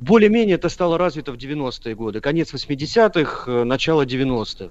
[0.00, 2.20] Более-менее это стало развито в 90-е годы.
[2.20, 4.70] Конец 80-х, э, начало 90-х.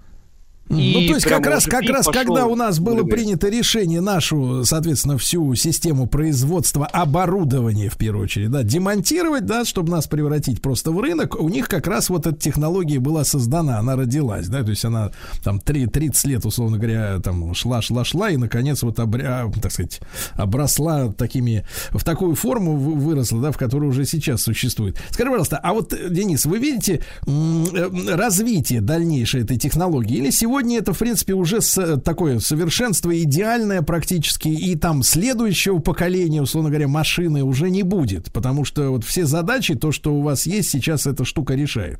[0.73, 5.17] Ну, то есть как раз, как раз, когда у нас было принято решение нашу, соответственно,
[5.17, 10.99] всю систему производства оборудования, в первую очередь, да, демонтировать, да, чтобы нас превратить просто в
[10.99, 14.85] рынок, у них как раз вот эта технология была создана, она родилась, да, то есть
[14.85, 15.11] она
[15.43, 19.71] там 3, 30 лет, условно говоря, там шла, шла, шла, и, наконец, вот, обря, так
[19.71, 20.01] сказать,
[20.33, 24.97] обросла такими, в такую форму вы- выросла, да, в которой уже сейчас существует.
[25.09, 30.17] Скажи, пожалуйста, а вот, Денис, вы видите э, развитие дальнейшей этой технологии?
[30.17, 36.41] Или сегодня это, в принципе, уже с- такое совершенство идеальное практически, и там следующего поколения,
[36.41, 38.31] условно говоря, машины уже не будет?
[38.31, 41.99] Потому что вот все задачи, то, что у вас есть, сейчас эта штука решает.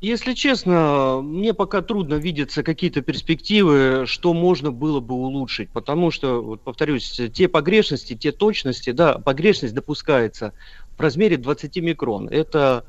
[0.00, 6.42] Если честно, мне пока трудно видеться какие-то перспективы, что можно было бы улучшить, потому что,
[6.42, 10.54] вот повторюсь, те погрешности, те точности, да, погрешность допускается
[10.96, 12.26] в размере 20 микрон.
[12.28, 12.84] Это,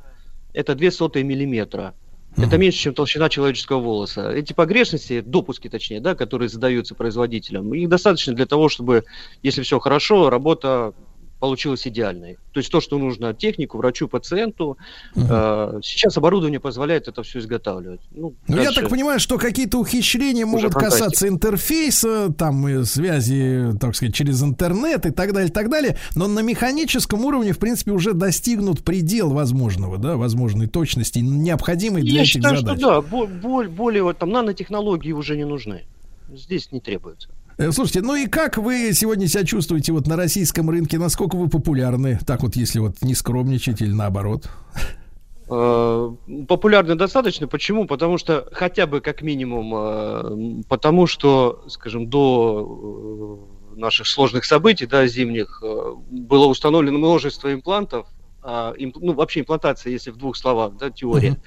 [0.53, 1.93] это 2 сотые миллиметра.
[2.35, 4.30] Это меньше, чем толщина человеческого волоса.
[4.31, 9.03] Эти погрешности, допуски точнее, да, которые задаются производителям, их достаточно для того, чтобы,
[9.43, 10.93] если все хорошо, работа
[11.44, 12.38] получилась идеальной.
[12.53, 14.78] То есть то, что нужно технику, врачу, пациенту.
[15.14, 15.26] Угу.
[15.30, 17.99] Э, сейчас оборудование позволяет это все изготавливать.
[18.11, 21.03] Ну, ну я так понимаю, что какие-то ухищрения могут фантастика.
[21.03, 25.98] касаться интерфейса, там связи, так сказать, через интернет и так далее, и так далее.
[26.15, 32.14] Но на механическом уровне, в принципе, уже достигнут предел возможного, да, возможной точности, необходимой для
[32.14, 32.80] я этих считаю, задач.
[32.80, 35.84] Что, да, более, более вот, там нанотехнологии уже не нужны.
[36.32, 37.28] Здесь не требуется.
[37.57, 40.97] Э, слушайте, ну и как вы сегодня себя чувствуете вот на российском рынке?
[40.97, 42.19] Насколько вы популярны?
[42.25, 44.49] Так вот, если вот не скромничать или наоборот?
[45.49, 46.11] Э,
[46.47, 47.47] популярны достаточно.
[47.47, 47.85] Почему?
[47.85, 55.07] Потому что хотя бы как минимум, э, потому что, скажем, до наших сложных событий, да,
[55.07, 55.63] зимних,
[56.09, 58.07] было установлено множество имплантов,
[58.43, 61.39] а, ну, вообще имплантация, если в двух словах, да, теория, uh-huh.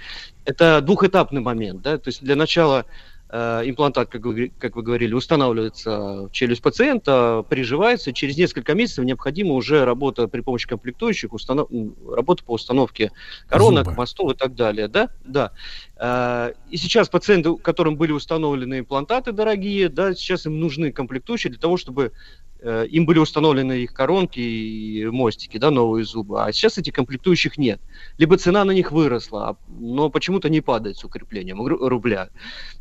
[0.46, 2.86] это двухэтапный момент, да, то есть для начала
[3.30, 9.54] имплантат, как вы, как вы говорили, устанавливается в челюсть пациента, приживается, через несколько месяцев необходима
[9.54, 11.68] уже работа при помощи комплектующих, установ...
[12.08, 13.10] работа по установке
[13.48, 13.96] коронок, Зубы.
[13.96, 14.88] мостов и так далее.
[14.88, 15.10] Да?
[15.24, 15.52] Да.
[15.96, 21.60] Э, и сейчас пациенты, которым были установлены имплантаты дорогие, да, сейчас им нужны комплектующие для
[21.60, 22.12] того, чтобы
[22.60, 27.58] Э, им были установлены их коронки и мостики, да, новые зубы, а сейчас этих комплектующих
[27.58, 27.80] нет.
[28.18, 32.30] Либо цена на них выросла, но почему-то не падает с укреплением рубля.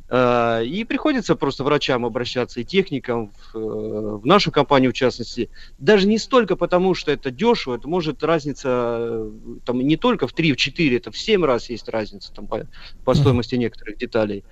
[0.08, 5.50] Э, и приходится просто врачам обращаться и техникам, в, э, в нашу компанию в частности,
[5.80, 9.32] даже не столько потому, что это дешево, это может разница
[9.66, 12.68] там, не только в 3, в 4, это в 7 раз есть разница там, по,
[13.04, 14.44] по стоимости некоторых деталей.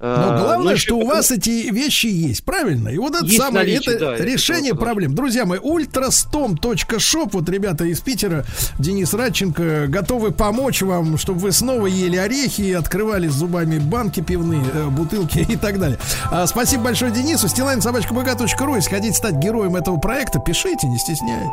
[0.00, 2.88] Но а, главное, ну, что у вас эти вещи есть, правильно?
[2.88, 5.14] И вот это есть самое наличие, это да, решение это проблем.
[5.14, 8.44] Друзья мои, ultrastom.shop, вот ребята из Питера,
[8.78, 14.88] Денис Радченко, готовы помочь вам, чтобы вы снова ели орехи, открывали зубами банки пивные, э,
[14.88, 15.98] бутылки и так далее.
[16.30, 17.46] А, спасибо большое Денису.
[17.48, 18.74] Стилайн собачка бк.ру.
[18.74, 21.50] Если хотите стать героем этого проекта, пишите, не стесняйтесь.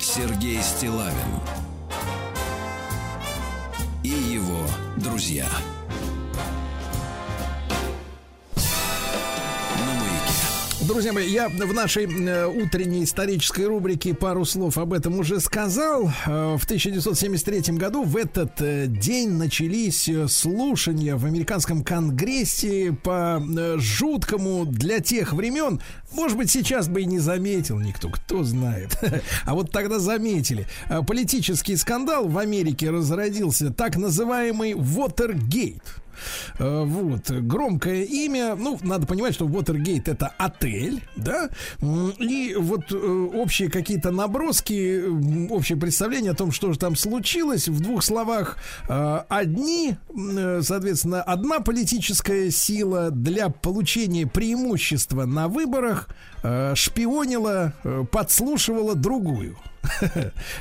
[0.00, 1.12] Сергей Стилавин
[5.12, 5.81] друзья.
[10.86, 16.10] Друзья мои, я в нашей э, утренней исторической рубрике пару слов об этом уже сказал.
[16.26, 23.40] Э, в 1973 году в этот э, день начались слушания в американском конгрессе по
[23.76, 25.80] жуткому для тех времен.
[26.10, 28.98] Может быть, сейчас бы и не заметил никто, кто знает.
[29.44, 30.66] А вот тогда заметили.
[31.06, 35.82] Политический скандал в Америке разродился так называемый Watergate.
[36.58, 38.54] Э, вот, громкое имя.
[38.54, 41.48] Ну, надо понимать, что Watergate это отель, да,
[41.80, 45.04] и вот э, общие какие-то наброски,
[45.50, 48.56] общее представление о том, что же там случилось, в двух словах,
[48.88, 49.96] э, одни,
[50.60, 56.08] соответственно, одна политическая сила для получения преимущества на выборах
[56.74, 57.72] шпионила,
[58.10, 59.56] подслушивала другую.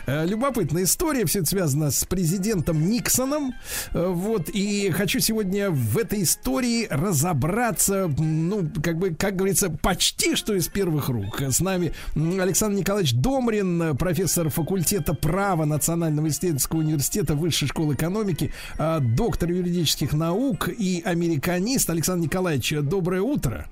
[0.06, 3.54] Э, любопытная история, все это связано с президентом Никсоном.
[3.94, 10.36] Э, вот, и хочу сегодня в этой истории разобраться, ну, как бы, как говорится, почти
[10.36, 11.42] что из первых рук.
[11.42, 19.00] С нами Александр Николаевич Домрин, профессор факультета права Национального исследовательского университета Высшей школы экономики, э,
[19.02, 21.90] доктор юридических наук и американист.
[21.90, 23.68] Александр Николаевич, доброе утро.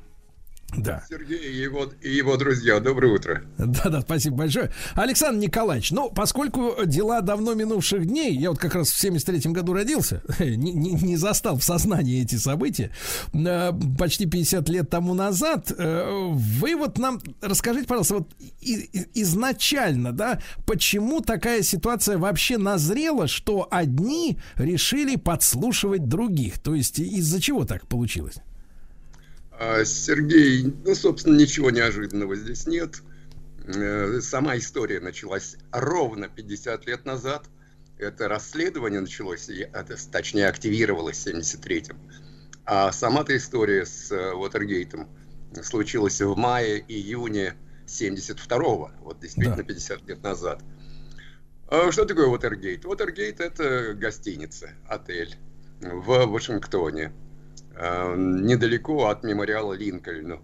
[0.78, 1.04] Да.
[1.10, 2.80] Сергей и его, и его друзья.
[2.80, 3.44] Доброе утро.
[3.58, 4.72] Да-да, спасибо большое.
[4.94, 9.74] Александр Николаевич, ну, поскольку дела давно минувших дней, я вот как раз в 73-м году
[9.74, 12.92] родился, не, не, не застал в сознании эти события,
[13.34, 18.34] э, почти 50 лет тому назад, э, вы вот нам расскажите, пожалуйста, вот
[19.14, 26.60] изначально, да, почему такая ситуация вообще назрела, что одни решили подслушивать других?
[26.60, 28.38] То есть из-за чего так получилось?
[29.62, 33.02] А, Сергей, ну, собственно, ничего неожиданного здесь нет.
[33.66, 37.46] Э, сама история началась ровно 50 лет назад.
[37.98, 39.50] Это расследование началось,
[40.14, 41.98] точнее, активировалось в 73-м.
[42.64, 45.10] А сама-то история с Уотергейтом
[45.62, 47.56] случилась в мае-июне
[47.86, 49.64] 72-го, вот действительно да.
[49.64, 50.64] 50 лет назад.
[51.68, 52.86] А что такое Уотергейт?
[52.86, 55.36] Уотергейт– это гостиница, отель
[55.82, 57.29] в Вашингтоне– Э,
[58.16, 60.42] недалеко от мемориала Линкольну.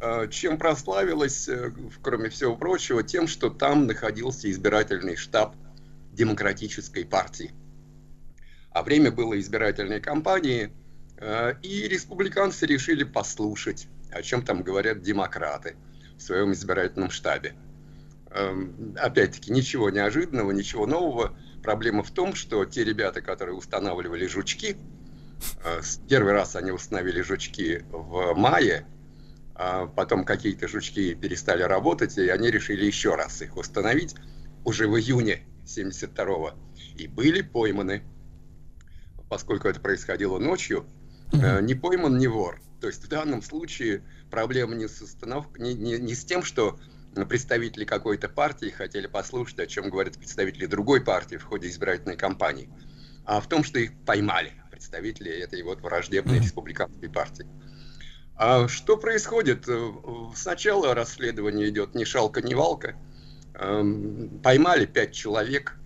[0.00, 1.72] Э, чем прославилась, э,
[2.02, 5.54] кроме всего прочего, тем, что там находился избирательный штаб
[6.12, 7.52] Демократической партии.
[8.72, 10.70] А время было избирательной кампании,
[11.62, 15.76] и республиканцы решили послушать, о чем там говорят демократы
[16.18, 17.54] в своем избирательном штабе.
[18.30, 21.36] Эм, опять-таки, ничего неожиданного, ничего нового.
[21.62, 24.76] Проблема в том, что те ребята, которые устанавливали жучки, э,
[26.08, 28.86] первый раз они установили жучки в мае,
[29.54, 34.14] а потом какие-то жучки перестали работать, и они решили еще раз их установить
[34.64, 36.52] уже в июне 72-го.
[36.96, 38.02] И были пойманы,
[39.28, 40.86] поскольку это происходило ночью,
[41.32, 42.60] э, не пойман не вор.
[42.80, 46.78] То есть в данном случае проблема не с установкой, не, не, не с тем, что
[47.28, 52.68] представители какой-то партии хотели послушать, о чем говорят представители другой партии в ходе избирательной кампании,
[53.24, 57.46] а в том, что их поймали, представители этой вот враждебной республиканской партии.
[58.34, 59.66] А что происходит?
[60.34, 62.94] Сначала расследование идет ни шалка, ни валка.
[63.54, 65.78] Эм, поймали пять человек,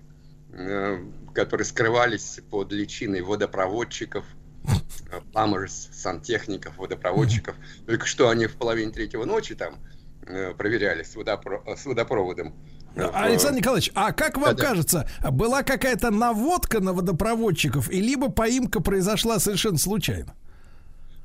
[0.52, 0.98] э,
[1.32, 4.24] которые скрывались под личиной водопроводчиков,
[5.32, 7.54] plumbers, сантехников, водопроводчиков.
[7.86, 9.78] Только что они в половине третьего ночи там
[10.26, 12.54] Э, проверяли с, водопро с водопроводом.
[12.96, 18.30] Э, Александр Николаевич, а как вам да, кажется, была какая-то наводка на водопроводчиков, и либо
[18.30, 20.34] поимка произошла совершенно случайно?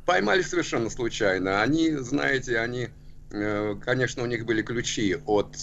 [0.06, 1.62] Поймали совершенно случайно.
[1.62, 2.90] Они, знаете, они,
[3.32, 5.58] э, конечно, у них были ключи от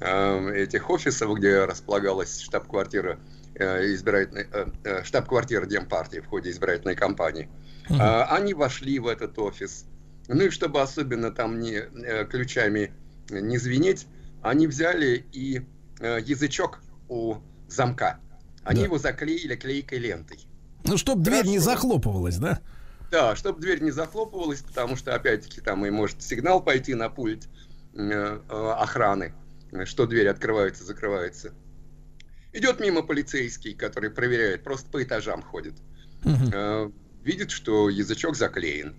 [0.00, 3.18] этих офисов, где располагалась штаб-квартира
[3.54, 4.46] избирательной
[5.04, 7.50] штаб-квартира Демпартии в ходе избирательной кампании.
[7.90, 7.98] Угу.
[8.00, 9.84] Они вошли в этот офис,
[10.28, 12.92] ну и чтобы особенно там не э, ключами
[13.28, 14.06] не звенеть,
[14.42, 15.62] они взяли и
[16.00, 17.36] э, язычок у
[17.68, 18.20] замка.
[18.64, 18.86] Они да.
[18.86, 20.38] его заклеили клейкой лентой.
[20.84, 22.60] Ну, чтобы дверь не захлопывалась, да?
[23.10, 27.48] Да, чтобы дверь не захлопывалась, потому что, опять-таки, там и может сигнал пойти на пульт
[27.94, 29.34] э, охраны,
[29.84, 31.52] что дверь открывается, закрывается.
[32.52, 35.74] Идет мимо полицейский, который проверяет, просто по этажам ходит.
[36.22, 36.92] Угу.
[37.22, 38.94] видит, что язычок заклеен.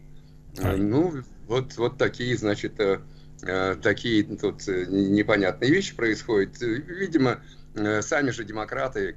[0.60, 3.02] А, ну, вот, вот такие, значит, э, э,
[3.42, 6.60] такие тут э, непонятные вещи происходят.
[6.60, 7.42] Видимо,
[8.02, 9.16] сами же демократы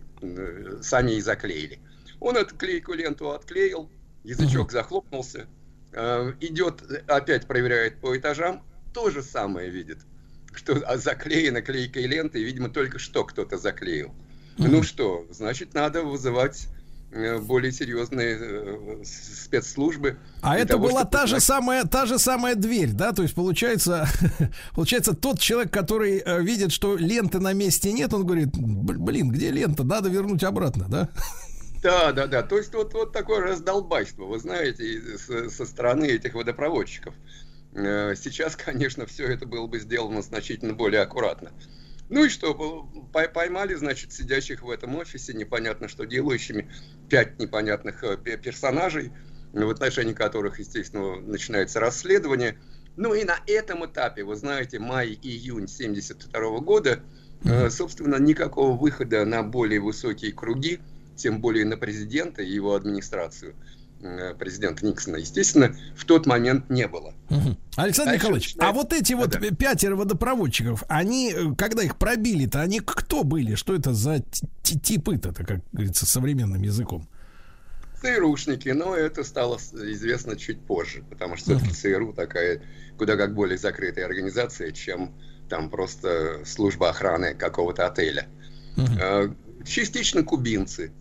[0.83, 1.81] сами и заклеили.
[2.21, 3.91] Он эту клейкую ленту отклеил,
[4.23, 5.47] язычок захлопнулся,
[5.93, 8.65] идет, опять проверяет по этажам,
[8.95, 9.99] то же самое видит,
[10.55, 14.15] что а, заклеена клейкой лентой, видимо, только что кто-то заклеил.
[14.57, 16.74] Ну что, значит, надо вызывать Э,
[17.41, 20.19] более серьезные э, спецслужбы.
[20.43, 23.12] А это того, была та же самая та же самая дверь, да?
[23.12, 24.09] То есть получается,
[24.74, 29.51] получается тот человек, который э, видит, что ленты на месте нет, он говорит, блин, где
[29.51, 29.85] лента?
[29.85, 31.09] Надо вернуть обратно, да?
[31.82, 32.43] Да, да, да.
[32.43, 37.15] То есть вот, вот такое раздолбайство, вы знаете, со, со стороны этих водопроводчиков.
[37.74, 41.53] Сейчас, конечно, все это было бы сделано значительно более аккуратно.
[42.09, 42.55] Ну и что,
[43.13, 46.71] поймали, значит, сидящих в этом офисе, непонятно что делающими,
[47.09, 49.11] пять непонятных э, персонажей,
[49.53, 52.59] в отношении которых, естественно, начинается расследование.
[52.97, 57.01] Ну и на этом этапе, вы знаете, май-июнь 72 года,
[57.45, 60.81] э, собственно, никакого выхода на более высокие круги,
[61.17, 63.55] тем более на президента и его администрацию–
[64.39, 67.15] президента Никсона, естественно, в тот момент не было.
[67.31, 67.57] Угу.
[67.77, 68.71] Александр а Николаевич, начинает...
[68.71, 69.39] а вот эти вот да.
[69.51, 73.55] пятеро водопроводчиков, они, э, когда их пробили-то, они кто были?
[73.55, 74.23] Что это за
[74.63, 77.09] типы-то, как говорится, современным языком?
[78.01, 82.63] ЦРУшники, но это стало известно чуть позже, потому что все-таки ЦРУ такая
[82.99, 85.15] куда как более закрытая организация, чем
[85.49, 88.29] там просто служба охраны какого-то отеля.
[88.77, 90.93] uh Частично кубинцы,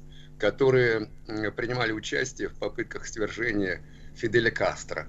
[0.44, 1.10] которые
[1.56, 3.82] принимали участие в попытках свержения
[4.14, 5.08] Фиделя Кастро.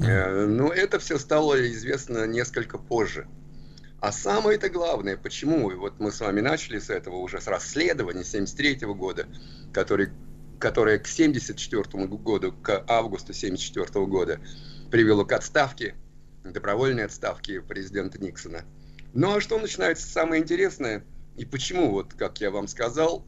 [0.00, 3.28] Э, но это все стало известно несколько позже.
[4.00, 8.88] А самое-то главное, почему, вот мы с вами начали с этого уже, с расследования 73
[8.88, 9.28] года,
[9.72, 10.08] который,
[10.58, 14.40] которое к 74 году, к августу 74 года
[14.90, 15.94] привело к отставке,
[16.42, 18.64] добровольной отставке президента Никсона.
[19.14, 21.04] Ну а что начинается самое интересное,
[21.36, 23.24] и почему, вот как я вам сказал,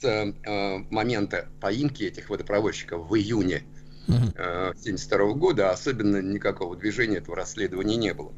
[0.00, 3.64] с э, момента поимки этих водопроводчиков в июне
[4.06, 8.32] 1972 э, года особенно никакого движения этого расследования не было.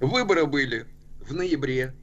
[0.00, 0.86] Выборы были
[1.20, 1.94] в ноябре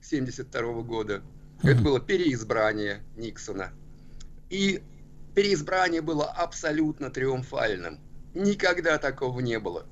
[0.00, 1.22] 1972 года.
[1.62, 3.72] Это было переизбрание Никсона.
[4.50, 4.82] И
[5.34, 7.98] переизбрание было абсолютно триумфальным.
[8.34, 9.86] Никогда такого не было.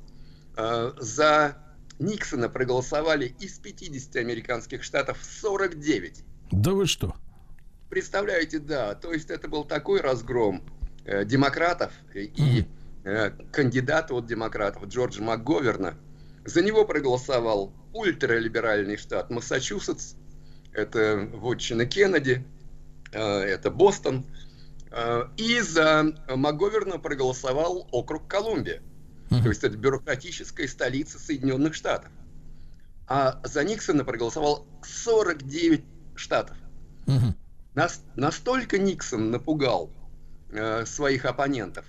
[0.57, 1.57] Э, за
[1.99, 6.23] Никсона проголосовали из 50 американских штатов 49.
[6.53, 7.15] Да вы что?
[7.91, 8.95] Представляете, да.
[8.95, 10.63] То есть это был такой разгром
[11.05, 12.67] э, демократов и
[13.05, 15.97] э, кандидата от демократов Джорджа МакГоверна.
[16.45, 20.15] За него проголосовал ультралиберальный штат Массачусетс.
[20.73, 22.45] Это вотчина Кеннеди.
[23.13, 24.27] Э, это Бостон.
[24.91, 28.83] Э, и за МакГоверна проголосовал округ Колумбия.
[29.31, 32.11] То есть это бюрократическая столица Соединенных Штатов.
[33.07, 35.85] а за Никсона проголосовал 49
[36.15, 36.57] штатов.
[37.07, 37.35] Мгм.
[37.79, 39.93] Нас, настолько Никсон напугал
[40.51, 41.85] э, своих оппонентов.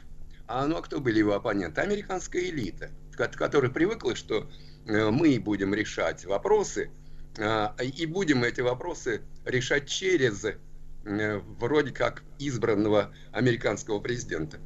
[0.45, 1.81] А ну а кто были его оппоненты?
[1.81, 4.47] Американская элита, ко- которая привыкла, что
[4.85, 6.91] э, мы будем решать вопросы,
[7.37, 14.59] э, и будем эти вопросы решать через э, вроде как избранного американского президента.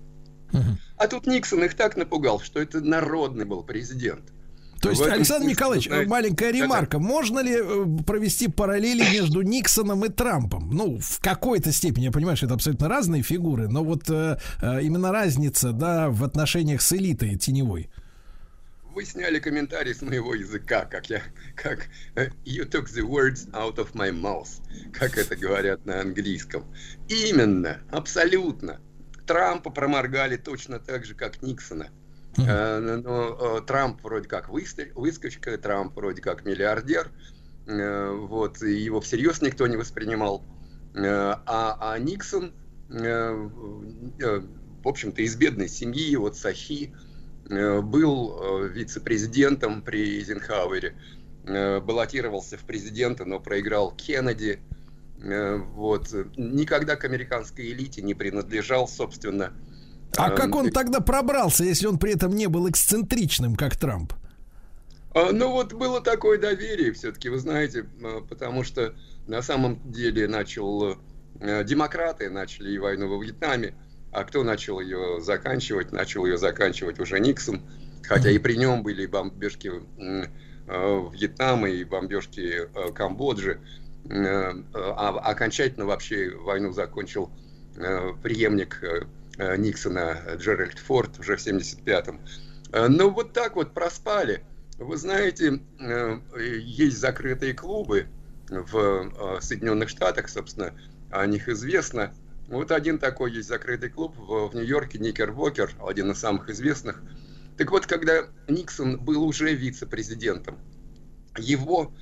[0.98, 4.34] А тут Никсон их так напугал, что это народный был президент.
[4.84, 7.00] То есть, Александр Николаевич, маленькая ремарка.
[7.00, 10.70] Можно ли э, провести параллели между Никсоном и Трампом?
[10.72, 14.82] Ну, в какой-то степени, я понимаю, что это абсолютно разные фигуры, но вот э, э,
[14.82, 17.90] именно разница, да, в отношениях с элитой теневой.
[18.94, 21.22] Вы сняли комментарий с моего языка, как я,
[21.56, 21.88] как
[22.46, 24.50] you took the words out of my mouth,
[24.92, 26.66] как это говорят на английском.
[27.08, 28.82] Именно, абсолютно.
[29.26, 31.90] Трампа проморгали точно так же, как Никсона.
[32.38, 37.12] Э, Но э, Трамп вроде как выскочка, Трамп вроде как миллиардер.
[37.68, 40.44] Э, Вот, и его всерьез никто не воспринимал.
[40.96, 42.54] А, а Никсон,
[42.88, 43.52] в
[44.86, 46.94] общем-то, из бедной семьи, вот Сахи,
[47.50, 50.94] был вице-президентом при Эйзенхауэре,
[51.44, 54.60] баллотировался в президенты, но проиграл Кеннеди.
[55.18, 56.14] Вот.
[56.38, 59.52] Никогда к американской элите не принадлежал, собственно.
[60.18, 64.14] А Эм, как он тогда пробрался, если он при этом не был эксцентричным, как Трамп?
[65.14, 68.96] А, Ну вот было такое доверие все-таки, вы знаете, а, потому что
[69.28, 70.98] на самом деле начал
[71.40, 73.76] э, демократы начали войну во Вьетнаме,
[74.12, 75.92] а кто начал ее заканчивать?
[75.92, 77.62] Начал ее заканчивать уже Никсон,
[78.04, 80.26] хотя и при нем были бомбежки э,
[80.68, 83.60] Вьетнама и бомбежки Камбоджи.
[84.10, 87.32] Э, А окончательно вообще войну закончил
[87.78, 88.82] э, преемник
[89.38, 92.20] Никсона Джеральд Форд уже в 75-м.
[92.72, 94.44] Э, Ну вот так вот проспали.
[94.78, 96.20] Вы знаете, э,
[96.60, 98.08] есть закрытые клубы
[98.50, 100.74] в э, Соединенных Штатах, собственно,
[101.12, 102.14] о них известно.
[102.48, 107.02] Вот один такой есть закрытый клуб в, в Нью-Йорке, Никербокер, один из самых известных.
[107.58, 110.58] Так вот, когда Никсон был уже вице-президентом,
[111.38, 111.94] его,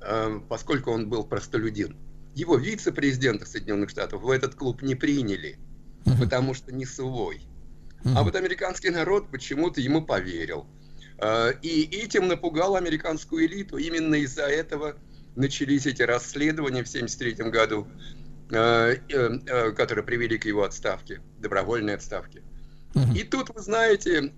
[0.00, 1.96] э, поскольку он был простолюдин,
[2.34, 5.58] его вице-президента Соединенных Штатов в этот клуб не приняли,
[6.04, 7.42] потому что не свой.
[8.04, 10.66] А вот американский народ почему-то ему поверил.
[11.18, 13.76] Э, И этим напугал американскую элиту.
[13.76, 14.96] Именно из-за этого
[15.36, 17.86] начались эти расследования в 1973 году,
[18.50, 22.42] э, э, э, которые привели к его отставке, добровольной отставке.
[23.14, 24.32] И тут, вы знаете,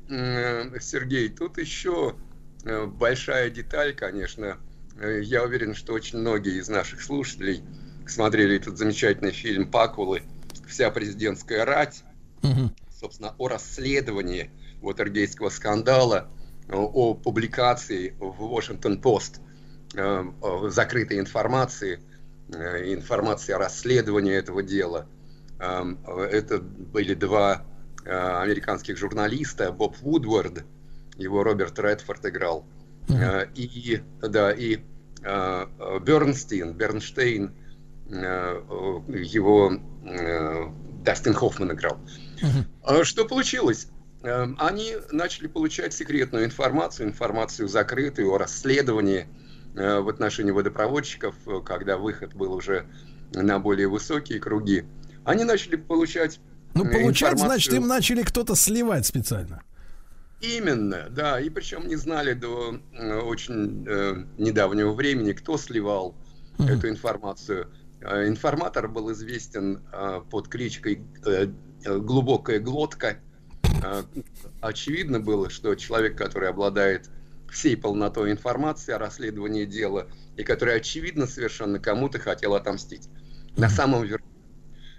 [0.80, 2.16] Сергей, тут еще
[2.64, 4.59] э, большая деталь, конечно.
[5.01, 7.62] Э, Я уверен, что очень многие из наших слушателей
[8.06, 10.22] смотрели этот замечательный фильм «Пакулы.
[10.73, 12.03] Вся президентская рать»,
[12.99, 14.51] собственно, о расследовании
[14.81, 16.28] Уотергейского скандала,
[16.70, 19.40] о, публикации в Washington-Post
[19.94, 22.01] э, о закрытой информации,
[22.49, 25.07] э, информации о расследовании этого дела.
[25.59, 27.66] Эм, Это были два
[28.07, 30.65] э, американских журналиста, Боб Вудвард,
[31.19, 32.65] его Роберт Редфорд играл,
[33.11, 34.81] э, и, да, и э,
[35.23, 37.53] э, Бернстейн, Бернштейн,
[38.09, 41.99] э, э, его э, Дастин Хоффман играл.
[42.83, 43.89] А Что получилось?
[44.23, 49.27] Эм, Они начали получать секретную информацию, информацию закрытую о расследовании
[49.74, 52.87] э, в отношении водопроводчиков, э, когда выход был уже
[53.33, 54.85] на более высокие круги.
[55.24, 56.41] Они начали получать
[56.74, 59.62] Ну, э, получать, значит, информацию- им начали кто-то сливать специально.
[60.41, 66.15] Именно, да, и причем не знали до э, очень э, недавнего времени, кто сливал
[66.59, 67.69] эту информацию.
[68.05, 71.47] Э, Информатор был известен э, под кличкой э,
[71.85, 73.19] «Глубокая глотка».
[74.61, 77.11] Очевидно было, что человек, который обладает
[77.51, 80.07] всей полнотой информации о расследовании дела,
[80.37, 83.09] и который, очевидно, совершенно кому-то хотел отомстить.
[83.57, 84.24] На самом верху.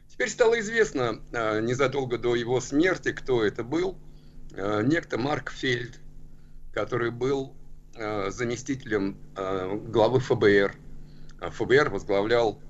[0.10, 1.22] Теперь стало известно
[1.62, 3.98] незадолго до его смерти, кто это был.
[4.52, 6.00] Некто Марк Фельд,
[6.74, 7.56] который был
[7.94, 9.18] заместителем
[9.92, 10.76] главы ФБР.
[11.40, 12.62] ФБР возглавлял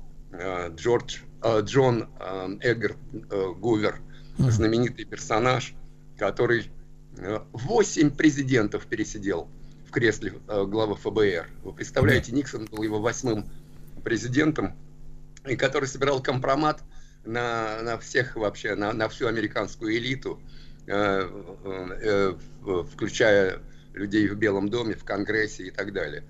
[0.76, 2.96] Джордж, э, Джон э, Эггер
[3.30, 4.00] э, Гувер,
[4.38, 5.74] знаменитый персонаж,
[6.18, 6.72] который
[7.18, 9.48] э, восемь президентов пересидел
[9.88, 11.50] в кресле э, главы ФБР.
[11.64, 13.46] Вы представляете, Никсон был его восьмым
[14.04, 14.76] президентом,
[15.48, 16.82] и который собирал компромат
[17.26, 20.42] на, на всех вообще, на, на всю американскую элиту,
[20.88, 21.30] э,
[21.64, 22.36] э,
[22.66, 23.60] э, включая
[23.94, 26.24] людей в Белом доме, в Конгрессе и так далее.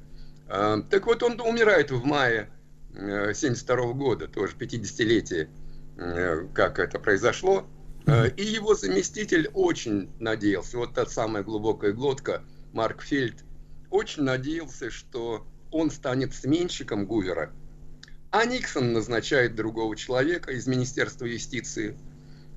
[0.50, 2.50] Э, так вот, он умирает в мае
[2.94, 5.50] 1972 года, тоже 50-летие,
[5.98, 7.68] э, как это произошло.
[8.06, 13.44] Э, И его заместитель очень надеялся, вот та самая глубокая глотка, Марк Фельд,
[13.90, 17.52] очень надеялся, что он станет сменщиком Гувера,
[18.32, 21.98] а Никсон назначает другого человека из Министерства юстиции.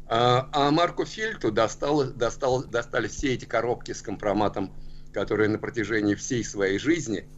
[0.08, 4.72] А, а Марку Фильту достало, достало, достали все эти коробки с компроматом,
[5.12, 7.28] которые на протяжении всей своей жизни,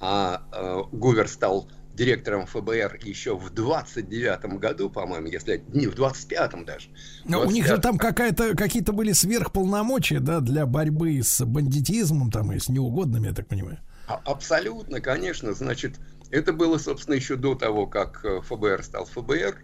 [0.00, 6.64] а, а Гувер стал директором ФБР еще в 29 году, по-моему, если не в 25-м
[6.64, 6.88] даже.
[7.24, 12.52] Но у них же там какая-то, какие-то были сверхполномочия, да, для борьбы с бандитизмом там
[12.52, 13.78] и с неугодными, я так понимаю.
[14.06, 15.52] А, абсолютно, конечно.
[15.52, 15.96] Значит,
[16.30, 19.62] это было, собственно, еще до того, как э, ФБР стал ФБР.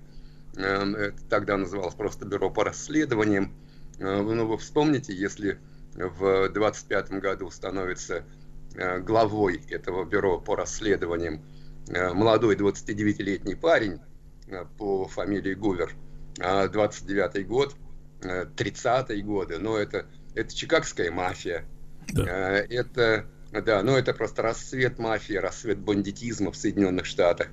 [0.57, 3.55] Эм, это тогда называлось просто Бюро по расследованиям.
[3.99, 5.59] Э, ну, вы вспомните, если
[5.95, 8.25] в 25 году становится
[8.75, 11.43] э, главой этого бюро по расследованиям
[11.89, 14.01] молодой 29-летний парень
[14.77, 15.95] по фамилии Гувер,
[16.37, 17.75] 29 год,
[18.21, 21.65] 30-е годы, но это, это чикагская мафия,
[22.13, 22.59] да.
[22.59, 27.49] это да, но это просто расцвет мафии, расцвет бандитизма в Соединенных Штатах,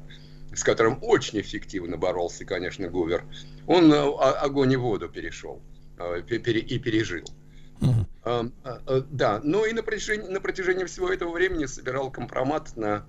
[0.53, 3.23] с которым очень эффективно боролся, конечно, Гувер.
[3.65, 5.61] Он э, огонь и воду перешел
[5.97, 7.25] э, и пережил.
[7.81, 9.05] Uh-huh.
[9.11, 13.05] Да, ну и на протяжении, на протяжении всего этого времени собирал компромат на,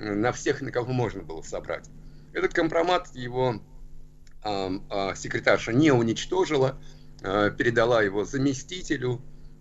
[0.00, 1.88] на всех, на кого можно было собрать.
[2.32, 3.60] Этот компромат его
[4.42, 6.80] секретарша не уничтожила,
[7.20, 9.20] передала его заместителю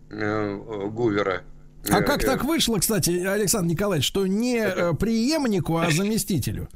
[0.10, 1.44] Гувера,
[1.88, 6.70] а как так вышло, кстати, Александр Николаевич, что не э, преемнику, а заместителю?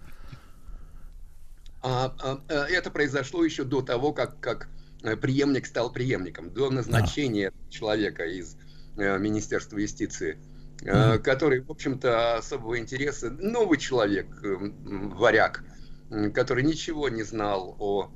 [1.81, 4.69] А, а, э, это произошло еще до того, как, как
[5.03, 7.71] э, преемник стал преемником, до назначения а.
[7.71, 8.55] человека из
[8.95, 10.37] Министерства юстиции,
[10.83, 11.19] mm.
[11.19, 15.63] который, в общем-то, особого интереса, новый человек, варяг,
[16.33, 18.11] который ничего не знал о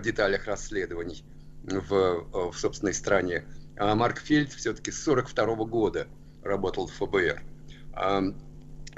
[0.00, 1.24] деталях расследований
[1.62, 3.44] в, в собственной стране.
[3.76, 6.06] А Марк Фельд все-таки с 42 года
[6.42, 7.42] работал в ФБР.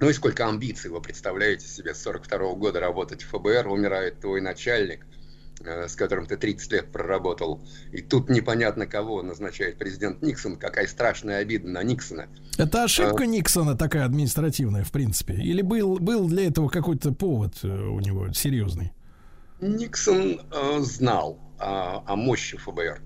[0.00, 4.40] Ну и сколько амбиций вы представляете себе с 42 года работать в ФБР, умирает твой
[4.40, 5.07] начальник, э,
[5.60, 7.60] с которым ты 30 лет проработал,
[7.92, 12.28] и тут непонятно кого назначает президент Никсон, какая страшная обида на Никсона.
[12.56, 13.26] Это ошибка а...
[13.26, 15.34] Никсона такая административная, в принципе?
[15.34, 18.92] Или был, был для этого какой-то повод э, у него серьезный?
[19.60, 23.00] Никсон э, знал о, о мощи фбр.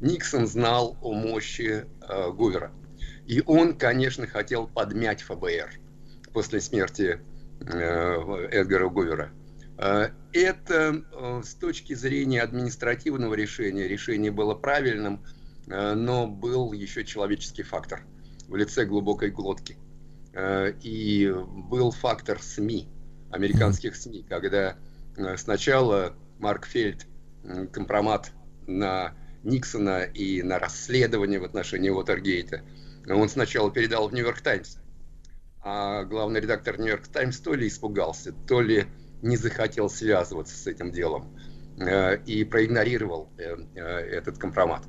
[0.00, 2.72] Никсон знал о мощи э, Гувера.
[3.26, 5.80] И он, конечно, хотел подмять ФБР
[6.32, 7.20] после смерти
[7.60, 9.30] э, Эдгара Гувера.
[9.78, 15.24] Э, это э, с точки зрения административного решения, решение было правильным,
[15.66, 18.04] э, но был еще человеческий фактор
[18.48, 19.76] в лице глубокой глотки.
[20.32, 22.88] Э, и был фактор СМИ,
[23.30, 24.76] американских СМИ, когда
[25.16, 27.06] э, сначала Марк Фельд
[27.72, 28.32] компромат
[28.66, 29.14] на
[29.44, 32.62] Никсона и на расследование в отношении Уотергейта.
[33.08, 34.78] Он сначала передал в Нью-Йорк Таймс,
[35.62, 38.86] а главный редактор Нью-Йорк Таймс то ли испугался, то ли
[39.22, 41.36] не захотел связываться с этим делом
[41.78, 44.82] э, и проигнорировал э, э, этот компромат.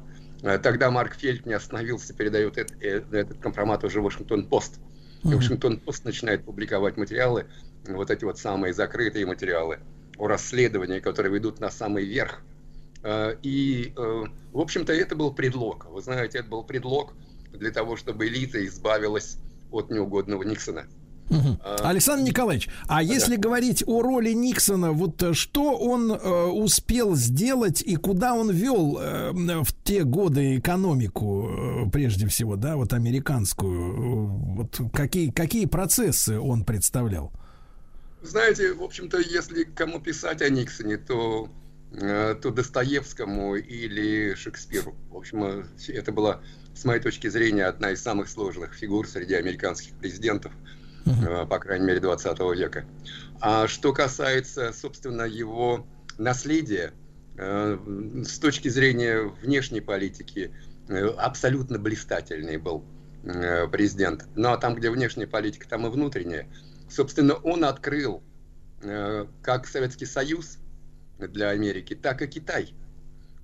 [0.62, 4.80] Тогда Марк Фельд не остановился, передает этот, этот компромат уже в Вашингтон-Пост.
[5.24, 7.48] И Вашингтон-Пост начинает публиковать материалы,
[7.88, 9.80] вот эти вот самые закрытые материалы
[10.20, 12.44] о расследовании, которые ведут на самый верх
[13.42, 15.86] и, в общем-то, это был предлог.
[15.86, 17.14] Вы знаете, это был предлог
[17.52, 19.38] для того, чтобы элита избавилась
[19.72, 20.86] от неугодного Никсона.
[21.30, 21.60] Угу.
[21.82, 23.02] Александр Николаевич, а да.
[23.02, 29.00] если говорить о роли Никсона, вот что он э, успел сделать и куда он вел
[29.00, 36.40] э, в те годы экономику, э, прежде всего, да, вот американскую, вот какие, какие процессы
[36.40, 37.32] он представлял?
[38.22, 41.50] Знаете, в общем-то, если кому писать о Никсоне, то
[41.98, 44.96] Э, то Достоевскому или Шекспиру.
[45.10, 46.42] В общем, э, это была,
[46.76, 50.52] с моей точки зрения, одна из самых сложных фигур среди американских президентов,
[51.06, 51.48] uh-huh.
[51.48, 52.86] по крайней мере, 20 века.
[53.40, 55.86] А что касается, собственно, его
[56.18, 56.94] наследия,
[57.38, 60.54] с точки зрения внешней политики,
[61.18, 62.86] абсолютно блистательный был
[63.72, 64.26] президент.
[64.36, 66.48] Ну а там, где внешняя политика, там и внутренняя.
[66.90, 68.24] Собственно, он открыл
[69.42, 70.60] как Советский Союз,
[71.20, 72.74] для Америки, так и Китай.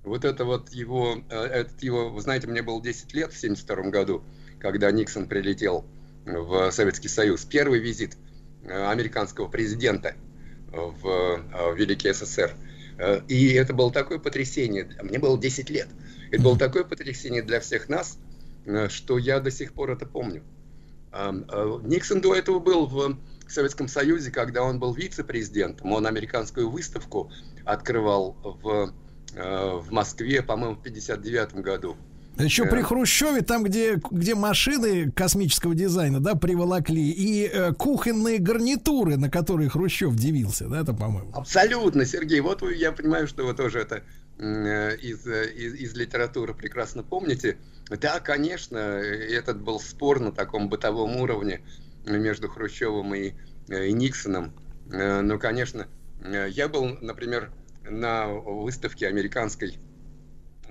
[0.04, 3.90] Вот это вот его, э, этот его, вы знаете, мне было 10 лет в 1972
[3.90, 4.24] году,
[4.58, 5.84] когда Никсон прилетел
[6.24, 7.44] в Советский Союз.
[7.44, 8.16] Первый визит
[8.64, 10.14] э, американского президента
[10.70, 12.54] в, э, в Великий СССР.
[13.26, 14.88] И это было такое потрясение.
[15.02, 15.88] Мне было 10 лет.
[16.30, 18.18] Это было такое потрясение для всех нас,
[18.88, 20.44] что я до сих пор это помню.
[21.10, 23.18] Никсон до этого был в
[23.52, 25.92] Советском Союзе, когда он был вице-президентом.
[25.92, 27.30] Он американскую выставку
[27.64, 28.92] открывал в,
[29.34, 31.96] э, в Москве, по-моему, в 59 году.
[32.38, 38.38] Еще Э, при Хрущеве, там, где, где машины космического дизайна, да, приволокли, и э, кухонные
[38.38, 41.30] гарнитуры, на которые Хрущев дивился, да, это, по-моему.
[41.34, 42.40] Абсолютно, Сергей.
[42.40, 44.02] Вот вы- я понимаю, что вы тоже это
[44.38, 47.58] э, из, э, из, из литературы прекрасно помните.
[47.90, 49.02] Да, конечно, э,
[49.34, 51.60] этот был спор на таком бытовом уровне
[52.06, 53.32] между Хрущевым и,
[53.68, 54.52] и Никсоном.
[54.90, 55.86] Э, Ну, конечно,
[56.24, 57.50] я был, например,
[57.88, 59.78] на выставке американской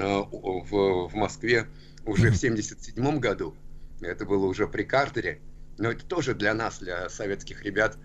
[0.05, 1.67] в, в Москве
[2.05, 3.55] уже в 77 году.
[4.01, 5.39] Это было уже при Картере.
[5.77, 7.97] Но это тоже для нас, для советских ребят,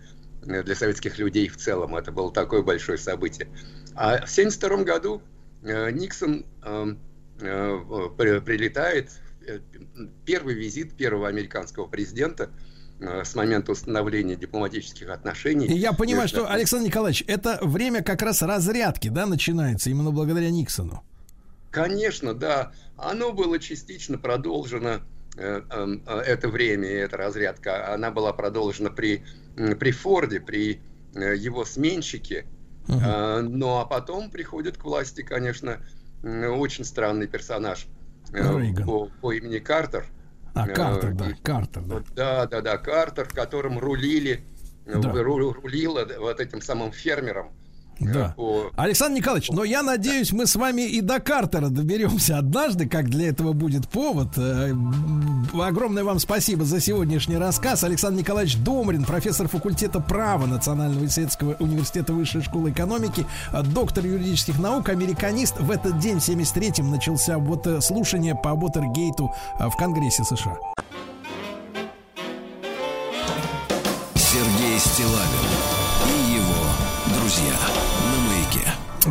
[0.45, 3.47] э, для советских людей в целом, это было такое большое событие.
[3.95, 5.21] А в 72 году
[5.63, 6.95] э, Никсон э,
[7.41, 7.79] э,
[8.17, 9.11] при- прилетает,
[9.47, 9.59] э,
[10.25, 12.49] первый визит первого американского президента
[12.99, 15.67] э, с момента установления дипломатических отношений.
[15.67, 20.49] Я понимаю, между- что, Александр Николаевич, это время как раз разрядки, да, начинается именно благодаря
[20.49, 21.03] Никсону.
[21.71, 22.71] Конечно, да.
[22.97, 25.01] Оно было частично продолжено,
[25.37, 29.23] э, э, э, это время эта разрядка, она была продолжена при,
[29.55, 30.81] при Форде, при
[31.15, 32.45] э, его сменщике.
[32.87, 35.79] Э, Ну а потом приходит к власти, конечно,
[36.23, 37.85] очень странный персонаж
[38.31, 38.85] Рейган.
[38.85, 40.05] по, по имени Картер.
[40.55, 42.03] А, Картер, да, и- Картер, да.
[42.15, 44.43] Да, да, да, Картер, в котором рулили,
[44.85, 44.97] Да.
[45.11, 47.51] ру- рулила вот этим самым фермером.
[47.99, 48.35] Да.
[48.75, 53.29] Александр Николаевич, но я надеюсь, мы с вами и до Картера доберемся однажды, как для
[53.29, 54.37] этого будет повод.
[54.37, 54.73] Э,
[55.53, 57.83] Огромное вам спасибо за сегодняшний рассказ.
[57.83, 64.59] Александр Николаевич Домрин, профессор факультета права Национального исследовательского университета Высшей школы экономики, э, доктор юридических
[64.59, 65.59] наук, американист.
[65.59, 70.57] В этот день, в 73-м, начался вот э, слушание по Абутергейту э, в Конгрессе США.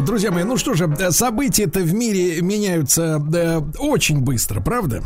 [0.07, 5.03] Друзья мои, ну что же, э, события-то в мире меняются э, очень быстро, правда?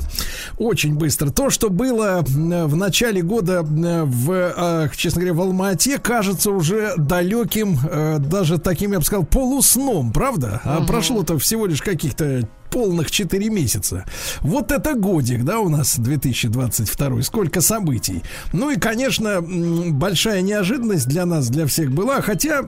[0.59, 1.31] Очень быстро.
[1.31, 6.51] То, что было э, в начале года э, в, э, честно говоря, в Алма-Ате, кажется
[6.51, 10.60] уже далеким, э, даже таким, я бы сказал, полусном, правда?
[10.64, 14.05] А прошло-то всего лишь каких-то полных 4 месяца.
[14.40, 17.22] Вот это годик, да, у нас 2022.
[17.22, 18.22] Сколько событий.
[18.52, 22.20] Ну и, конечно, большая неожиданность для нас, для всех была.
[22.20, 22.62] Хотя,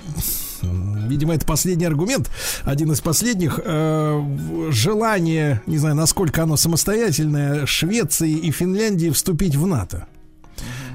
[0.63, 2.31] видимо, это последний аргумент,
[2.63, 3.61] один из последних.
[3.63, 10.07] э, желание, не знаю, насколько оно самостоятельное, Швеции и Финляндии вступить в НАТО.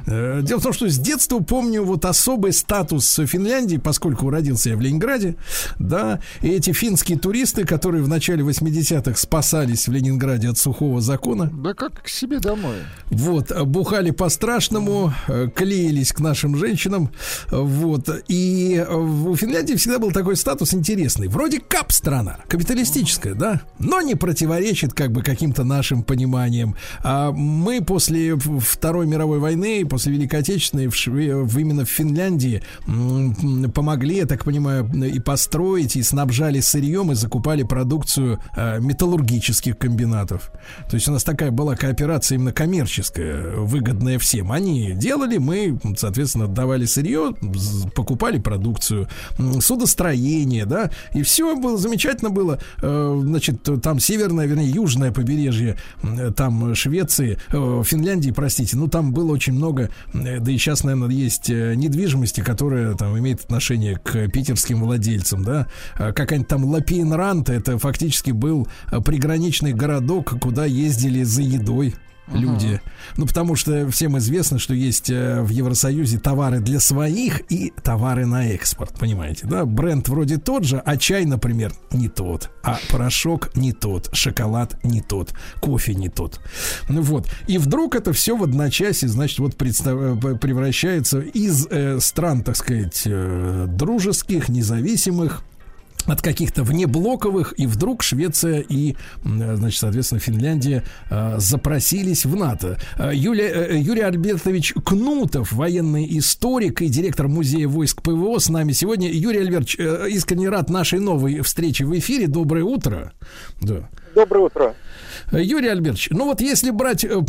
[0.08, 4.78] Э, Дело в том, что с детства помню вот особый статус Финляндии, поскольку родился я
[4.78, 5.36] в Ленинграде,
[5.80, 11.52] да, и эти финские туристы, которые в начале 80-х спасались в Ленинграде от сухого закона,
[11.54, 12.78] Да как к себе домой.
[13.10, 17.12] вот, бухали по-страшному, э, клеились к нашим женщинам,
[17.52, 24.02] вот, и у Финляндии всегда был такой статус интересный, вроде кап страна, капиталистическая, да, но
[24.02, 26.76] не противоречит как бы каким-то нашим пониманиям.
[27.04, 32.62] А мы после Второй мировой войны, после Великой Отечественной, в Шве- именно в Финляндии
[33.74, 40.52] помогли, я так понимаю, и построить, и снабжали сырьем, и закупали продукцию э, металлургических комбинатов.
[40.88, 44.52] То есть у нас такая была кооперация именно коммерческая, выгодная всем.
[44.52, 47.34] Они делали, мы, соответственно, отдавали сырье,
[47.96, 49.08] покупали продукцию,
[49.60, 52.60] судостроение, да, и все было замечательно было.
[52.84, 55.76] Э, Значит, там северное, вернее, южное побережье,
[56.36, 61.16] там Швеции, э, Финляндии, простите, ну там было очень много, э, да и сейчас, наверное,
[61.16, 67.54] есть э, недвижимости, которая там имеет отношение к питерским владельцам, да, Э, какая-нибудь там Лапинранта,
[67.54, 71.96] это фактически был э, приграничный городок, куда ездили за едой
[72.34, 72.82] люди.
[73.16, 78.26] Ну, потому что всем известно, что есть э, в Евросоюзе товары для своих и товары
[78.26, 79.66] на экспорт, понимаете, да?
[79.66, 85.02] Бренд вроде тот же, а чай, например, не тот, а порошок не тот, шоколад не
[85.02, 86.40] тот, кофе не тот.
[86.90, 87.30] Ну вот.
[87.48, 92.56] И вдруг это все в одночасье, значит, вот представ- э, превращается из э, стран, так
[92.56, 95.44] сказать, э, дружеских, независимых,
[96.06, 102.80] от каких-то внеблоковых, и вдруг Швеция и, значит, соответственно, Финляндия э, запросились в НАТО.
[102.98, 108.72] Э, Юлия, э, Юрий Альбертович Кнутов, военный историк и директор музея войск ПВО с нами
[108.72, 109.12] сегодня.
[109.12, 109.78] Юрий Альбертович,
[110.10, 112.28] искренне рад нашей новой встрече в эфире.
[112.28, 113.14] Доброе утро.
[113.62, 113.90] Да.
[114.18, 114.76] Доброе утро.
[115.32, 117.22] Юрий Альбертович, ну вот если брать э,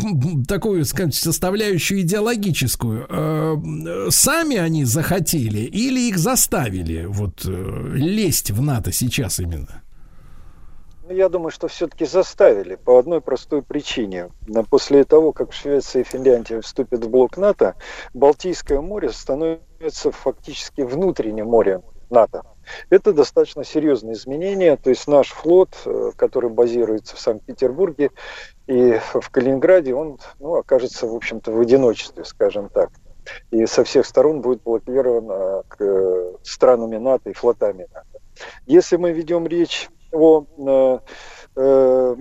[0.47, 8.63] такую, скажем, составляющую идеологическую, э, сами они захотели или их заставили вот э, лезть в
[8.63, 9.83] НАТО сейчас именно?
[11.07, 14.29] Ну, Я думаю, что все-таки заставили по одной простой причине.
[14.71, 17.75] После того, как Швеция и Финляндия вступят в блок НАТО,
[18.15, 22.41] Балтийское море становится фактически внутренним морем НАТО.
[22.89, 24.75] Это достаточно серьезные изменения.
[24.77, 28.11] То есть наш флот, э, который базируется в Санкт-Петербурге
[28.67, 32.89] и в Калининграде, он ну, окажется, в общем-то, в одиночестве, скажем так.
[33.51, 38.19] И со всех сторон будет блокирован к э, странами НАТО и флотами НАТО.
[38.65, 40.45] Если мы ведем речь о
[41.55, 42.15] э,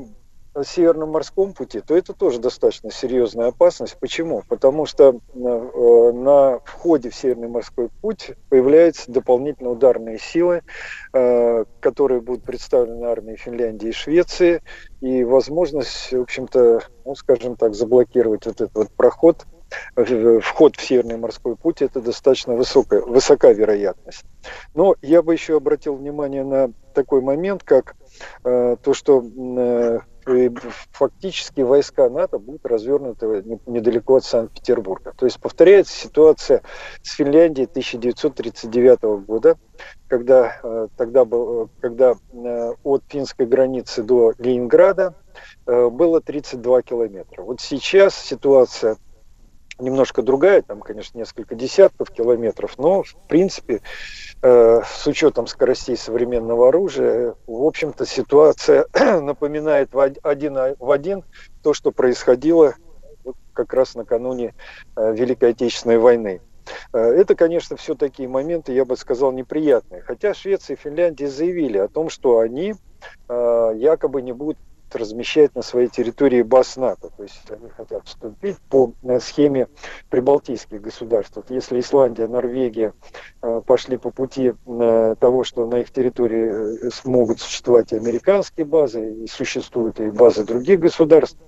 [0.64, 3.96] Северном морском пути, то это тоже достаточно серьезная опасность.
[3.98, 4.42] Почему?
[4.48, 10.62] Потому что э, на входе в Северный морской путь появляются дополнительные ударные силы,
[11.12, 14.62] э, которые будут представлены армией Финляндии и Швеции,
[15.00, 19.46] и возможность, в общем-то, ну, скажем так, заблокировать вот этот вот проход
[20.40, 24.24] вход в Северный морской путь это достаточно высокая, высока вероятность.
[24.74, 27.94] Но я бы еще обратил внимание на такой момент, как
[28.44, 29.98] э, то, что э,
[30.92, 35.12] фактически войска НАТО будут развернуты недалеко от Санкт-Петербурга.
[35.16, 36.62] То есть повторяется ситуация
[37.02, 39.56] с Финляндией 1939 года,
[40.08, 45.14] когда, э, тогда был, когда э, от финской границы до Ленинграда
[45.66, 47.42] э, было 32 километра.
[47.42, 48.96] Вот сейчас ситуация
[49.78, 53.80] немножко другая, там, конечно, несколько десятков километров, но, в принципе,
[54.42, 58.86] э, с учетом скоростей современного оружия, в общем-то, ситуация
[59.20, 61.24] напоминает в один в один
[61.62, 62.74] то, что происходило
[63.24, 64.54] вот как раз накануне
[64.96, 66.40] э, Великой Отечественной войны.
[66.92, 70.02] Э, это, конечно, все такие моменты, я бы сказал, неприятные.
[70.02, 72.74] Хотя Швеция и Финляндия заявили о том, что они
[73.28, 74.58] э, якобы не будут
[74.94, 77.10] размещать на своей территории баз НАТО.
[77.16, 79.68] То есть они хотят вступить по э, схеме
[80.10, 81.36] прибалтийских государств.
[81.36, 82.92] Вот если Исландия, Норвегия
[83.42, 89.24] э, пошли по пути э, того, что на их территории смогут существовать и американские базы,
[89.24, 91.38] и существуют и базы других государств,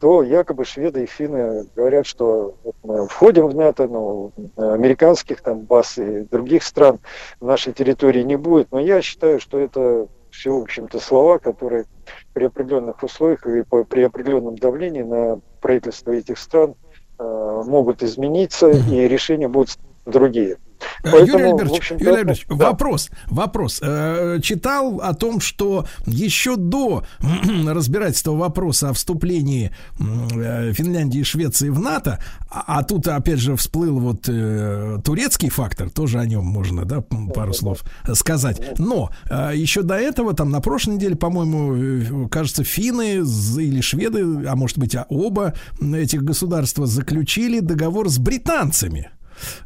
[0.00, 5.98] то якобы шведы и финны говорят, что мы входим в НАТО, но американских там баз
[5.98, 6.98] и других стран
[7.40, 8.72] нашей территории не будет.
[8.72, 11.84] Но я считаю, что это все, в общем-то, слова, которые
[12.32, 16.74] при определенных условиях и при определенном давлении на правительство этих стран
[17.18, 20.56] э, могут измениться, и решения будут другие.
[21.02, 22.70] Э, Поэтому, Юрий Альбертович, Юрий Альбертович да.
[22.70, 23.80] вопрос, вопрос.
[23.82, 27.04] Э, читал о том, что еще до
[27.66, 32.18] разбирательства вопроса о вступлении э, Финляндии и Швеции в НАТО,
[32.50, 37.52] а, а тут опять же всплыл вот турецкий фактор, тоже о нем можно, да, пару
[37.52, 37.82] слов
[38.12, 38.78] сказать.
[38.78, 39.10] Но
[39.52, 44.94] еще до этого, там на прошлой неделе, по-моему, кажется, финны или шведы, а может быть,
[44.94, 49.10] а оба этих государства заключили договор с британцами.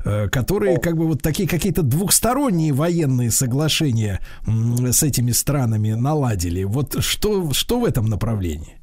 [0.05, 6.65] Э, которые как бы вот такие какие-то двухсторонние военные соглашения с этими странами наладили.
[6.65, 8.81] Вот что, что в этом направлении?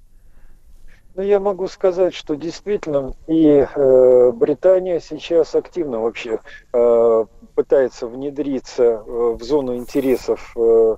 [1.15, 6.39] Ну, я могу сказать, что действительно и э, Британия сейчас активно вообще
[6.73, 10.95] э, пытается внедриться э, в зону интересов э,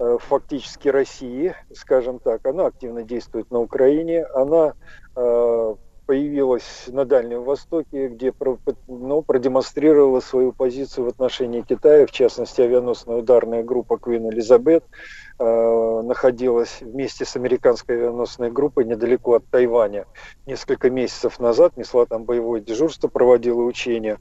[0.00, 2.44] э, фактически России, скажем так.
[2.46, 4.74] Она активно действует на Украине, она
[5.14, 5.74] э,
[6.06, 8.32] появилась на Дальнем Востоке, где
[8.86, 14.84] ну, продемонстрировала свою позицию в отношении Китая, в частности, авианосная ударная группа Queen Elizabeth
[15.38, 20.06] э, находилась вместе с американской авианосной группой недалеко от Тайваня.
[20.46, 24.18] Несколько месяцев назад несла там боевое дежурство, проводила учения.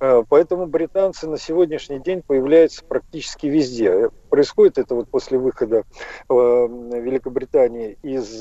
[0.00, 4.10] Э, поэтому британцы на сегодняшний день появляются практически везде.
[4.30, 5.84] Происходит это вот после выхода
[6.28, 8.38] э, Великобритании из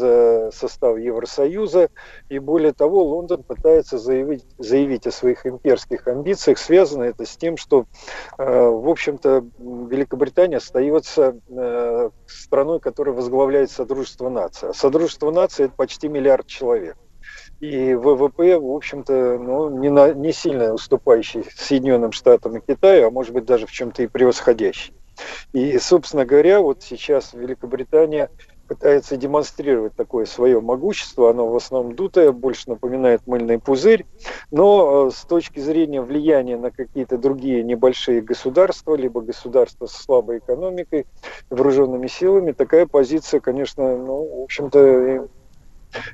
[0.56, 1.90] состава Евросоюза.
[2.30, 6.58] И более того, Лондон пытается заявить, заявить о своих имперских амбициях.
[6.58, 7.86] Связано это с тем, что,
[8.38, 11.40] в общем-то, Великобритания остается
[12.28, 14.70] страной, которая возглавляет Содружество наций.
[14.70, 16.98] А Содружество наций– это почти миллиард человек
[17.62, 23.12] и ВВП, в общем-то, ну, не, на, не сильно уступающий Соединенным Штатам и Китаю, а
[23.12, 24.94] может быть даже в чем-то и превосходящий.
[25.54, 28.32] И, собственно говоря, вот сейчас Великобритания
[28.72, 31.30] пытается демонстрировать такое свое могущество.
[31.30, 34.06] Оно в основном дутое, больше напоминает мыльный пузырь.
[34.50, 40.38] Но э, с точки зрения влияния на какие-то другие небольшие государства, либо государства с слабой
[40.38, 41.06] экономикой,
[41.50, 45.28] вооруженными силами, такая позиция, конечно, ну, в общем-то,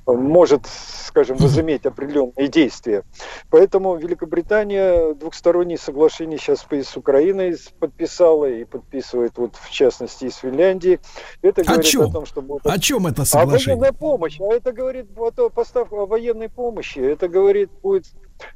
[0.05, 3.03] может, скажем, возыметь определенные действия.
[3.49, 10.37] Поэтому Великобритания двухсторонние соглашения сейчас с Украиной подписала и подписывает, вот в частности, и с
[10.37, 10.99] Финляндией.
[11.41, 12.01] Это говорит о, чем?
[12.03, 12.65] о том, что будет...
[12.65, 13.75] О чем это соглашение?
[13.75, 14.41] О военной помощи.
[14.41, 16.99] А это говорит о поставке о военной помощи.
[16.99, 18.05] Это говорит, будет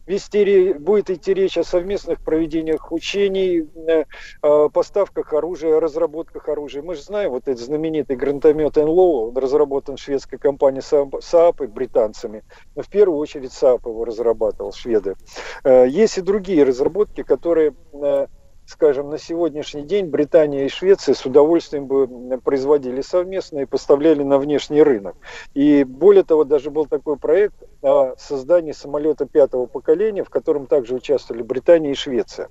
[0.06, 6.82] вести, будет идти речь о совместных проведениях учений, э, поставках оружия, разработках оружия.
[6.82, 12.44] Мы же знаем, вот этот знаменитый гранатомет НЛО, он разработан шведской компанией СААП и британцами.
[12.76, 15.16] Но в первую очередь СААП его разрабатывал, шведы.
[15.64, 18.28] Э, есть и другие разработки, которые э,
[18.72, 22.08] скажем, на сегодняшний день Британия и Швеция с удовольствием бы
[22.40, 25.16] производили совместно и поставляли на внешний рынок.
[25.54, 30.96] И более того, даже был такой проект о создании самолета пятого поколения, в котором также
[30.96, 32.50] участвовали Британия и Швеция.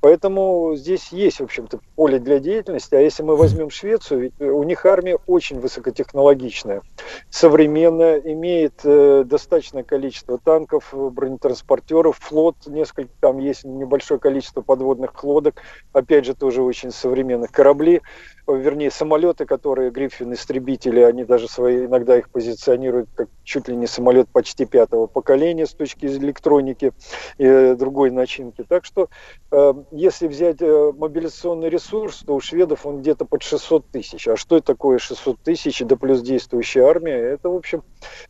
[0.00, 2.94] Поэтому здесь есть, в общем-то, поле для деятельности.
[2.94, 6.82] А если мы возьмем Швецию, ведь у них армия очень высокотехнологичная,
[7.30, 15.62] современная, имеет э, достаточное количество танков, бронетранспортеров, флот, несколько, там есть небольшое количество подводных лодок,
[15.92, 18.02] опять же, тоже очень современных кораблей
[18.46, 24.28] вернее, самолеты, которые Гриффин-истребители, они даже свои, иногда их позиционируют как чуть ли не самолет
[24.28, 26.92] почти пятого поколения с точки электроники
[27.38, 28.64] и э, другой начинки.
[28.68, 29.08] Так что,
[29.50, 34.28] э, если взять э, мобилизационный ресурс, то у шведов он где-то под 600 тысяч.
[34.28, 37.16] А что такое 600 тысяч, да плюс действующая армия?
[37.16, 37.82] Это, в общем,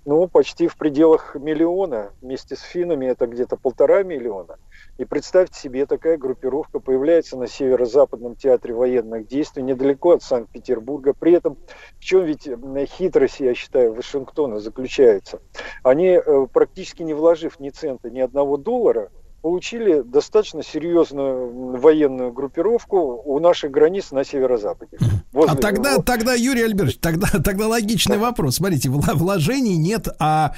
[0.04, 2.12] ну, почти в пределах миллиона.
[2.20, 4.58] Вместе с финнами это где-то полтора миллиона.
[4.98, 11.14] И представьте себе, такая группировка появляется на северо-западном театре военных действий, недалеко от Санкт-Петербурга.
[11.14, 11.58] При этом,
[11.98, 12.48] в чем ведь
[12.90, 15.40] хитрость, я считаю, Вашингтона заключается?
[15.82, 16.20] Они,
[16.52, 19.10] практически не вложив ни цента, ни одного доллара,
[19.44, 22.96] получили достаточно серьезную военную группировку
[23.26, 24.96] у наших границ на северо-западе.
[25.34, 28.56] а тогда, тогда, Юрий Альбертович, тогда, тогда логичный вопрос.
[28.56, 30.54] Смотрите, вложений нет, а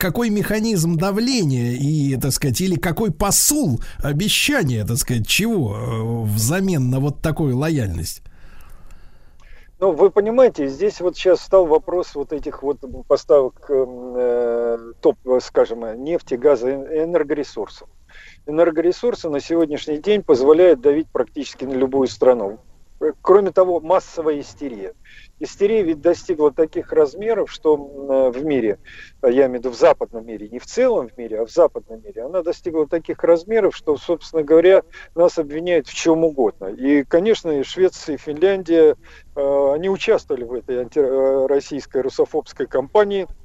[0.00, 6.88] какой механизм давления и, так сказать, или какой посул обещания, так сказать, чего э, взамен
[6.88, 8.22] на вот такую лояльность?
[9.78, 16.02] Ну, вы понимаете, здесь вот сейчас стал вопрос вот этих вот поставок э, топ, скажем,
[16.02, 17.88] нефти, газа, энергоресурсов
[18.46, 22.60] энергоресурсы на сегодняшний день позволяют давить практически на любую страну.
[23.20, 24.94] Кроме того, массовая истерия.
[25.38, 28.78] Истерия ведь достигла таких размеров, что в мире,
[29.22, 32.02] я имею в виду в западном мире, не в целом в мире, а в западном
[32.02, 34.82] мире, она достигла таких размеров, что, собственно говоря,
[35.14, 36.66] нас обвиняют в чем угодно.
[36.66, 38.96] И, конечно, и Швеция, и Финляндия,
[39.34, 43.26] э, они участвовали в этой антироссийской русофобской кампании–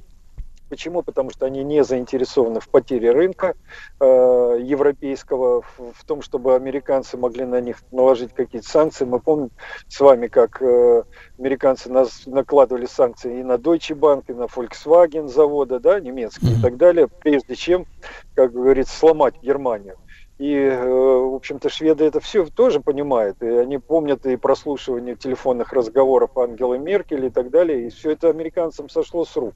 [0.72, 1.04] Почему?
[1.04, 3.56] Потому что они не заинтересованы в потере рынка
[4.00, 9.04] э, европейского, в, в том, чтобы американцы могли на них наложить какие-то санкции.
[9.04, 9.52] Мы помним
[9.90, 11.04] с вами, как э,
[11.38, 16.60] американцы нас накладывали санкции и на Deutsche Bank, и на Volkswagen завода, да, немецкие mm-hmm.
[16.60, 17.86] и так далее, прежде чем,
[18.34, 19.98] как говорится, сломать Германию.
[20.42, 23.44] И, э, в общем-то, шведы это все тоже понимают.
[23.44, 27.86] И они помнят и прослушивание телефонных разговоров Ангелы Меркель и так далее.
[27.86, 29.54] И все это американцам сошло с рук.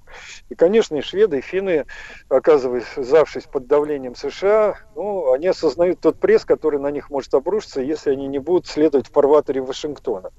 [0.50, 1.88] И, конечно, и шведы, и финны,
[2.30, 2.86] оказываясь
[3.52, 8.28] под давлением США, ну, они осознают тот пресс, который на них может обрушиться, если они
[8.28, 10.30] не будут следовать в фарватере Вашингтона.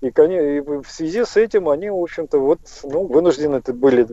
[0.00, 4.06] И, и в связи с этим они, в общем-то, вот, ну, вынуждены были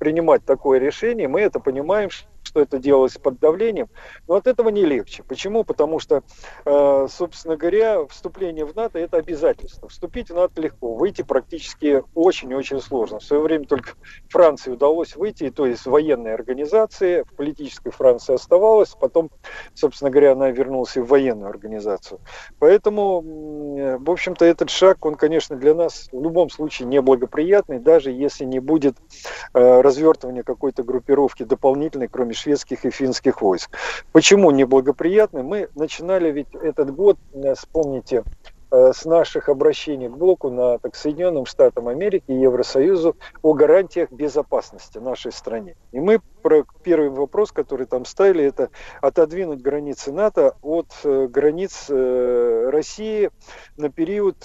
[0.00, 1.28] принимать такое решение.
[1.28, 2.10] Мы это понимаем,
[2.50, 3.88] что это делалось под давлением,
[4.26, 5.22] но от этого не легче.
[5.22, 5.62] Почему?
[5.62, 6.24] Потому что,
[6.64, 9.88] э, собственно говоря, вступление в НАТО– это обязательство.
[9.88, 13.20] Вступить в НАТО легко, выйти практически очень-очень сложно.
[13.20, 13.90] В свое время только
[14.28, 19.30] Франции удалось выйти, то есть военной организации, в политической Франции оставалась, потом,
[19.74, 22.18] собственно говоря, она вернулась в военную организацию.
[22.58, 23.20] Поэтому,
[24.00, 28.58] в общем-то, этот шаг, он, конечно, для нас в любом случае неблагоприятный, даже если не
[28.58, 28.96] будет
[29.54, 33.70] э, развертывания какой-то группировки дополнительной, кроме шведских и финских войск.
[34.12, 35.42] Почему неблагоприятны?
[35.42, 38.24] Мы начинали ведь этот год, э, вспомните,
[38.70, 44.10] э, с наших обращений к блоку на так, Соединенным Штатам Америки и Евросоюзу о гарантиях
[44.12, 45.76] безопасности нашей стране.
[45.92, 51.86] И мы про первый вопрос, который там ставили, это отодвинуть границы НАТО от э, границ
[51.88, 53.30] э, России
[53.76, 54.36] на период,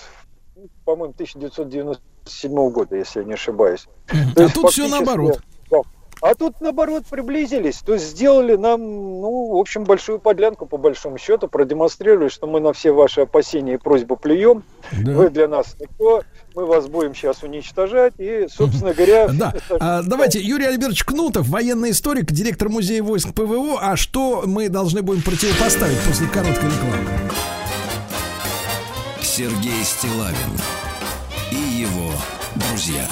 [0.86, 3.88] по-моему, 1997 года, если я не ошибаюсь.
[4.36, 5.40] А тут все наоборот.
[5.70, 5.82] Да,
[6.22, 7.78] а тут, наоборот, приблизились.
[7.78, 12.60] То есть сделали нам, ну, в общем, большую подлянку, по большому счету, продемонстрировали, что мы
[12.60, 14.64] на все ваши опасения и просьбы плюем.
[14.92, 15.12] Да.
[15.12, 16.24] Вы для нас никто.
[16.56, 18.14] Мы вас будем сейчас уничтожать.
[18.18, 19.28] И, собственно говоря...
[19.28, 19.54] Да.
[19.80, 23.80] А, давайте, Юрий Альбертович Кнутов, военный историк, директор музея войск ПВО.
[23.82, 27.10] А что мы должны будем противопоставить после короткой рекламы?
[29.22, 30.36] Сергей Стилавин
[31.52, 32.12] и его
[32.56, 33.06] друзья.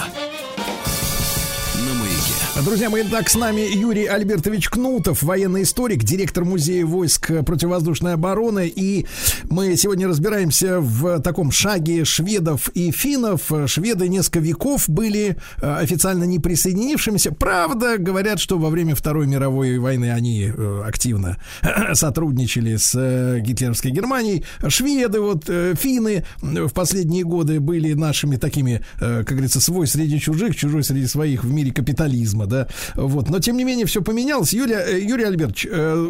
[2.61, 8.71] Друзья мои, так с нами Юрий Альбертович Кнутов, военный историк, директор музея войск противовоздушной обороны.
[8.73, 9.07] И
[9.49, 13.51] мы сегодня разбираемся в таком шаге шведов и финнов.
[13.65, 17.31] Шведы несколько веков были э, официально не присоединившимися.
[17.31, 21.39] Правда, говорят, что во время Второй мировой войны они э, активно
[21.93, 24.45] сотрудничали с э, гитлеровской Германией.
[24.67, 30.83] Шведы, вот финны в последние годы были нашими такими, как говорится, свой среди чужих, чужой
[30.83, 32.67] среди своих в мире капитализма видимо, да.
[32.95, 33.29] Вот.
[33.29, 34.53] Но, тем не менее, все поменялось.
[34.53, 36.09] Юлия, э, Юрий Альбертович, э,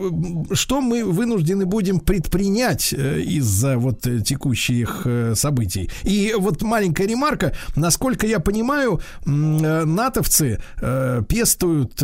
[0.53, 5.89] что мы вынуждены будем предпринять э, из-за вот текущих событий?
[6.03, 7.53] И вот маленькая ремарка.
[7.75, 11.95] Насколько я понимаю, натовцы пестуют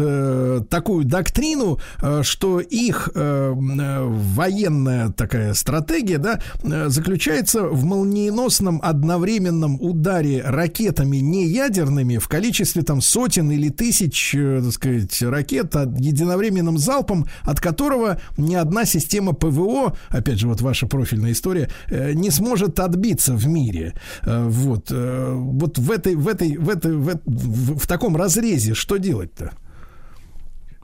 [0.70, 1.80] такую доктрину,
[2.22, 6.42] что их военная такая стратегия, да,
[6.90, 14.62] заключается в молниеносном одновременном ударе ракетами не ядерными в количестве там сотен или тысяч, э,
[14.64, 20.88] так сказать, ракет единовременным залпом, от которого ни одна система ПВО, опять же, вот ваша
[20.88, 23.94] профильная история, э, не сможет отбиться в мире.
[24.24, 28.98] Э, вот, вот в этой, в этой, в этой, в, в, в таком разрезе что
[28.98, 29.52] делать-то?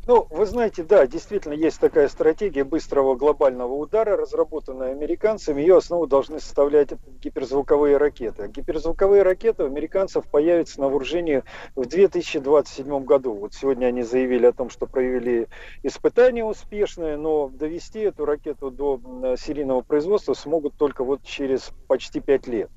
[0.07, 5.61] Ну, вы знаете, да, действительно есть такая стратегия быстрого глобального удара, разработанная американцами.
[5.61, 6.89] Ее основу должны составлять
[7.23, 8.47] гиперзвуковые ракеты.
[8.47, 11.43] Гиперзвуковые ракеты у американцев появятся на вооружении
[11.75, 13.33] в 2027 году.
[13.33, 15.47] Вот сегодня они заявили о том, что провели
[15.81, 18.99] испытания успешные, но довести эту ракету до
[19.37, 22.69] серийного производства смогут только вот через почти 5 лет.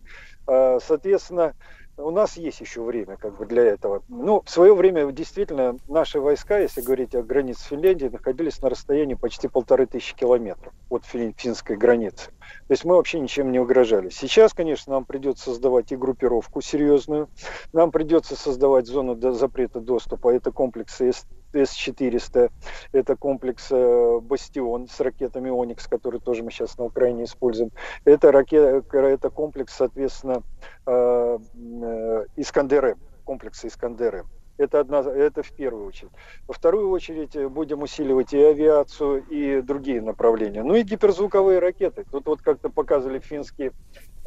[0.47, 1.55] А, соответственно,
[1.99, 4.03] у нас есть еще время как бы для этого.
[4.09, 9.15] Ну, в свое время действительно наши войска, если говорить о границе Финляндии, находились на расстоянии
[9.15, 12.31] почти полторы тысячи километров от финской границы.
[12.67, 14.09] То есть мы вообще ничем не угрожали.
[14.11, 17.29] Сейчас, конечно, нам придется создавать и группировку серьезную,
[17.73, 20.35] нам придется создавать зону запрета доступа.
[20.35, 21.13] Это комплексы
[21.53, 22.51] с-400,
[22.93, 27.71] это комплекс э, «Бастион» с ракетами «Оникс», которые тоже мы сейчас на Украине используем.
[28.05, 30.43] Это, ракет, это комплекс, соответственно,
[30.87, 34.27] э, э, «Искандер-М», комплекса «Искандер-М».
[34.59, 36.13] Это, одна, это в первую очередь.
[36.47, 40.63] Во вторую очередь будем усиливать и авиацию, и другие направления.
[40.63, 42.05] Ну и гиперзвуковые ракеты.
[42.11, 43.73] Тут вот как-то показывали финские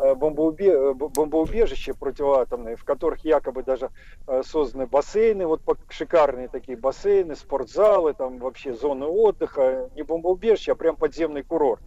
[0.02, 0.72] Э, бомбоубе...
[0.72, 3.91] Э, бомбоубежища противоатомные, в которых якобы даже
[4.28, 10.76] э, созданы бассейны, вот шикарные такие бассейны, спортзалы, там вообще зоны отдыха, не бомбоубежище, а
[10.76, 11.82] прям подземный курорт.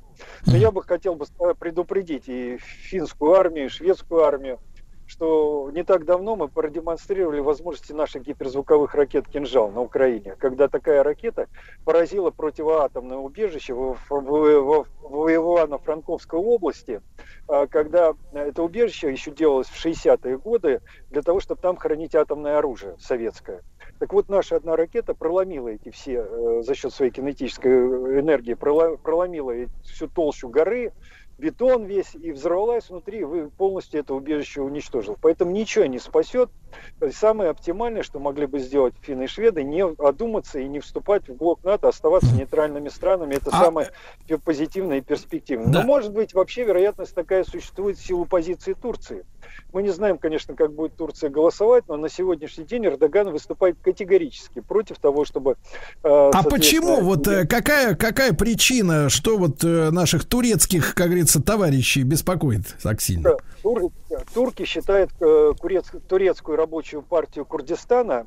[0.46, 1.26] Но я бы хотел бы
[1.58, 4.60] предупредить и финскую армию, и шведскую армию,
[5.06, 11.02] что не так давно мы продемонстрировали возможности наших гиперзвуковых ракет «Кинжал» на Украине, когда такая
[11.02, 11.48] ракета
[11.84, 17.02] поразила противоатомное убежище в, в, в, в Ивано-Франковской области,
[17.46, 22.58] а, когда это убежище еще делалось в 60-е годы для того, чтобы там хранить атомное
[22.58, 23.62] оружие советское.
[23.98, 27.72] Так вот, наша одна ракета проломила эти все, э, за счет своей кинетической
[28.20, 29.52] энергии, проломила
[29.82, 30.92] всю толщу горы,
[31.38, 35.16] бетон весь и взорвалась внутри, вы полностью это убежище уничтожил.
[35.20, 36.50] Поэтому ничего не спасет.
[37.12, 41.34] Самое оптимальное, что могли бы сделать финны и шведы, не одуматься и не вступать в
[41.34, 43.34] блок НАТО, оставаться нейтральными странами.
[43.34, 43.64] Это а...
[43.64, 43.90] самое
[44.44, 45.72] позитивное и перспективное.
[45.72, 45.80] Да.
[45.80, 49.24] Но может быть вообще вероятность такая существует в силу позиции Турции.
[49.72, 54.60] Мы не знаем, конечно, как будет Турция голосовать, но на сегодняшний день Эрдоган выступает категорически
[54.60, 55.56] против того, чтобы...
[56.02, 57.00] Э, а почему?
[57.00, 63.00] Вот э, какая, какая причина, что вот э, наших турецких, как говорится, товарищей беспокоит так
[63.00, 63.36] сильно?
[63.62, 63.90] Тур,
[64.32, 65.10] турки считают
[65.58, 68.26] курец, турецкую рабочую партию Курдистана,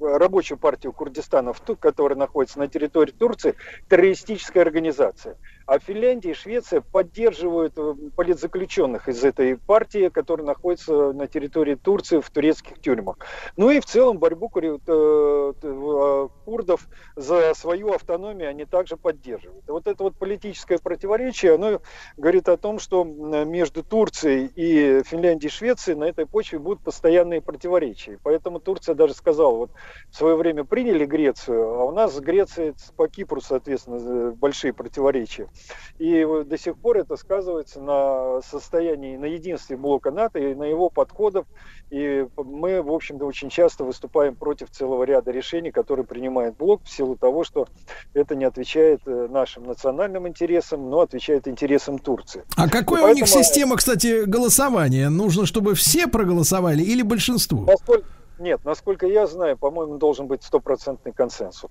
[0.00, 3.56] рабочую партию Курдистана, которая находится на территории Турции,
[3.88, 5.34] террористической организацией.
[5.66, 7.74] А Финляндия и Швеция поддерживают
[8.16, 13.16] политзаключенных из этой партии, которые находятся на территории Турции в турецких тюрьмах.
[13.56, 19.64] Ну и в целом борьбу а, курдов за свою автономию они также поддерживают.
[19.66, 21.80] вот это вот политическое противоречие, оно
[22.16, 27.40] говорит о том, что между Турцией и Финляндией и Швецией на этой почве будут постоянные
[27.40, 28.18] противоречия.
[28.22, 29.70] Поэтому Турция даже сказала, вот
[30.10, 35.48] в свое время приняли Грецию, а у нас с Грецией по Кипру, соответственно, большие противоречия.
[35.98, 40.90] И до сих пор это сказывается на состоянии, на единстве блока НАТО и на его
[40.90, 41.46] подходов.
[41.90, 46.90] И мы, в общем-то, очень часто выступаем против целого ряда решений, которые принимает блок в
[46.90, 47.68] силу того, что
[48.14, 52.42] это не отвечает э, нашим национальным интересам, но отвечает интересам Турции.
[52.56, 53.12] А какая поэтому...
[53.12, 55.08] у них система, кстати, голосования?
[55.08, 57.64] Нужно, чтобы все проголосовали или большинство?
[57.64, 58.06] Насколько...
[58.38, 61.70] Нет, насколько я знаю, по-моему, должен быть стопроцентный консенсус.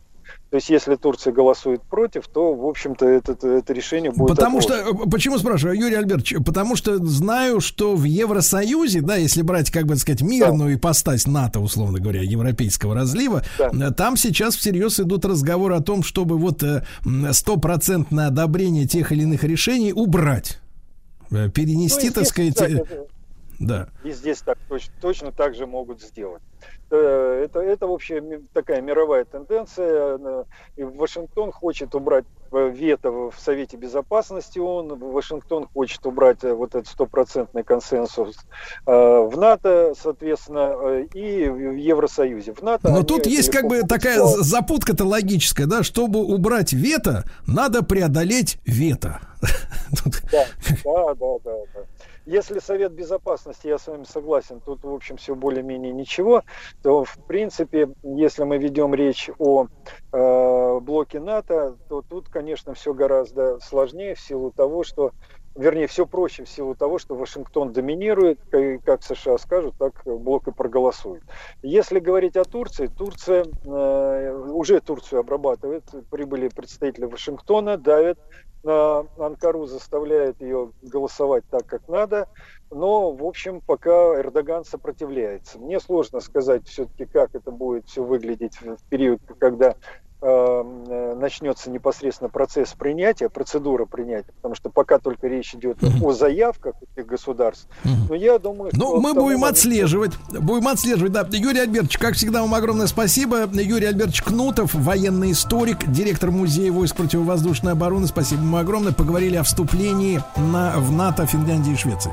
[0.50, 4.30] То есть, если Турция голосует против, то, в общем-то, это, это решение будет...
[4.30, 4.98] Потому отложено.
[4.98, 9.86] что, почему спрашиваю, Юрий Альбертович, потому что знаю, что в Евросоюзе, да, если брать, как
[9.86, 10.76] бы сказать, мирную да.
[10.76, 13.72] ипостась НАТО, условно говоря, европейского разлива, да.
[13.74, 16.84] Э, там сейчас всерьез идут разговоры о том, чтобы вот э,
[17.32, 20.60] стопроцентное одобрение тех или иных решений убрать
[21.32, 22.58] э, перенести, ну, так сказать,
[23.60, 23.90] Да.
[24.04, 26.42] И здесь так точно, точно так же могут сделать.
[26.94, 28.22] Э, это, это вообще
[28.54, 30.20] такая мировая тенденция.
[30.20, 30.44] Э,
[30.78, 36.88] и Вашингтон хочет убрать э, вето в Совете Безопасности ООН, Вашингтон хочет убрать вот этот
[36.88, 38.36] стопроцентный консенсус
[38.86, 42.54] в НАТО, соответственно, и в Евросоюзе.
[42.54, 47.84] В НАТО Но тут есть как бы такая запутка-то логическая, да, чтобы убрать вето, надо
[47.84, 49.20] преодолеть вето.
[50.32, 51.82] Да, да, да, да.
[52.26, 56.44] Если Совет Безопасности, я с вами согласен, тут, в общем, все более-менее ничего,
[56.82, 59.68] то, в принципе, если мы ведем речь о
[60.14, 65.12] э, блоке НАТО, то тут, конечно, все гораздо сложнее в силу того, что
[65.56, 68.40] вернее, все проще в силу того, что Вашингтон доминирует,
[68.84, 71.24] как США скажут, так блок и проголосует.
[71.62, 78.20] Если говорить о Турции, Турция э, уже Турцию обрабатывает, прибыли представители Вашингтона, давят
[78.64, 82.30] на Анкару, заставляет ее голосовать так, как надо.
[82.72, 85.60] Но, в общем, пока Эрдоган сопротивляется.
[85.60, 89.76] Мне сложно сказать все-таки, как это будет все выглядеть в период, когда
[90.24, 97.08] начнется непосредственно процесс принятия, процедура принятия, потому что пока только речь идет о заявках этих
[97.08, 97.68] государств.
[98.10, 98.80] Но я думаю, что...
[98.80, 99.58] Ну, мы будем момент...
[99.58, 100.14] отслеживать.
[100.30, 101.28] Будем отслеживать, да.
[101.30, 103.46] Юрий Альбертович, как всегда, вам огромное спасибо.
[103.52, 108.08] Юрий Альбертович Кнутов, военный историк, директор Музея войск противовоздушной обороны.
[108.08, 108.94] Спасибо ему огромное.
[108.94, 112.12] Поговорили о вступлении на, в НАТО Финляндии и Швеции.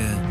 [0.00, 0.29] машин.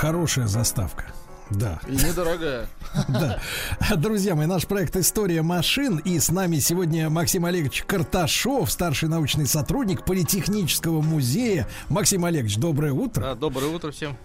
[0.00, 1.06] Хорошая заставка.
[1.50, 1.80] Да.
[1.88, 2.66] И недорогая.
[3.08, 3.40] Да.
[3.96, 5.98] Друзья мои, наш проект «История машин».
[5.98, 11.66] И с нами сегодня Максим Олегович Карташов, старший научный сотрудник Политехнического музея.
[11.88, 13.22] Максим Олегович, доброе утро.
[13.22, 14.16] Да, доброе утро всем.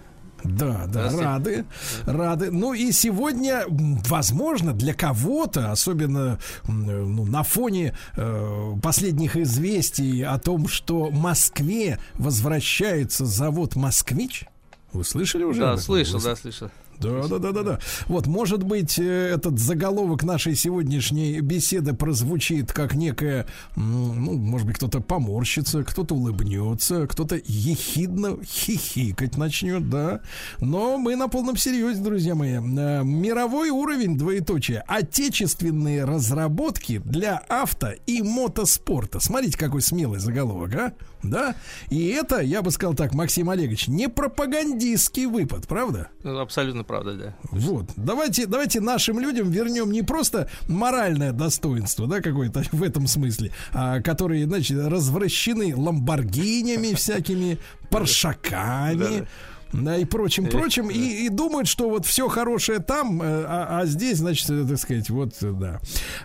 [0.43, 1.65] Да, да, рады,
[2.05, 2.51] рады.
[2.51, 10.67] Ну и сегодня, возможно, для кого-то, особенно ну, на фоне э, последних известий о том,
[10.67, 14.45] что в Москве возвращается завод «Москвич»,
[14.93, 15.61] вы слышали уже?
[15.61, 16.69] Да, слышал, да, слышал.
[17.01, 17.79] Да, да, да, да, да.
[18.07, 24.75] Вот, может быть, э, этот заголовок нашей сегодняшней беседы прозвучит как некая, ну, может быть,
[24.75, 30.21] кто-то поморщится, кто-то улыбнется, кто-то ехидно хихикать начнет, да.
[30.59, 32.57] Но мы на полном серьезе, друзья мои.
[32.57, 39.19] Э, мировой уровень, двоеточие, отечественные разработки для авто и мотоспорта.
[39.19, 40.93] Смотрите, какой смелый заголовок, а?
[41.23, 41.55] Да?
[41.89, 46.09] И это, я бы сказал так, Максим Олегович, не пропагандистский выпад, правда?
[46.23, 47.35] Ну, абсолютно правда, да.
[47.51, 47.85] Вот.
[47.95, 54.01] Давайте, давайте нашим людям вернем не просто моральное достоинство, да, какое-то в этом смысле, а,
[54.01, 57.57] которые, значит, развращены ламборгинями всякими,
[57.89, 59.27] паршаками.
[59.73, 63.85] Да, и прочим, прочим, и, и думают, что вот все хорошее там, э, а, а
[63.85, 65.79] здесь, значит, э, так сказать, вот, да.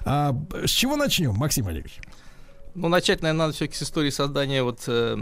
[0.05, 2.01] А, с чего начнем, Максим Олегович?
[2.77, 5.17] Ну, начать, наверное, надо все-таки с истории создания вот э,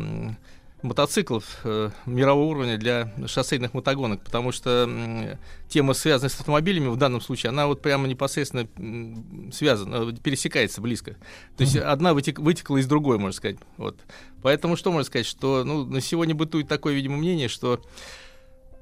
[0.83, 5.37] мотоциклов э, мирового уровня для шоссейных мотогонок, потому что э,
[5.69, 11.13] тема, связанная с автомобилями, в данном случае, она вот прямо непосредственно э, связана, пересекается близко.
[11.57, 11.83] То есть mm-hmm.
[11.83, 13.59] одна вытек, вытекла из другой, можно сказать.
[13.77, 14.01] Вот.
[14.43, 17.89] Поэтому что можно сказать, что ну, на сегодня бытует такое, видимо, мнение, что Э,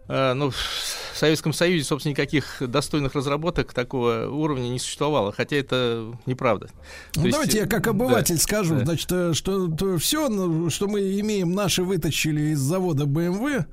[0.08, 6.68] ну, в Советском Союзе, собственно, никаких достойных разработок такого уровня не существовало, хотя это неправда.
[7.14, 8.84] Ну, давайте есть, я как обыватель да, скажу, да.
[8.84, 13.64] значит, э, что то все, ну, что мы имеем, наши вытащили из завода BMW, э,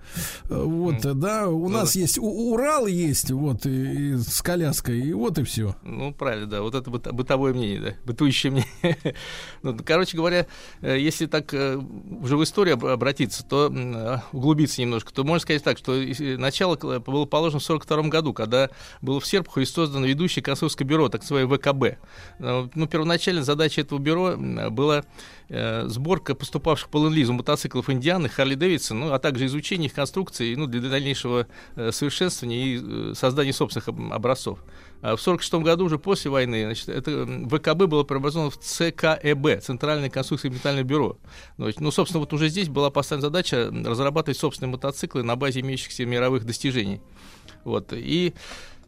[0.50, 1.14] вот, mm.
[1.16, 2.00] да, у ну, нас да.
[2.02, 5.76] есть, у, Урал есть, вот, и, и с коляской, и вот и все.
[5.82, 9.16] Ну, правильно, да, вот это бытовое мнение, да, бытующее мнение.
[9.64, 10.46] ну, короче говоря,
[10.82, 13.74] если так уже в историю обратиться, то
[14.34, 18.70] углубиться немножко, то можно сказать так, что начало было положено в 1942 году, когда
[19.02, 21.84] было в Серпухове создано ведущее консульское бюро, так называемое ВКБ.
[22.40, 24.36] Э, ну, первоначально задача этого бюро
[24.70, 25.04] была
[25.50, 30.56] э, сборка поступавших по ленд мотоциклов Индианы, Харли Дэвидсон, ну, а также изучение их конструкции
[30.56, 34.60] ну, для дальнейшего э, совершенствования и создания собственных образцов.
[35.02, 40.10] А в 1946 году, уже после войны, значит, это ВКБ было преобразовано в ЦКЭБ, Центральное
[40.10, 41.18] конструкторское метальное бюро.
[41.58, 46.06] Ну, ну, собственно, вот уже здесь была поставлена задача разрабатывать собственные мотоциклы на базе имеющихся
[46.06, 47.02] мировых достижений.
[47.64, 47.94] Вот.
[47.94, 48.79] И э,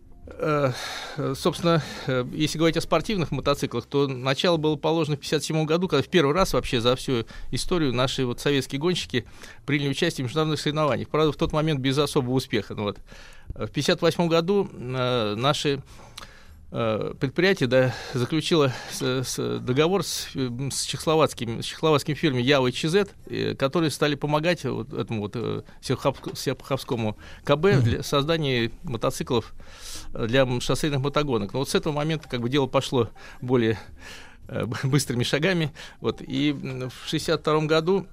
[1.35, 6.03] собственно, э, если говорить о спортивных мотоциклах, то начало было положено в 1957 году, когда
[6.03, 9.25] в первый раз вообще за всю историю наши вот советские гонщики
[9.65, 11.09] приняли участие в международных соревнованиях.
[11.09, 12.75] Правда, в тот момент без особого успеха.
[12.75, 12.97] Ну, вот.
[13.49, 15.81] В 1958 году э, наши
[16.71, 22.71] э, предприятие да, заключило с, с договор с, с, чехословацким, с чехословацким фирмой Ява и
[22.71, 29.53] ЧЗ, э, которые стали помогать вот этому вот э, Серпуховскому КБ для создания мотоциклов
[30.13, 31.53] для шоссейных мотогонок.
[31.53, 33.09] Но вот с этого момента как бы дело пошло
[33.41, 33.79] более
[34.83, 35.71] быстрыми шагами.
[35.99, 36.21] Вот.
[36.21, 38.07] И в 1962 году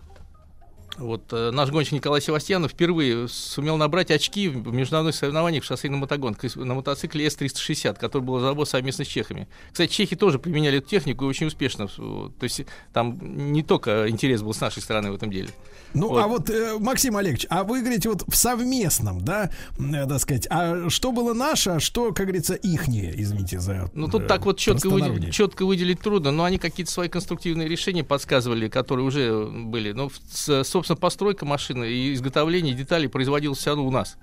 [0.99, 6.01] вот э, наш гонщик Николай Севастьянов впервые сумел набрать очки в международных соревнованиях в шоссейном
[6.01, 9.49] мотогонке на мотоцикле С-360, который был разработан совместно с чехами.
[9.73, 11.89] Кстати, чехи тоже применяли эту технику и очень успешно.
[11.89, 12.63] То есть
[12.93, 13.19] там
[13.53, 15.51] не только интерес был с нашей стороны в этом деле.
[15.95, 16.23] Ну, вот.
[16.23, 20.47] а вот, э, Максим Олегович, а вы говорите вот в совместном, да, э, так сказать,
[20.51, 24.45] а что было наше, а что, как говорится, ихнее, извините за Ну, тут э, так
[24.45, 29.47] вот четко выделить, четко выделить трудно, но они какие-то свои конструктивные решения подсказывали, которые уже
[29.47, 29.93] были.
[29.93, 34.17] Ну, собственно, постройка машины и изготовление деталей производилось все равно у нас.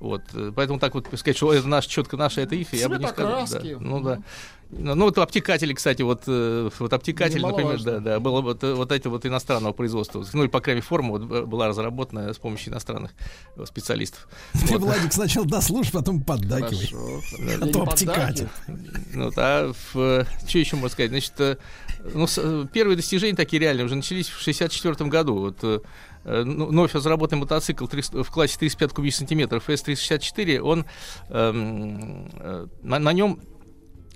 [0.00, 2.98] Вот, э, поэтому так вот сказать, что это наш, четко наше, это их, я бы
[2.98, 3.46] не сказал.
[3.46, 3.60] Да.
[3.78, 4.22] Ну да.
[4.72, 8.72] Ну, ну, вот обтекатели, кстати, вот, э, вот обтекатель, например, да, да, было вот, э,
[8.72, 10.24] вот эти вот иностранного производства.
[10.32, 13.10] Ну, или, по крайней мере, форма вот была разработана с помощью иностранных
[13.64, 14.28] специалистов.
[14.52, 14.82] Ты, вот.
[14.82, 16.88] Владик, сначала дослушай, потом поддакивай.
[17.60, 18.48] А то обтекатель.
[19.12, 21.10] Ну, а в, что еще можно сказать?
[21.10, 21.58] Значит,
[22.14, 22.26] ну,
[22.72, 25.38] первые достижения такие реальные уже начались в 64 году.
[25.38, 25.84] Вот
[26.24, 30.84] Э, ну, вновь разработанный мотоцикл в классе 35 кубических сантиметров S364, он
[31.28, 33.40] эм, э, на, на нем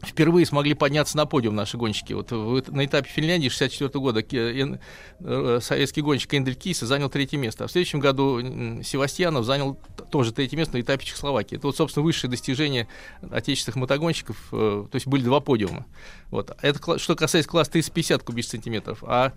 [0.04, 2.12] впервые смогли подняться на подиум наши гонщики.
[2.12, 7.64] Вот на этапе Финляндии 64 года э, советский гонщик Эндель Киса занял третье место.
[7.64, 9.78] А в следующем году Севастьянов занял
[10.10, 11.56] тоже третье место на этапе Чехословакии.
[11.56, 12.86] Это вот, собственно, высшее достижение
[13.30, 14.36] отечественных мотогонщиков.
[14.50, 15.86] То есть были два подиума.
[16.30, 16.54] Вот.
[16.60, 19.02] Это что касается класса 350 кубических сантиметров.
[19.06, 19.32] А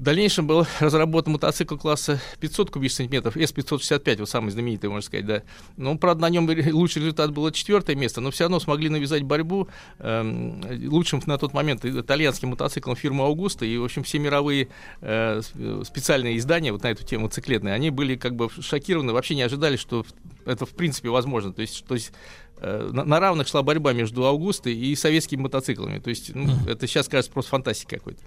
[0.00, 5.26] в дальнейшем был разработан мотоцикл класса 500 кубических сантиметров, S565, вот самый знаменитый, можно сказать,
[5.26, 5.42] да.
[5.76, 9.68] Ну, правда, на нем лучший результат было четвертое место, но все равно смогли навязать борьбу
[9.98, 14.68] э, лучшим на тот момент итальянским мотоциклом фирмы Аугуста, и, в общем, все мировые
[15.02, 15.42] э,
[15.84, 19.76] специальные издания вот на эту тему циклетные, они были как бы шокированы, вообще не ожидали,
[19.76, 20.06] что
[20.46, 21.52] это в принципе возможно.
[21.52, 22.12] То есть, то есть
[22.56, 25.98] э, на, на равных шла борьба между Аугустой и советскими мотоциклами.
[25.98, 28.22] То есть, ну, это сейчас кажется просто фантастикой какой-то.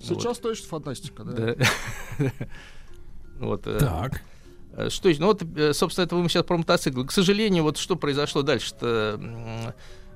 [0.00, 0.42] Сейчас вот.
[0.42, 1.56] точно фантастика, да.
[3.38, 3.66] Вот.
[3.66, 4.22] Э, так.
[4.90, 5.20] Что еще?
[5.20, 7.04] Ну вот, э, собственно, это мы сейчас про мотоцикл.
[7.04, 9.74] К сожалению, вот что произошло дальше-то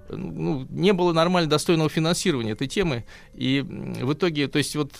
[0.08, 3.04] ну, не было нормально достойного финансирования этой темы.
[3.34, 4.92] И в итоге, то есть вот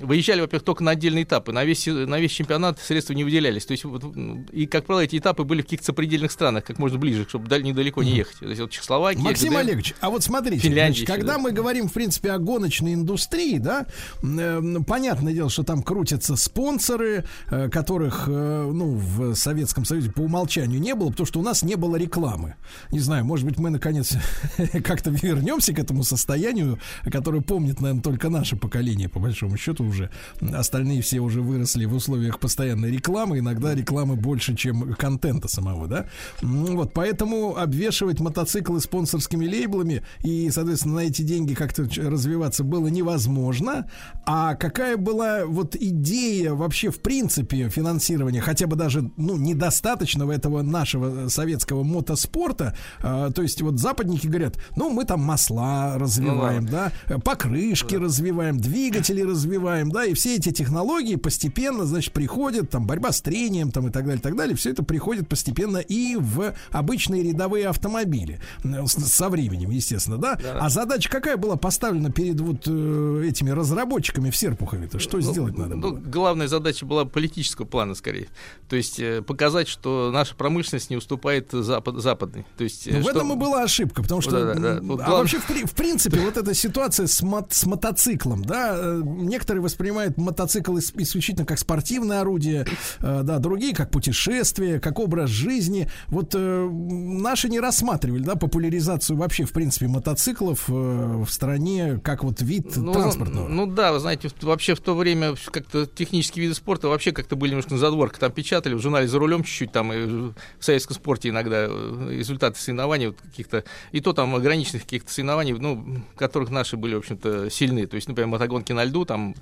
[0.00, 1.52] выезжали, во-первых, только на отдельные этапы.
[1.52, 3.66] На весь, на весь чемпионат средства не выделялись.
[3.66, 4.04] То есть вот,
[4.52, 7.62] и, как правило, эти этапы были в каких-то сопредельных странах, как можно ближе, чтобы даль,
[7.62, 8.38] недалеко не ехать.
[8.38, 11.38] То есть вот Чехословакия, Максим ГДР, Олегович, а вот смотрите, Финляндия значит, когда да.
[11.38, 13.86] мы говорим, в принципе, о гоночной индустрии, да,
[14.22, 20.20] э, понятное дело, что там крутятся спонсоры, э, которых, э, ну, в Советском Союзе по
[20.20, 22.54] умолчанию не было, потому что у нас не было рекламы.
[22.90, 24.14] Не знаю, может быть, мы, наконец,
[24.84, 30.10] как-то вернемся к этому состоянию, которое помнит, наверное, только наше поколение, по большому счету уже.
[30.40, 36.08] Остальные все уже выросли в условиях постоянной рекламы, иногда рекламы больше, чем контента самого, да.
[36.42, 43.90] Вот, поэтому обвешивать мотоциклы спонсорскими лейблами и, соответственно, на эти деньги как-то развиваться было невозможно.
[44.26, 50.62] А какая была вот идея вообще в принципе финансирования, хотя бы даже, ну, недостаточного этого
[50.62, 56.70] нашего советского мотоспорта, а, то есть вот западники говорят, ну, мы там масла развиваем, ну,
[56.70, 58.04] да, покрышки да.
[58.04, 63.70] развиваем, двигатели развиваем, да, и все эти технологии постепенно, значит, приходят, там, борьба с трением,
[63.70, 67.68] там, и так далее, и так далее, все это приходит постепенно и в обычные рядовые
[67.68, 68.40] автомобили
[68.86, 70.36] со временем, естественно, да.
[70.36, 70.58] да.
[70.60, 74.98] А задача какая была поставлена перед вот э, этими разработчиками в Серпухове-то?
[74.98, 75.98] Что ну, сделать надо ну, было?
[75.98, 78.28] Главная задача была политического плана, скорее.
[78.68, 82.44] То есть э, показать, что наша промышленность не уступает запад, западной.
[82.56, 83.12] То есть, э, ну, что...
[83.12, 84.80] в этом и была ошибка, потому что да, да, да.
[84.82, 85.18] Вот а глав...
[85.20, 90.16] вообще, в, в принципе, вот эта ситуация с, мо- с мотоциклом, да, э, некоторые воспринимают
[90.16, 92.66] мотоцикл исключительно как спортивное орудие,
[93.00, 95.88] э, да, другие как путешествие, как образ жизни.
[96.08, 102.40] Вот э, наши не рассматривали, да, популяризацию вообще, в принципе, мотоциклов в стране как вот
[102.40, 103.48] вид ну, транспортного.
[103.48, 107.50] Ну да, вы знаете, вообще в то время как-то технические виды спорта вообще как-то были
[107.50, 108.18] немножко на задворках.
[108.18, 113.08] Там печатали в журнале «За рулем» чуть-чуть, там и в советском спорте иногда результаты соревнований
[113.08, 117.86] вот каких-то, и то там ограниченных каких-то соревнований, ну, которых наши были, в общем-то, сильны.
[117.86, 119.36] То есть, например, мотогонки на льду, там,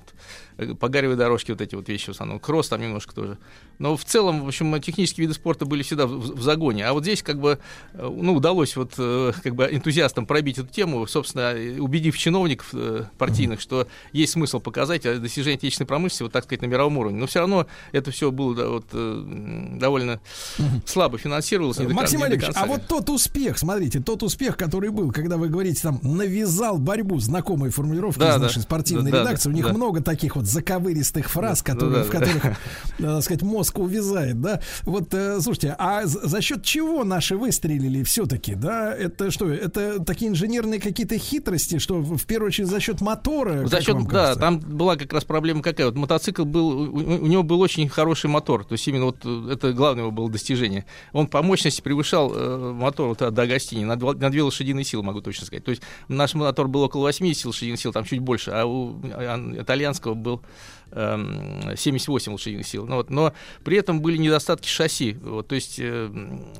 [0.79, 2.39] по гаревой дорожке вот эти вот вещи в основном.
[2.39, 3.37] Кросс там немножко тоже.
[3.79, 6.85] Но в целом, в общем, технические виды спорта были всегда в, в загоне.
[6.85, 7.59] А вот здесь как бы,
[7.93, 12.73] э, ну, удалось вот э, как бы энтузиастам пробить эту тему, собственно, убедив чиновников
[13.17, 17.19] партийных, что есть смысл показать достижение отечественной промышленности, вот так сказать, на мировом уровне.
[17.19, 18.85] Но все равно это все было да, вот,
[19.77, 20.19] довольно
[20.85, 21.77] слабо финансировалось.
[21.79, 25.99] Максим Олегович, а вот тот успех, смотрите, тот успех, который был, когда вы говорите там
[26.03, 28.39] навязал борьбу, знакомые формулировки Да, из да.
[28.39, 29.73] нашей спортивной Да, да, редакции, у них да.
[29.73, 32.19] много таких вот заковыристых фраз, Да, которые, да, в да.
[32.19, 32.45] которых,
[32.99, 34.61] э, так сказать, мозг увязает, да.
[34.83, 38.95] Вот, э, слушайте, а за счет чего наши выстрелили все-таки, да?
[38.95, 43.67] Это что, это такие инженерные какие-то хитрости, что в первую очередь за счет мотора?
[43.67, 44.39] За счет, да, кажется?
[44.39, 45.87] там была как раз проблема какая.
[45.87, 49.73] Вот мотоцикл был, у, него был очень хороший мотор, то есть именно вот э, это
[49.73, 50.85] главное его было достижение.
[51.13, 55.03] Он по мощности превышал э, мотор вот, до Агастини на, два- на две лошадиные силы,
[55.03, 55.63] могу точно сказать.
[55.63, 59.37] То есть наш мотор был около 80 лошадиных сил, там чуть больше, а у а,
[59.61, 60.36] итальянского был
[60.91, 62.85] эм, 78 лошадиных сил.
[62.87, 63.33] Ну, вот, но
[63.63, 65.13] при этом были недостатки шасси.
[65.21, 66.09] Вот, то есть э,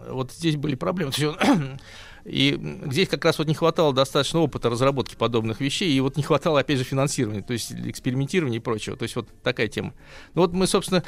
[0.09, 1.11] вот здесь были проблемы.
[1.15, 1.79] Есть он-
[2.25, 6.23] И здесь как раз вот не хватало достаточно опыта разработки подобных вещей, и вот не
[6.23, 8.97] хватало, опять же, финансирования, то есть экспериментирования и прочего.
[8.97, 9.93] То есть вот такая тема.
[10.33, 11.03] Ну вот мы, собственно,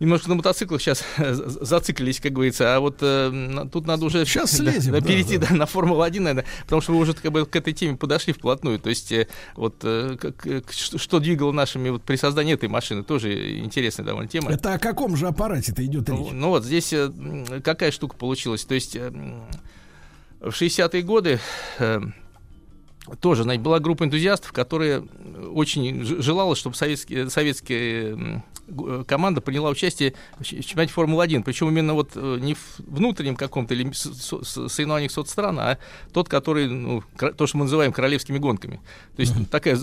[0.00, 4.92] немножко на мотоциклах сейчас зациклились, как говорится, а вот э, тут надо уже да, слезем,
[4.92, 5.48] да, да, перейти да.
[5.50, 8.78] да, на Формулу-1, наверное, потому что вы уже как бы к этой теме подошли вплотную.
[8.78, 13.02] То есть э, вот э, как- э, что, двигало нашими вот при создании этой машины,
[13.02, 14.50] тоже интересная довольно тема.
[14.50, 16.18] Это о каком же аппарате-то идет речь?
[16.18, 18.64] Ну, ну вот здесь э, какая штука получилась.
[18.64, 19.10] То есть э,
[20.40, 21.40] в 60-е годы
[21.78, 22.00] э,
[23.20, 25.02] тоже, знаете, была группа энтузиастов, которая
[25.52, 28.40] очень желала, чтобы советские, э,
[29.06, 31.42] команда приняла участие в чемпионате Формулы-1.
[31.42, 35.78] Причем именно вот э, не в внутреннем каком-то или с- с- с- соревнованиях соцстран, а
[36.12, 37.02] тот, который, ну,
[37.36, 38.80] то, что мы называем королевскими гонками.
[39.16, 39.76] То есть такая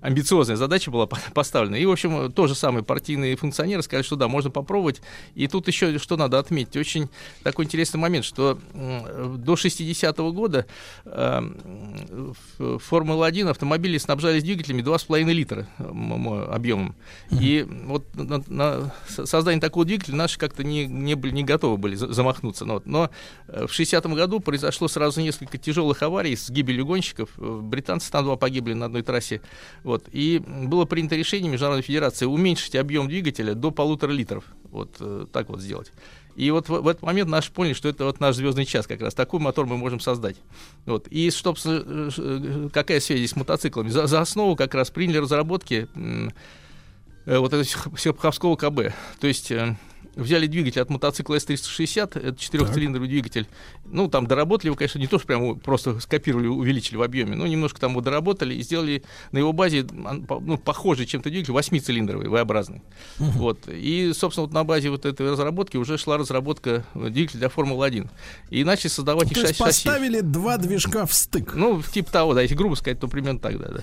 [0.00, 1.76] амбициозная задача была по- поставлена.
[1.76, 5.00] И, в общем, то же самое партийные функционеры сказали, что да, можно попробовать.
[5.34, 6.76] И тут еще что надо отметить.
[6.76, 7.08] Очень
[7.42, 10.66] такой интересный момент, что до 60-го года
[11.04, 16.94] э, м, в Формула-1 автомобили снабжались двигателями 2,5 литра объемом.
[17.30, 21.76] И вот на, на со- создание такого двигателя наши как-то не, не, были, не готовы
[21.76, 22.64] были за- замахнуться.
[22.64, 22.86] Ну вот.
[22.86, 23.10] Но
[23.48, 27.30] э, в 60-м году произошло сразу несколько тяжелых аварий с гибелью гонщиков.
[27.38, 29.40] Э, Британцы там два погибли на одной трассе.
[29.88, 30.06] Вот.
[30.12, 34.44] И было принято решение Международной Федерации уменьшить объем двигателя до полутора литров.
[34.64, 35.92] Вот э, так вот сделать.
[36.36, 39.00] И вот в, в этот момент наши поняли, что это вот наш звездный час как
[39.00, 39.14] раз.
[39.14, 40.36] Такой мотор мы можем создать.
[40.84, 41.08] Вот.
[41.08, 43.88] И чтоб, э, э, какая связь здесь с мотоциклами?
[43.88, 48.92] За, за основу как раз приняли разработки э, вот этого Серп- Серпуховского КБ.
[49.20, 49.74] То есть э,
[50.18, 53.46] взяли двигатель от мотоцикла S360, это четырехцилиндровый двигатель.
[53.86, 57.46] Ну, там доработали его, конечно, не то, что прямо просто скопировали, увеличили в объеме, но
[57.46, 62.82] немножко там его доработали и сделали на его базе ну, похожий чем-то двигатель, восьмицилиндровый, V-образный.
[63.18, 63.60] Вот.
[63.68, 68.08] И, собственно, вот на базе вот этой разработки уже шла разработка э, двигателя для Формулы-1.
[68.50, 69.88] И начали создавать их То есть шасси- шасси.
[69.88, 71.54] поставили два движка в стык.
[71.54, 73.68] Ну, типа того, да, если грубо сказать, то примерно так, да.
[73.68, 73.82] да.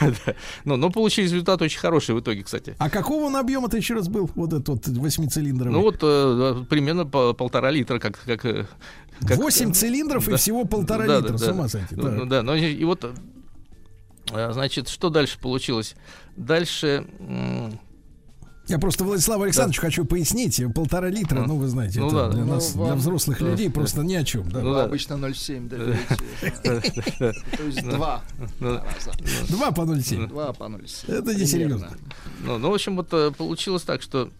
[0.26, 0.34] Да.
[0.64, 2.74] Ну, но получили результат очень хороший в итоге, кстати.
[2.78, 4.30] А какого он объема-то еще раз был?
[4.34, 5.75] Вот этот вот восьмицилиндровый.
[5.76, 8.18] Ну вот э, примерно по- полтора литра, как...
[8.24, 8.66] как э,
[9.26, 10.36] как- Восемь цилиндров и Да.
[10.36, 11.52] всего полтора Да, литра, да, с да.
[11.52, 11.94] ума сойти.
[11.94, 13.04] Ну, ну да, но и и вот,
[14.32, 15.94] э, значит, что дальше получилось?
[16.36, 17.06] Дальше...
[18.68, 20.60] Я просто Владиславу Александровичу хочу пояснить.
[20.74, 22.50] Полтора литра, ну, вы знаете, Ну это да, для да.
[22.54, 23.72] нас, Ну, для вам- взрослых да, людей да.
[23.74, 24.48] просто ни о чем.
[24.50, 24.60] Да.
[24.60, 24.84] Ну да.
[24.86, 25.98] обычно 0,7 даете.
[27.56, 28.22] То есть два
[28.58, 28.80] Ну.
[29.50, 30.26] Два по 0,7.
[30.26, 31.12] Два по 0,7.
[31.16, 31.92] Это несерьезно.
[32.44, 34.30] Ну, ну, в общем, вот э, получилось так, что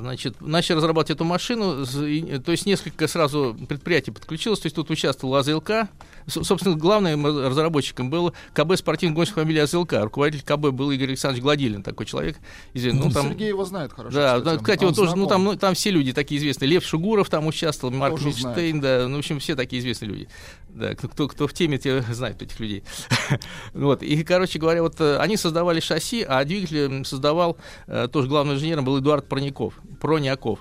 [0.00, 4.90] Значит, начали разрабатывать эту машину, и, то есть несколько сразу предприятий подключилось, то есть тут
[4.90, 5.88] участвовал АЗЛК.
[6.26, 9.94] Собственно, главным разработчиком был КБ спортивных гонщиков фамилии АЗЛК.
[9.94, 12.36] Руководитель КБ был Игорь Александрович Гладилин, такой человек.
[12.74, 13.04] известный.
[13.04, 14.14] Ну, там, Сергей его знает хорошо.
[14.14, 16.68] да, да, кстати, он вот тоже, ну там, ну там все люди такие известные.
[16.68, 18.20] Лев Шугуров там участвовал, Марк.
[18.20, 20.28] Мильштейн, да, ну, в общем, все такие известные люди.
[20.74, 22.82] Да, кто, кто, кто в теме, те знают этих людей.
[23.74, 28.56] вот, и, короче говоря, вот э, они создавали шасси, а двигатель создавал, э, тоже главным
[28.56, 30.60] инженером был Эдуард Проников, Прониаков.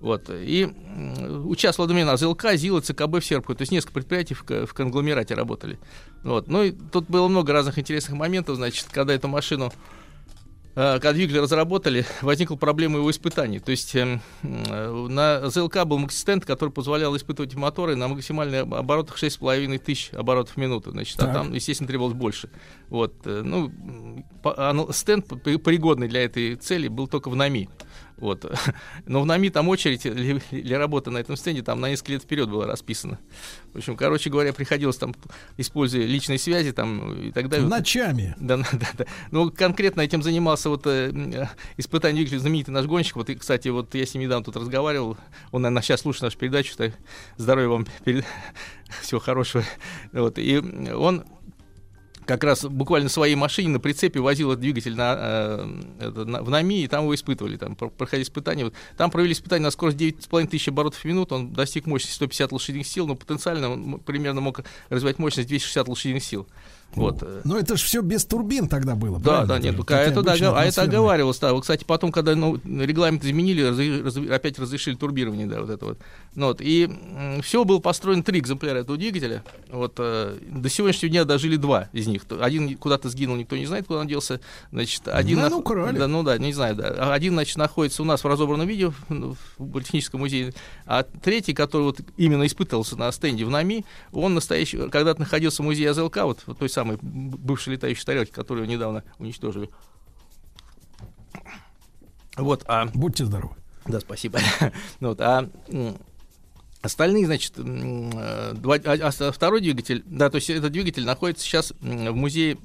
[0.00, 0.30] Вот.
[0.30, 3.56] И м, участвовал одновременно ЗЛК, ЗИЛ ЦКБ в Серпухове.
[3.56, 5.78] То есть несколько предприятий в, в конгломерате работали.
[6.24, 6.48] Вот.
[6.48, 8.56] Ну и тут было много разных интересных моментов.
[8.56, 9.72] Значит, когда эту машину
[10.74, 13.58] когда двигатель разработали, возникла проблема его испытаний.
[13.58, 19.18] То есть эм, э, на ЗЛК был максистенд, который позволял испытывать моторы на максимальных оборотах
[19.18, 20.90] 6,5 тысяч оборотов в минуту.
[20.90, 21.34] Значит, а Так.
[21.34, 22.48] там, естественно, требовалось больше.
[22.88, 23.70] Вот, э, ну,
[24.42, 27.68] по- а, ну, стенд, при- пригодный для этой цели, был только в НАМИ.
[28.22, 28.44] Вот.
[29.06, 32.22] Но в НАМИ там очередь для, для работы на этом стенде там на несколько лет
[32.22, 33.18] вперед была расписана.
[33.72, 35.12] В общем, короче говоря, приходилось там,
[35.56, 37.66] используя личные связи там и так далее.
[37.66, 38.36] Ночами.
[38.38, 39.04] Да, да, да, да.
[39.32, 43.16] Ну, конкретно этим занимался вот э, м, испытание двигателя знаменитый наш гонщик.
[43.16, 45.16] Вот, и, кстати, вот я с ним недавно тут разговаривал.
[45.50, 46.76] Он, наверное, сейчас слушает нашу передачу.
[46.76, 46.92] Так,
[47.36, 48.24] здоровья вам, перед...
[49.02, 49.64] всего хорошего.
[50.12, 51.24] Вот, и он
[52.26, 56.42] как раз буквально в своей машине на прицепе возил этот двигатель на, э, это, на,
[56.42, 58.64] в НАМИ, и там его испытывали, там про- проходили испытания.
[58.64, 62.52] Вот, там провели испытания на скорость 9,5 тысяч оборотов в минуту, он достиг мощности 150
[62.52, 66.46] лошадиных сил, но потенциально он примерно мог развивать мощность 260 лошадиных сил.
[66.94, 67.22] Вот.
[67.44, 69.18] Но это же все без турбин тогда было.
[69.18, 71.58] Да, да, нет, и это, обычно дога- а это оговаривалось, да.
[71.60, 75.98] Кстати, потом, когда ну, регламент изменили, разы- раз- опять разрешили турбирование, да, вот это вот.
[76.34, 76.88] Ну, вот и
[77.42, 79.42] все было построено три экземпляра этого двигателя.
[79.70, 82.24] Вот э, до сегодняшнего дня дожили два из них.
[82.24, 84.40] То- Один куда-то сгинул, никто не знает, куда он делся.
[84.70, 85.98] Значит, один Наверно, нах- украли.
[85.98, 86.94] Да, ну да, не знаю, да.
[86.98, 90.52] А Один, значит, находится у нас в разобранном виде в, ну, Политехническом музее,
[90.86, 95.64] а третий, который вот именно испытывался на стенде в НАМИ, он настоящий, когда-то находился в
[95.66, 99.70] музее АЗЛК, вот, вот той самой бывшей летающей тарелки, которую недавно уничтожили.
[102.36, 102.86] Вот, а...
[102.86, 103.54] Будьте здоровы.
[103.86, 104.40] Да, спасибо.
[105.00, 105.48] Ну вот, а
[106.82, 111.72] остальные, значит, э, два- а- а второй двигатель, да, то есть этот двигатель находится сейчас
[111.80, 112.58] в музее,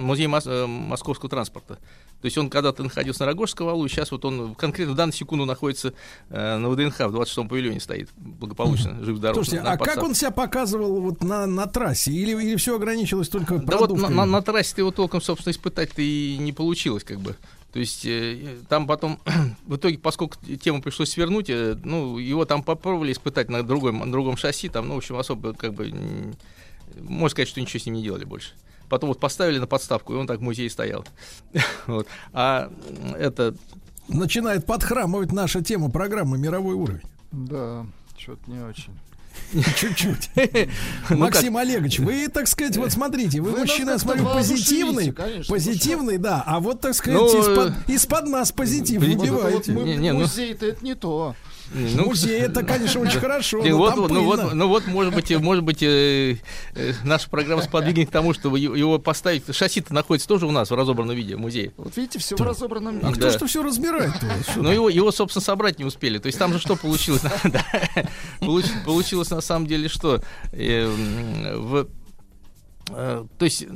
[0.00, 1.78] музее э, московского транспорта.
[2.20, 5.14] То есть он когда-то находился на Рогожском валу, и сейчас вот он конкретно в данную
[5.14, 5.94] секунду находится
[6.30, 9.36] э, на ВДНХ, в 26-м павильоне стоит, благополучно, жив-здоров.
[9.36, 12.10] Слушайте, на а как он себя показывал вот на, на трассе?
[12.10, 16.02] Или, или все ограничилось только Да вот на, на- на трассе его толком, собственно, испытать-то
[16.02, 17.36] и не получилось, как бы.
[17.72, 19.20] То есть э, там потом,
[19.66, 24.10] в итоге, поскольку тему пришлось свернуть, э, ну, его там попробовали испытать на другом, на
[24.10, 25.92] другом шасси, там, ну, в общем, особо, как бы,
[27.00, 28.52] можно сказать, что ничего с ним не делали больше.
[28.88, 31.04] Потом вот поставили на подставку, и он так в музее стоял.
[31.86, 32.06] Вот.
[32.32, 32.70] А
[33.18, 33.54] это...
[34.08, 37.02] Начинает подхрамывать наша тема программы «Мировой уровень».
[37.30, 37.84] Да,
[38.16, 38.98] что-то не очень.
[39.76, 40.30] Чуть-чуть.
[41.10, 45.14] Максим Олегович, вы, так сказать, вот смотрите, вы, мужчина, я смотрю, позитивный,
[45.48, 49.66] позитивный, да, а вот, так сказать, Ну, из-под, из-под нас позитив Видите, Вот это вот
[49.66, 49.72] выбиваете.
[49.72, 51.34] мы- Не, не, ну- Музей-то это не то.
[51.72, 55.30] Ну, Музей, это, конечно, очень хорошо, И но вот, ну, вот, ну вот, может быть,
[55.38, 56.36] может быть, э,
[56.74, 59.42] э, наша программа сподвигнет к тому, чтобы его поставить.
[59.54, 61.72] Шасси-то находится тоже у нас в разобранном виде в музее.
[61.76, 63.12] Вот видите, все в разобранном А виде.
[63.20, 63.30] кто да.
[63.36, 64.26] что все разбирает-то?
[64.50, 66.18] Что Но его, его, собственно, собрать не успели.
[66.18, 67.22] То есть там же что получилось?
[68.84, 70.22] Получилось на самом деле что?
[70.52, 70.86] Э,
[71.56, 71.86] в-
[72.90, 73.66] э, То есть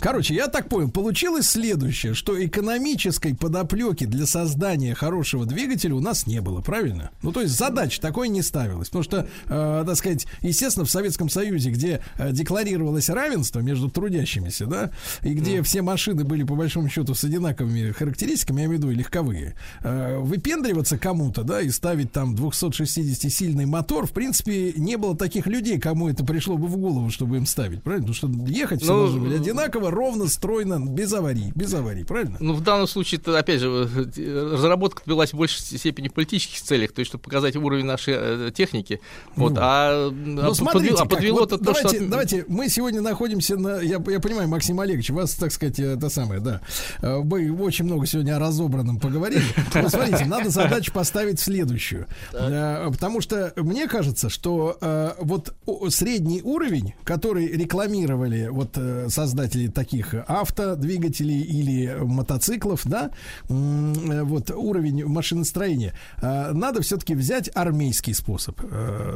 [0.00, 6.26] Короче, я так понял, получилось следующее, что экономической подоплеки для создания хорошего двигателя у нас
[6.26, 7.10] не было, правильно?
[7.22, 8.88] Ну, то есть задача такой не ставилась.
[8.88, 14.64] Потому что, э, так сказать, естественно, в Советском Союзе, где э, декларировалось равенство между трудящимися,
[14.64, 14.90] да,
[15.22, 18.92] и где все машины были, по большому счету, с одинаковыми характеристиками, я имею в виду
[18.92, 25.14] и легковые, э, выпендриваться кому-то, да, и ставить там 260-сильный мотор, в принципе, не было
[25.14, 28.06] таких людей, кому это пришло бы в голову, чтобы им ставить, правильно?
[28.06, 28.28] Потому что
[28.60, 32.36] ехать все Ну, должно быть одинаково, ровно, стройно, без аварий, без аварий, правильно?
[32.40, 36.60] Ну, в данном случае, это, опять же, э, разработка велась в большей степени в политических
[36.62, 39.00] целях, то есть, чтобы показать уровень нашей э, техники.
[39.36, 39.58] Вот, Ну.
[39.60, 41.08] а, Ну, а смотрите, подве- а как.
[41.10, 41.82] подвело-то Вот то, что...
[41.82, 45.78] давайте, от- давайте, мы сегодня находимся на, я, я понимаю, Максим Олегович, вас, так сказать,
[45.80, 46.60] это самое, да,
[47.02, 49.42] э, мы очень много сегодня о разобранном поговорили.
[49.74, 55.54] Вот смотрите, надо задачу поставить следующую, Э, потому что мне кажется, что э, вот
[55.88, 63.10] средний уровень, который рекламировали вот э, создатели таких автодвигателей или мотоциклов, да,
[63.48, 68.60] э, вот уровень машиностроения, э, надо все-таки взять армейский способ,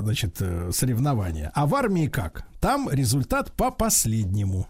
[0.00, 0.40] значит,
[0.70, 1.50] соревнования.
[1.54, 2.46] А в армии как?
[2.60, 4.66] Там результат по последнему.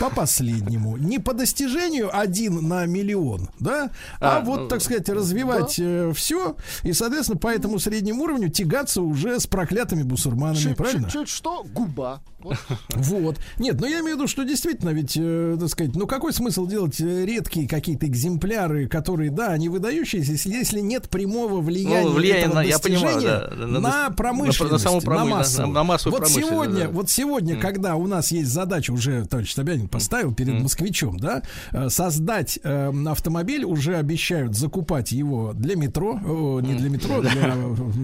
[0.00, 0.96] По последнему.
[0.96, 3.90] Не по достижению один на миллион, да?
[4.20, 5.80] А, А, вот, ну, так сказать, развивать
[6.16, 6.56] все.
[6.82, 11.04] И, соответственно, по этому среднему уровню тягаться уже с проклятыми бусурманами, Чуть- правильно?
[11.10, 11.64] Чуть-чуть что?
[11.74, 12.20] Губа.
[12.40, 12.56] Вот.
[12.94, 13.36] Вот.
[13.58, 16.66] Нет, ну я имею в виду, что действительно, ведь, э, так сказать, ну какой смысл
[16.66, 22.12] делать э, редкие какие-то экземпляры, которые, да, они выдающиеся, если, если нет прямого влияния, Ну,
[22.12, 25.74] влияние этого на- я понимаю, да, на- на, на- промышленность, на саму промы- на- массовую.
[25.74, 26.90] на массовую вот промышленность, сегодня, да.
[26.92, 31.42] вот сегодня, когда у нас есть задача, уже товарищ Собянин поставил перед москвичом, да,
[31.72, 37.54] э, создать э, автомобиль, уже обещают закупать его для метро, о, не для метро, для,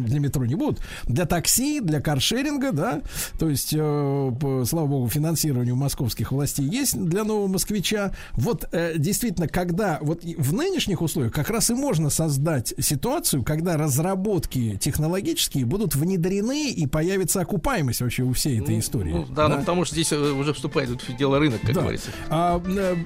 [0.07, 3.03] для метро не будут, для такси, для каршеринга, да,
[3.39, 8.13] то есть, э, по- слава богу, финансирование у московских властей есть для нового москвича.
[8.33, 13.77] Вот э, действительно, когда вот в нынешних условиях как раз и можно создать ситуацию, когда
[13.77, 19.13] разработки технологические будут внедрены и появится окупаемость вообще у всей этой истории.
[19.13, 21.81] Ну, да, ну, потому что здесь э, уже вступает дело рынок, как Да.
[21.83, 22.11] говорится.
[22.31, 22.97] А, э,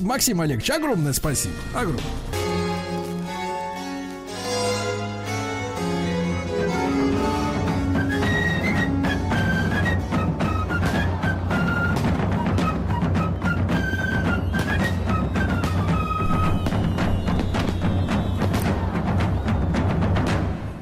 [0.00, 1.54] Максим Олегович, огромное спасибо.
[1.74, 2.02] Огромное.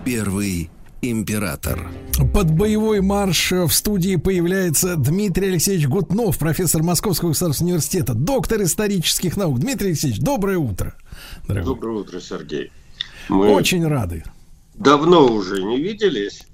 [0.05, 0.71] Первый
[1.03, 1.91] император.
[2.17, 9.37] Под боевой марш в студии появляется Дмитрий Алексеевич Гутнов, профессор Московского государственного университета, доктор исторических
[9.37, 9.59] наук.
[9.59, 10.95] Дмитрий Алексеевич, доброе утро.
[11.49, 11.75] Дорогой.
[11.75, 12.71] Доброе утро, Сергей.
[13.29, 14.23] Мы Очень рады.
[14.75, 16.47] Давно уже не виделись.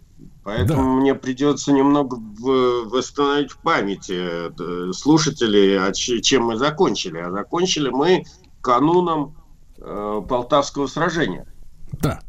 [0.44, 1.00] Поэтому да.
[1.00, 7.18] мне придется немного восстановить в памяти э, слушателей, а чем мы закончили.
[7.18, 8.24] А закончили мы
[8.62, 9.36] кануном
[9.76, 11.46] э, Полтавского сражения.
[11.92, 12.20] Да.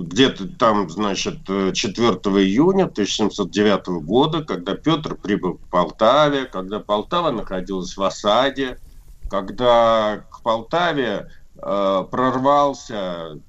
[0.00, 1.72] Э, где-то там, значит, 4
[2.42, 8.78] июня 1709 года, когда Петр прибыл к Полтаве, когда Полтава находилась в осаде,
[9.28, 13.40] когда к Полтаве э, прорвался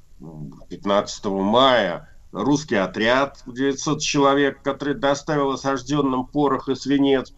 [0.70, 7.34] 15 мая русский отряд 900 человек, который доставил осажденным порох и свинец.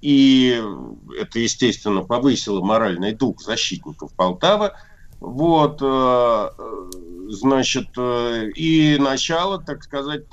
[0.00, 0.62] И
[1.18, 4.72] это, естественно, повысило моральный дух защитников Полтавы.
[5.18, 6.50] Вот, э,
[7.30, 10.24] значит, э, и начало, так сказать,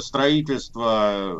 [0.00, 1.32] строительства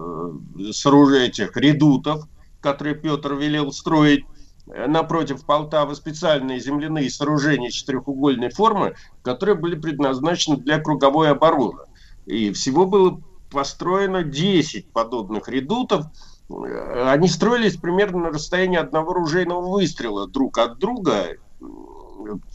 [0.59, 2.25] э, сооружения этих редутов,
[2.61, 4.25] которые Петр велел строить
[4.67, 11.83] напротив Полтавы специальные земляные сооружения четырехугольной формы, которые были предназначены для круговой обороны.
[12.27, 16.07] И всего было построено 10 подобных редутов.
[16.49, 21.37] Они строились примерно на расстоянии одного ружейного выстрела друг от друга.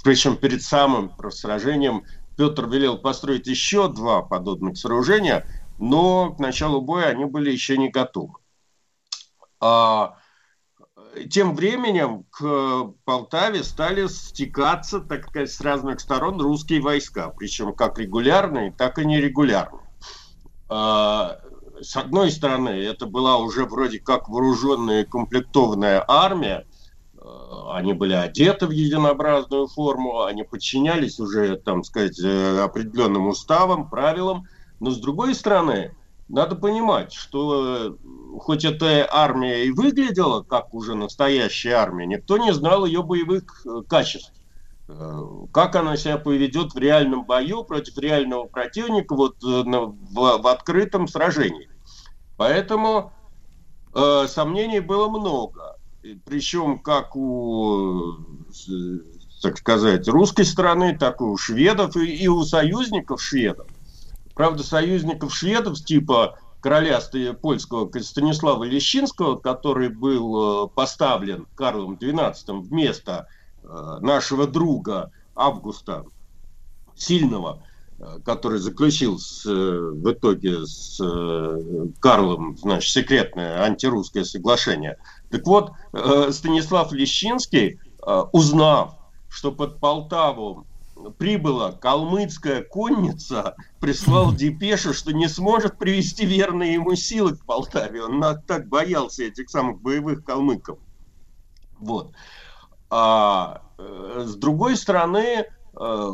[0.03, 2.03] Причем перед самым сражением
[2.37, 5.45] Петр велел построить еще два подобных сооружения,
[5.79, 8.35] но к началу боя они были еще не готовы.
[9.59, 10.17] А
[11.31, 17.97] тем временем к Полтаве стали стекаться, так сказать, с разных сторон русские войска, причем как
[17.97, 19.83] регулярные, так и нерегулярные.
[20.69, 21.39] А,
[21.81, 26.67] с одной стороны, это была уже вроде как вооруженная комплектованная армия,
[27.69, 34.47] они были одеты в единообразную форму, они подчинялись уже, там сказать, э, определенным уставам, правилам,
[34.79, 35.95] но с другой стороны,
[36.27, 42.53] надо понимать, что э, хоть эта армия и выглядела как уже настоящая армия, никто не
[42.53, 44.33] знал ее боевых э, качеств.
[45.51, 49.65] Как она себя поведет в реальном бою против реального противника вот, в,
[50.13, 51.69] в открытом сражении.
[52.37, 53.11] Поэтому
[53.93, 55.76] э, сомнений было много.
[56.25, 58.17] Причем как у,
[59.41, 63.67] так сказать, русской стороны, так и у шведов и, и у союзников шведов.
[64.33, 66.99] Правда, союзников шведов типа короля
[67.41, 73.27] польского Станислава Лещинского, который был э, поставлен Карлом XII вместо
[73.63, 76.05] э, нашего друга Августа
[76.95, 77.63] Сильного,
[77.99, 80.97] э, который заключил с, в итоге с
[81.99, 84.97] Карлом, значит, секретное антирусское соглашение.
[85.29, 85.71] Так вот,
[86.31, 87.79] Станислав Лещинский,
[88.31, 88.95] узнав,
[89.29, 90.65] что под Полтаву
[91.17, 98.03] прибыла калмыцкая конница, прислал депешу, что не сможет привести верные ему силы к Полтаве.
[98.03, 100.79] Он так боялся этих самых боевых калмыков.
[101.79, 102.13] Вот.
[102.89, 105.45] А э, с другой стороны,
[105.79, 106.11] э,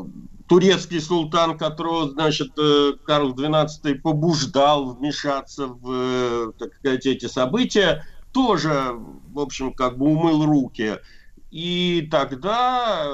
[0.48, 8.96] турецкий султан, которого, значит, э, Карл XII побуждал вмешаться в, так сказать, эти события, тоже,
[9.32, 10.98] в общем, как бы умыл руки.
[11.52, 13.14] И тогда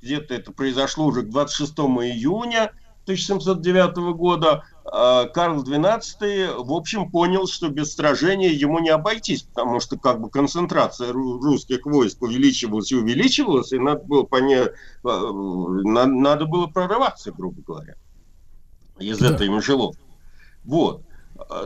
[0.00, 2.72] где-то это произошло уже к 26 июня
[3.08, 9.80] 1709 года, а, Карл XII, в общем, понял, что без сражения ему не обойтись, потому
[9.80, 14.68] что как бы концентрация русских войск увеличивалась и увеличивалась, и надо было, поня...
[15.04, 15.32] А,
[15.82, 17.94] надо было прорываться, грубо говоря,
[18.98, 19.30] из да.
[19.30, 20.02] этой мышеловки.
[20.64, 21.02] Вот.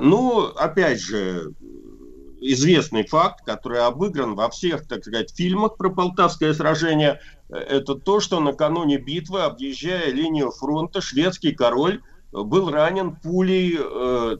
[0.00, 1.54] Ну, опять же,
[2.42, 8.40] известный факт, который обыгран во всех, так сказать, фильмах про Полтавское сражение, это то, что
[8.40, 14.36] накануне битвы, объезжая линию фронта, шведский король был ранен пулей э,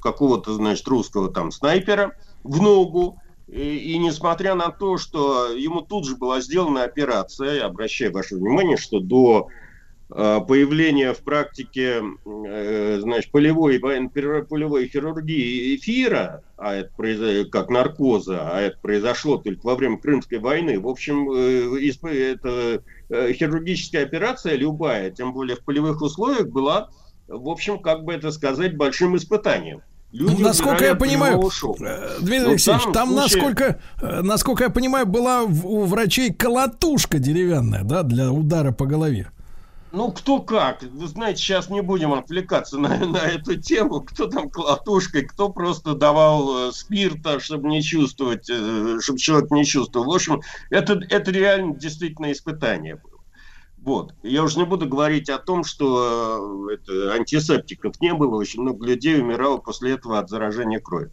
[0.00, 3.20] какого-то, значит, русского там снайпера в ногу.
[3.48, 8.36] И, и несмотря на то, что ему тут же была сделана операция, я обращаю ваше
[8.36, 9.48] внимание, что до
[10.10, 18.50] Э, появление в практике э, значит, полевой, полевой хирургии эфира, а это произошло, как наркоза,
[18.50, 20.78] а это произошло только во время Крымской войны.
[20.80, 26.90] В общем, э, это хирургическая операция любая, тем более в полевых условиях, была,
[27.28, 29.82] в общем, как бы это сказать, большим испытанием.
[30.10, 31.38] Люди ну, насколько я понимаю,
[32.20, 33.42] Дмитрий Но Алексеевич, там, случае...
[33.42, 33.80] насколько,
[34.22, 39.30] насколько я понимаю, была у врачей колотушка деревянная, да, для удара по голове.
[39.90, 40.82] Ну, кто как.
[40.82, 44.02] Вы знаете, сейчас не будем отвлекаться на, на эту тему.
[44.02, 49.64] Кто там колотушкой, кто просто давал э, спирта, чтобы не чувствовать, э, чтобы человек не
[49.64, 50.06] чувствовал.
[50.06, 53.18] В общем, это, это реально действительно испытание было.
[53.78, 54.14] Вот.
[54.22, 58.84] Я уже не буду говорить о том, что э, это, антисептиков не было, очень много
[58.84, 61.10] людей умирало после этого от заражения крови.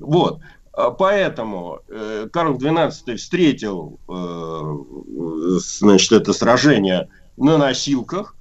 [0.00, 0.40] Вот.
[0.72, 8.36] А Поэтому э, Карл XII встретил э, значит, это сражение на носилках,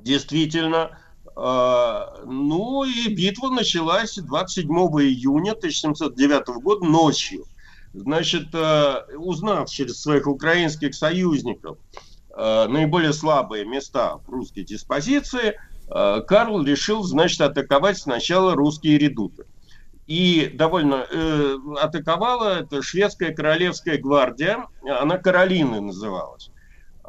[0.00, 0.98] действительно.
[1.36, 7.44] Э, ну и битва началась 27 июня 1709 года ночью.
[7.94, 11.78] Значит, э, узнав через своих украинских союзников,
[12.34, 15.58] Э, наиболее слабые места в русской диспозиции,
[15.88, 19.44] Карл решил, значит, атаковать сначала русские редуты.
[20.06, 26.50] И довольно э, атаковала это шведская королевская гвардия, она Каролины называлась.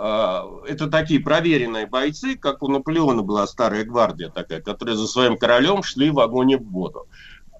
[0.03, 5.37] Э, это такие проверенные бойцы, как у Наполеона была старая гвардия такая, которая за своим
[5.37, 7.07] королем шли в огонь и в воду.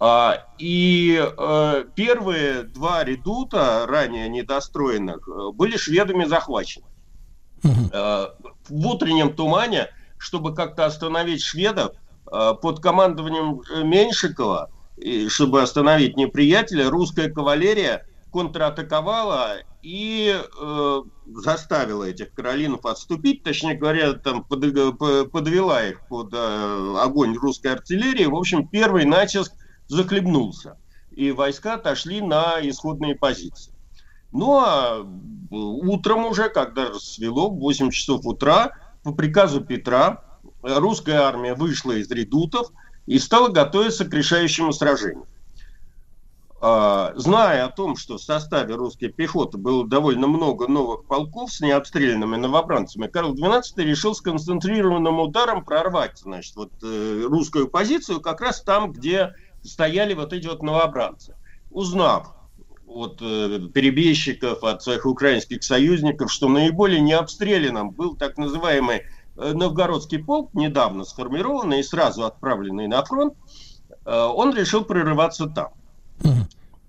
[0.02, 6.86] А, и э, первые два редута, ранее недостроенных, э, были шведами захвачены.
[7.64, 8.28] Э,
[8.68, 11.94] в утреннем тумане, чтобы как-то остановить шведов,
[12.26, 14.72] под командованием Меньшикова,
[15.28, 21.02] чтобы остановить неприятеля, русская кавалерия контратаковала и э,
[21.36, 24.62] заставила этих каролинов отступить, точнее говоря, там под,
[25.32, 28.26] подвела их под э, огонь русской артиллерии.
[28.26, 29.53] В общем, первый натиск
[29.88, 30.78] захлебнулся,
[31.12, 33.72] и войска отошли на исходные позиции.
[34.32, 35.06] Ну а
[35.52, 38.72] утром уже, когда рассвело, в 8 часов утра,
[39.03, 40.24] по приказу Петра,
[40.64, 42.72] русская армия вышла из редутов
[43.06, 45.28] и стала готовиться к решающему сражению.
[46.66, 51.59] А, зная о том, что в составе русской пехоты было довольно много новых полков с
[51.59, 58.61] необстрелянными новобранцами, Карл XII решил сконцентрированным ударом прорвать значит, вот, э, русскую позицию как раз
[58.61, 61.35] там, где стояли вот эти вот новобранцы.
[61.69, 62.33] Узнав
[62.88, 69.01] от э, перебежчиков, от своих украинских союзников, что наиболее необстрелянным был так называемый
[69.35, 73.33] э, Новгородский полк, недавно сформированный и сразу отправленный на фронт,
[74.06, 75.74] он решил прорываться там.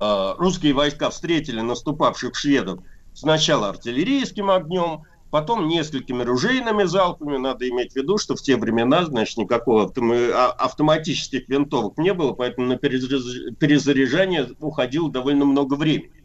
[0.01, 2.81] Э, русские войска встретили наступавших шведов
[3.15, 7.37] сначала артиллерийским огнем, потом несколькими ружейными залпами.
[7.39, 12.33] Надо иметь в виду, что в те времена, значит, никакого а, автоматических винтовок не было,
[12.33, 16.25] поэтому на перезаряжание уходило довольно много времени.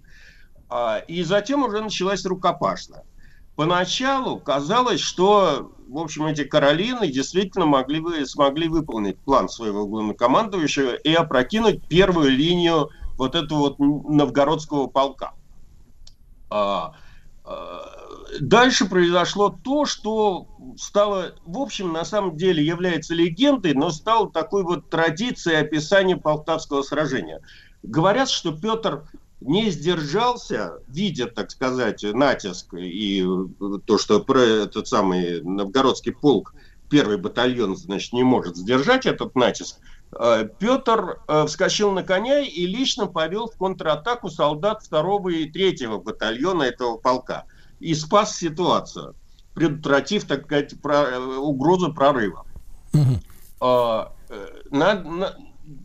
[0.70, 3.04] А, и затем уже началась рукопашная.
[3.56, 10.94] Поначалу казалось, что, в общем, эти Каролины действительно могли бы, смогли выполнить план своего главнокомандующего
[10.94, 15.34] и опрокинуть первую линию вот этого вот новгородского полка.
[16.52, 16.94] А,
[18.40, 24.64] дальше произошло то, что стало, в общем, на самом деле является легендой, но стало такой
[24.64, 27.42] вот традицией описания Полтавского сражения.
[27.82, 29.10] Говорят, что Петр
[29.42, 33.26] не сдержался, видя, так сказать, натиск и
[33.86, 36.54] то, что про этот самый новгородский полк,
[36.90, 39.78] первый батальон, значит, не может сдержать этот натиск,
[40.20, 46.00] э, Петр э, вскочил на коня и лично повел в контратаку солдат второго и третьего
[46.00, 47.46] батальона этого полка–
[47.80, 49.16] и спас ситуацию,
[49.54, 52.46] предотвратив, так сказать, про, угрозу прорыва.
[52.94, 53.20] Угу.
[53.62, 55.36] А, э, на, на,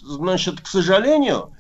[0.02, 1.52] значит, к сожалению,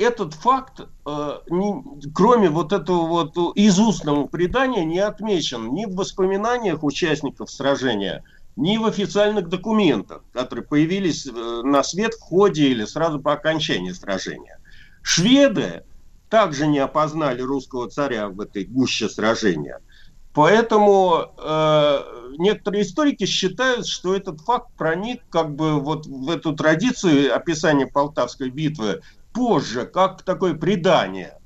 [0.00, 6.82] этот факт, э, не, кроме вот этого вот изустного предания, не отмечен ни в воспоминаниях
[6.82, 8.24] участников сражения,
[8.56, 11.30] ни в официальных документах, которые появились э,
[11.62, 14.58] на свет в ходе или сразу по окончании сражения.
[15.02, 15.84] Шведы
[16.28, 19.80] также не опознали русского царя в этой гуще сражения.
[20.32, 21.98] Поэтому э,
[22.38, 28.48] некоторые историки считают, что этот факт проник как бы вот в эту традицию описания Полтавской
[28.48, 29.02] битвы
[29.32, 31.36] позже, как такое предание.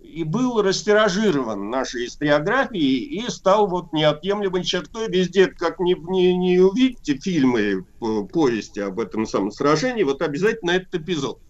[0.00, 6.58] И был растиражирован нашей историографией и стал вот неотъемлемой чертой везде, как не, не, не
[6.58, 7.86] увидите фильмы,
[8.32, 11.40] повести об этом самом сражении, вот обязательно этот эпизод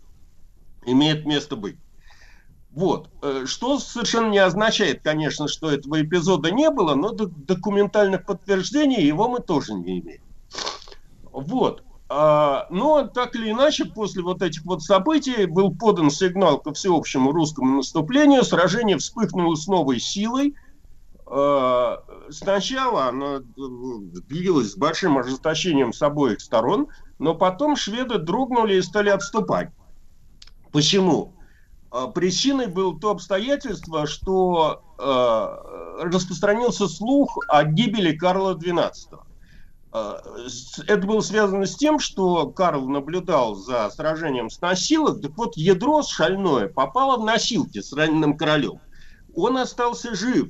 [0.87, 1.77] имеет место быть.
[2.71, 3.11] Вот.
[3.23, 9.29] Э, что совершенно не означает, конечно, что этого эпизода не было, но документальных подтверждений его
[9.29, 10.23] мы тоже не имеем.
[11.33, 11.85] Вот.
[12.15, 17.33] А, но так или иначе, после вот этих вот событий был подан сигнал ко всеобщему
[17.33, 18.45] русскому наступлению.
[18.45, 20.55] Сражение вспыхнуло с новой силой.
[21.27, 28.83] А, сначала оно длилось с большим ожесточением с обоих сторон, но потом шведы дрогнули и
[28.83, 29.71] стали отступать.
[30.71, 31.35] Почему?
[31.91, 38.93] А, причиной было то обстоятельство, что распространился слух о гибели Карла XII.
[39.93, 40.19] Э,
[40.87, 46.03] это было связано с тем, что Карл наблюдал за сражением с носилок, так вот ядро
[46.03, 48.81] шальное попало в носилки с раненым королем.
[49.35, 50.49] Он остался жив.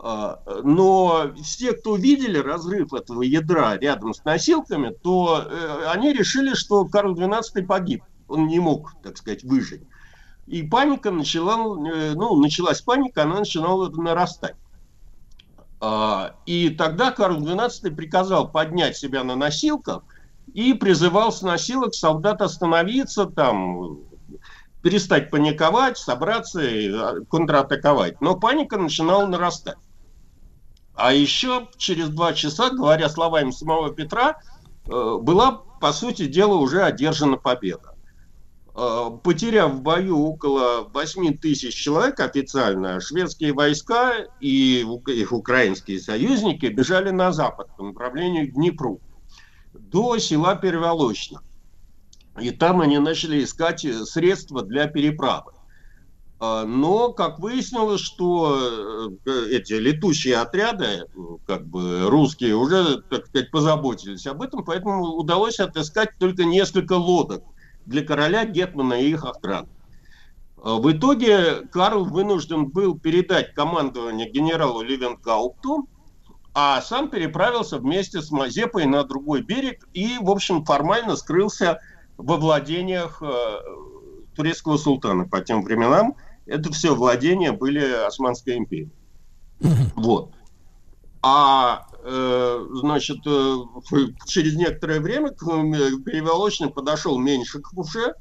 [0.00, 6.54] А, но все, кто видели разрыв этого ядра рядом с носилками, то э, они решили,
[6.54, 8.04] что Карл XII погиб.
[8.28, 9.82] Он не мог, так сказать, выжить.
[10.46, 14.54] И паника начала, э, ну, началась паника, она начинала нарастать.
[15.80, 20.02] А, и тогда Карл XII приказал поднять себя на носилках
[20.52, 24.00] и призывал с носилок солдат остановиться, там,
[24.82, 28.20] перестать паниковать, собраться и а, контратаковать.
[28.20, 29.78] Но паника начинала нарастать.
[30.94, 34.34] А еще через два часа, говоря словами самого Петра,
[34.86, 37.94] э, была, по сути дела, уже одержана победа.
[38.80, 46.66] Э, потеряв в бою около 8 тысяч человек официально, шведские войска и их украинские союзники
[46.66, 49.00] бежали на запад по направлению к Днепру
[49.72, 51.42] до села Переволочно.
[52.40, 55.54] И там они начали искать средства для переправы.
[56.40, 61.06] Э, но, как выяснилось, что э, эти летущие отряды,
[61.48, 67.42] как бы русские, уже, так сказать, позаботились об этом, поэтому удалось отыскать только несколько лодок–
[67.88, 69.68] для короля Гетмана и их охраны.
[70.62, 75.88] А в итоге Карл вынужден был передать командование генералу Ливенкаупту,
[76.54, 81.80] а сам переправился вместе с Мазепой на другой берег и, в общем, формально скрылся
[82.16, 83.58] во владениях э,
[84.34, 85.26] турецкого султана.
[85.26, 88.90] По тем временам это все владения были Османской империи.
[89.94, 90.32] Вот.
[91.22, 93.56] А Э, значит, э,
[94.26, 95.44] через некоторое время к
[96.04, 98.14] переволочным подошел Меньшиков уже,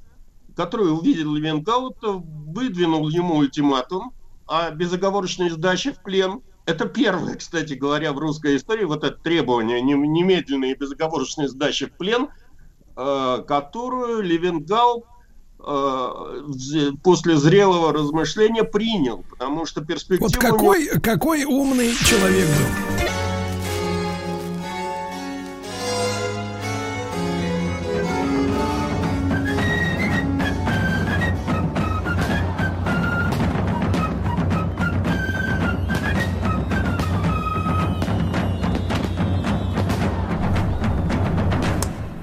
[0.55, 4.13] который увидел Левенкаута, выдвинул ему ультиматум
[4.45, 6.41] о безоговорочной сдаче в плен.
[6.65, 11.93] Это первое, кстати говоря, в русской истории, вот это требование немедленной и безоговорочной сдачи в
[11.93, 12.27] плен,
[12.97, 15.05] э, которую Левенгаут
[17.03, 20.27] после зрелого размышления принял, потому что перспектива...
[20.27, 22.96] Вот какой, какой умный человек был.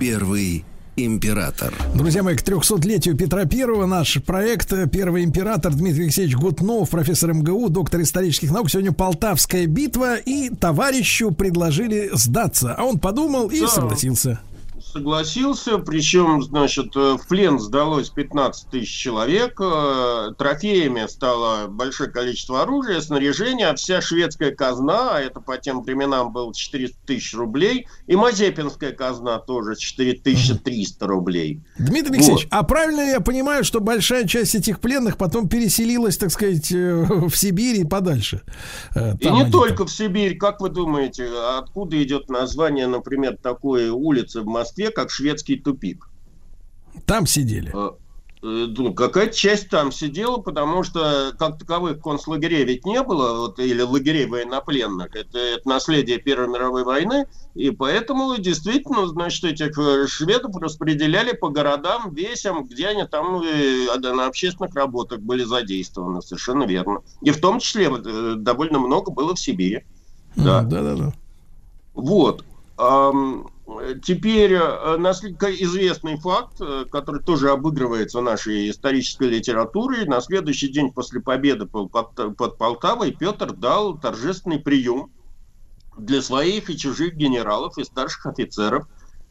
[0.05, 0.67] Первый
[0.97, 1.73] император.
[1.95, 7.71] Друзья мои, к 300-летию Петра Первого наш проект «Первый император» Дмитрий Алексеевич Гутнов, профессор МГУ,
[7.71, 8.69] доктор исторических наук.
[8.69, 12.75] Сегодня Полтавская битва, и товарищу предложили сдаться.
[12.75, 13.69] А он подумал и да.
[13.69, 14.41] согласился
[14.95, 22.63] согласился, причем, значит, э, в плен сдалось 15 тысяч человек, э, трофеями стало большое количество
[22.63, 27.89] оружия, снаряжения, а вся шведская казна, а это по тем временам было 400 тысяч рублей,
[28.07, 31.61] и Мазепинская казна тоже 4300 рублей.
[31.77, 32.53] Дмитрий Алексеевич, вот.
[32.53, 37.35] а правильно я понимаю, что большая часть этих пленных потом переселилась, так сказать, э, в
[37.35, 38.43] Сибирь и подальше?
[38.95, 39.87] Там и не только там...
[39.89, 45.11] в Сибирь, как вы думаете, откуда идет название, например, такой улицы в Москве, Москве как
[45.11, 46.09] шведский тупик.
[47.07, 47.73] Там сидели?
[47.75, 47.97] А,
[48.43, 53.59] э, ну, какая-то часть там сидела, потому что как таковых концлагерей ведь не было, вот,
[53.59, 55.15] или лагерей военнопленных.
[55.17, 61.49] Это, это наследие Первой мировой войны, и поэтому действительно, значит, этих э, шведов распределяли по
[61.49, 67.03] городам, весям, где они там э, на общественных работах были задействованы, совершенно верно.
[67.23, 67.91] И в том числе
[68.37, 69.85] довольно много было в Сибири.
[70.37, 70.95] Да, да, да.
[70.97, 71.13] да.
[71.95, 72.45] Вот.
[74.03, 80.05] Теперь э, насколько известный факт, э, который тоже обыгрывается нашей исторической литературе.
[80.05, 85.11] На следующий день после победы под Полтавой Петр дал торжественный прием
[85.97, 88.87] для своих и чужих генералов и старших офицеров.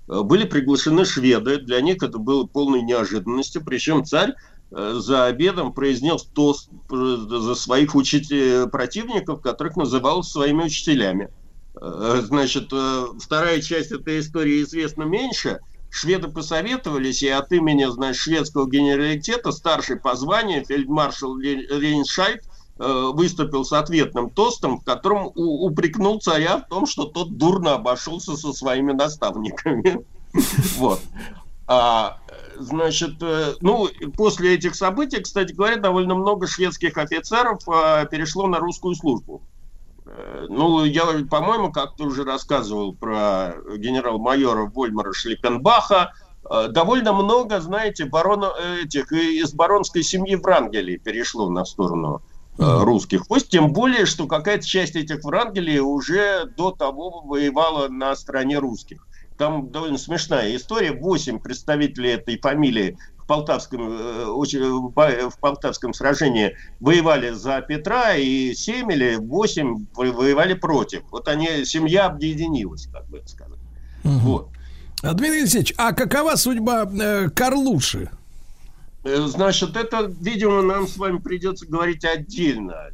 [0.07, 3.63] Э, были приглашены шведы, для них это было полной неожиданностью.
[3.63, 4.33] Причем царь
[4.71, 11.29] за обедом произнес тост за своих учителей, противников, которых называл своими учителями.
[11.81, 15.59] Э, значит, э, вторая часть этой истории известна меньше.
[15.89, 22.43] Шведы посоветовались, и от имени, значит, шведского генералитета старший по званию фельдмаршал Рейншайт
[22.79, 28.35] э, выступил с ответным тостом, в котором упрекнул царя в том, что тот дурно обошелся
[28.35, 30.05] со своими наставниками.
[30.77, 30.99] Вот.
[31.67, 32.17] А,
[32.57, 33.21] значит,
[33.61, 33.87] ну,
[34.17, 37.63] после этих событий, кстати говоря, довольно много шведских офицеров
[38.09, 39.43] перешло на русскую службу.
[40.05, 46.13] Э, ну, я, по-моему, как-то уже рассказывал про генерал-майора Вольмара Шлиппенбаха.
[46.49, 48.51] Э, довольно много, знаете, барона,
[48.81, 52.21] этих из баронской семьи Врангелей перешло на сторону
[52.57, 53.47] русских войск.
[53.47, 59.07] Тем более, что какая-то часть этих Врангелей уже до того воевала на стороне русских.
[59.37, 60.91] Там довольно смешная история.
[60.91, 64.89] Восемь представителей этой фамилии в Полтавском, э, очень-
[65.29, 71.03] в Полтавском сражении воевали за Петра, и 7 или 8 воевали против.
[71.09, 73.59] Вот они, семья объединилась, как бы это сказать.
[74.03, 74.49] Вот.
[75.01, 78.09] А, Дмитрий Алексеевич, а какова судьба э, Карлуши?
[79.05, 82.89] Э, Значит, это, видимо, нам с вами придется говорить отдельно.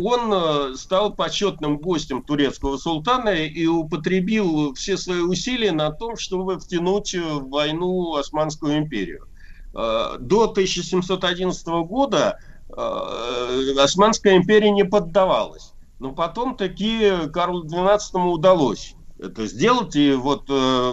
[0.00, 6.58] Он э, стал почетным гостем турецкого султана и употребил все свои усилия на том, чтобы
[6.58, 9.26] втянуть в войну Османскую империю.
[9.74, 12.38] Э, До 1711 года
[12.68, 15.72] э, Османская империя не поддавалась.
[15.98, 19.96] Но потом таки Карлу XII удалось это сделать.
[19.96, 20.92] И вот, э,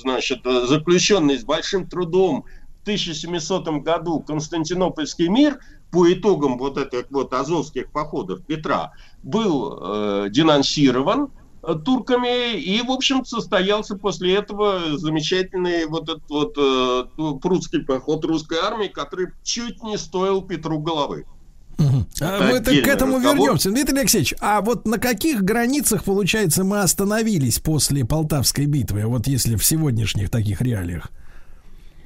[0.00, 2.44] значит, заключенный с большим трудом
[2.80, 5.58] в 1700 году Константинопольский мир
[5.90, 8.92] по итогам вот этих вот азовских походов Петра
[9.22, 11.30] был э, денонсирован
[11.84, 18.24] турками и, в общем, состоялся после этого замечательный вот этот вот э, ту- прусский поход
[18.24, 21.26] русской армии, который чуть не стоил Петру головы.
[21.78, 21.84] А
[22.36, 23.38] Это мы это к этому разговор.
[23.38, 23.70] вернемся.
[23.70, 29.56] Дмитрий Алексеевич, а вот на каких границах, получается, мы остановились после Полтавской битвы, вот если
[29.56, 31.10] в сегодняшних таких реалиях?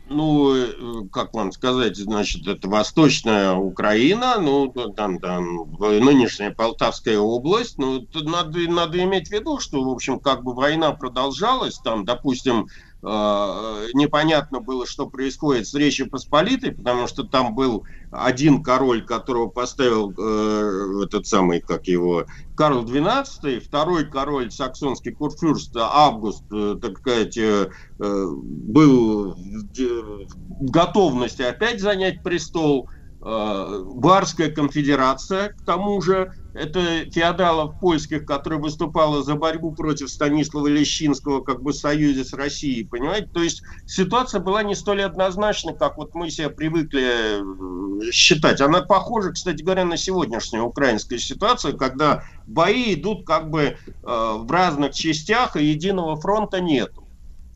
[0.06, 7.78] Ну, э, как вам сказать, значит, это Восточная Украина, ну, там, там, нынешняя Полтавская область.
[7.78, 12.66] Ну, надо, надо иметь в виду, что, в общем, как бы война продолжалась, там, допустим,
[13.04, 20.14] непонятно было, что происходит с Речью Посполитой, потому что там был один король, которого поставил
[20.16, 22.24] э, этот самый, как его,
[22.54, 27.68] Карл XII, второй король саксонский курфюрст Август, э, так сказать, э,
[28.00, 32.88] э, был де- в готовности опять занять престол.
[33.24, 40.68] Э, Барская конфедерация, к тому же, это феодалов польских, которые выступала за борьбу против Станислава
[40.68, 43.28] Лещинского, как бы в союзе с Россией, понимаете?
[43.32, 48.60] То есть ситуация была не столь однозначна, как вот мы себя привыкли э, считать.
[48.60, 54.50] Она похожа, кстати говоря, на сегодняшнюю украинскую ситуацию, когда бои идут как бы э, в
[54.50, 57.04] разных частях, и единого фронта нету.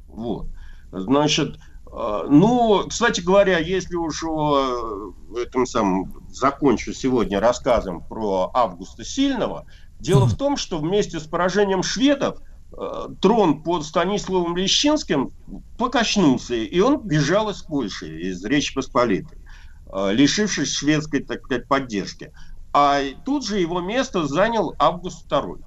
[0.09, 0.49] Вот.
[0.91, 1.59] Значит,
[1.91, 9.67] ну, кстати говоря, если уж о э, этом самом закончу сегодня рассказом про Августа Сильного,
[9.99, 12.41] дело в том, что вместе с поражением шведов
[12.73, 15.33] э, трон под Станиславом Лещинским
[15.78, 19.39] покачнулся, и он бежал из Польши, из Речи Посполитой,
[19.86, 22.33] э, лишившись шведской, так сказать, поддержки.
[22.75, 25.62] А тут же его место занял Август II.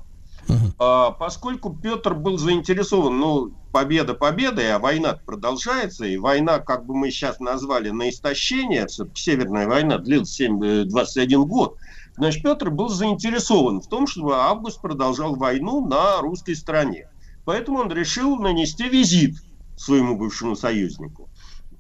[0.80, 6.96] А, поскольку Петр был заинтересован, ну, победа победой, а война продолжается, и война, как бы
[6.96, 11.78] мы сейчас назвали, на истощение, Северная война длилась 7, э, 21 год,
[12.18, 17.08] значит, Петр был заинтересован в том, чтобы Август продолжал войну на русской стороне.
[17.46, 19.36] Поэтому он решил нанести визит
[19.78, 21.30] своему бывшему союзнику.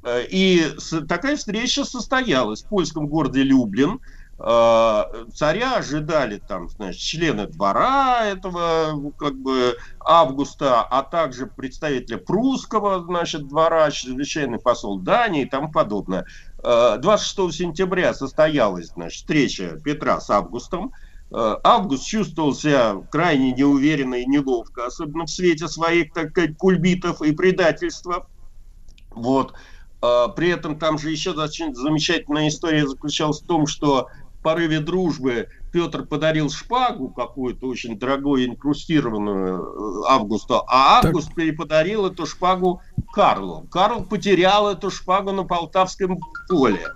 [0.03, 0.63] Э, И
[1.07, 3.99] такая встреча состоялась в польском городе Люблин.
[4.43, 13.03] Э, Царя ожидали там, значит, члены двора этого, как бы, Августа, а также представители прусского,
[13.03, 16.25] значит, двора, чрезвычайный посол Дании и тому подобное.
[16.63, 20.91] Э, 26 сентября состоялась, значит, встреча Петра с Августом.
[21.29, 27.21] Э, Август чувствовал себя крайне неуверенно и неловко, особенно в свете своих, так сказать, кульбитов
[27.21, 28.27] и предательства.
[29.11, 29.53] Вот.
[29.99, 34.07] При этом там же еще замечательная история заключалась в том, что
[34.41, 42.25] порыве дружбы Петр подарил шпагу какую-то очень дорогую, инкрустированную э, Августу, а Август переподарил эту
[42.25, 42.81] шпагу
[43.13, 43.67] Карлу.
[43.71, 46.87] Карл потерял эту шпагу на Полтавском поле.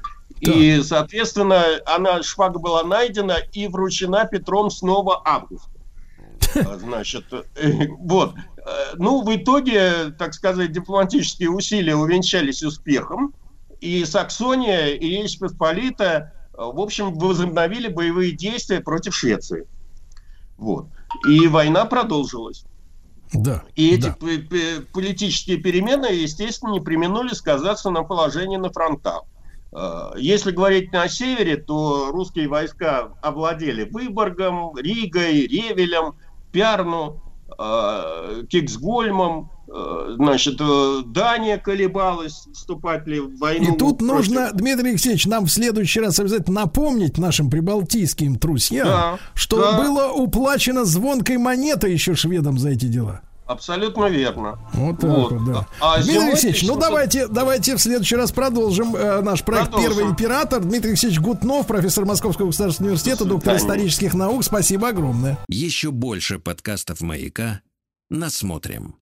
[0.42, 5.70] И, соответственно, она, шпага была найдена и вручена Петром снова Августу.
[6.56, 8.36] А, Значит, э, вот.
[8.58, 13.34] Э, Ну, в итоге, так сказать, дипломатические усилия увенчались успехом,
[13.82, 19.68] и Саксония и Речь Посполитая, э, в общем, возобновили боевые действия против Швеции.
[20.58, 20.88] Вот.
[21.28, 22.66] И война продолжилась.
[23.34, 23.64] Да.
[23.76, 24.86] И эти да.
[24.94, 29.24] политические перемены, естественно, не применули сказаться на положении на фронтах.
[29.74, 36.16] Э, Если говорить на севере, то русские войска овладели Выборгом, Ригой, Ревелем,
[36.52, 37.22] Пярну,
[37.58, 39.52] э, Киксгольмом.
[40.16, 43.76] Значит, э, Дания колебалась, вступать ли в войну.
[43.76, 48.88] И тут против- нужно, Дмитрий Алексеевич, нам в следующий раз обязательно напомнить нашим прибалтийским трусьям,
[48.88, 49.78] Да, что да.
[49.82, 53.22] было уплачено звонкой монетой еще шведам за эти дела.
[53.48, 54.58] Абсолютно верно.
[54.74, 55.32] Вот так Вот.
[55.34, 55.68] вот, да.
[55.80, 59.70] А Дмитрий зимой Алексеевич, ну 1700 давайте, давайте в следующий раз продолжим э, наш проект
[59.70, 59.92] Продолжим.
[59.98, 60.62] Первый император.
[60.64, 64.44] Дмитрий Алексеевич Гутнов, профессор Московского государственного университета, доктор исторических наук.
[64.44, 65.38] Спасибо огромное.
[65.48, 67.62] Еще больше подкастов «Маяка»
[68.10, 68.94] насмотрим.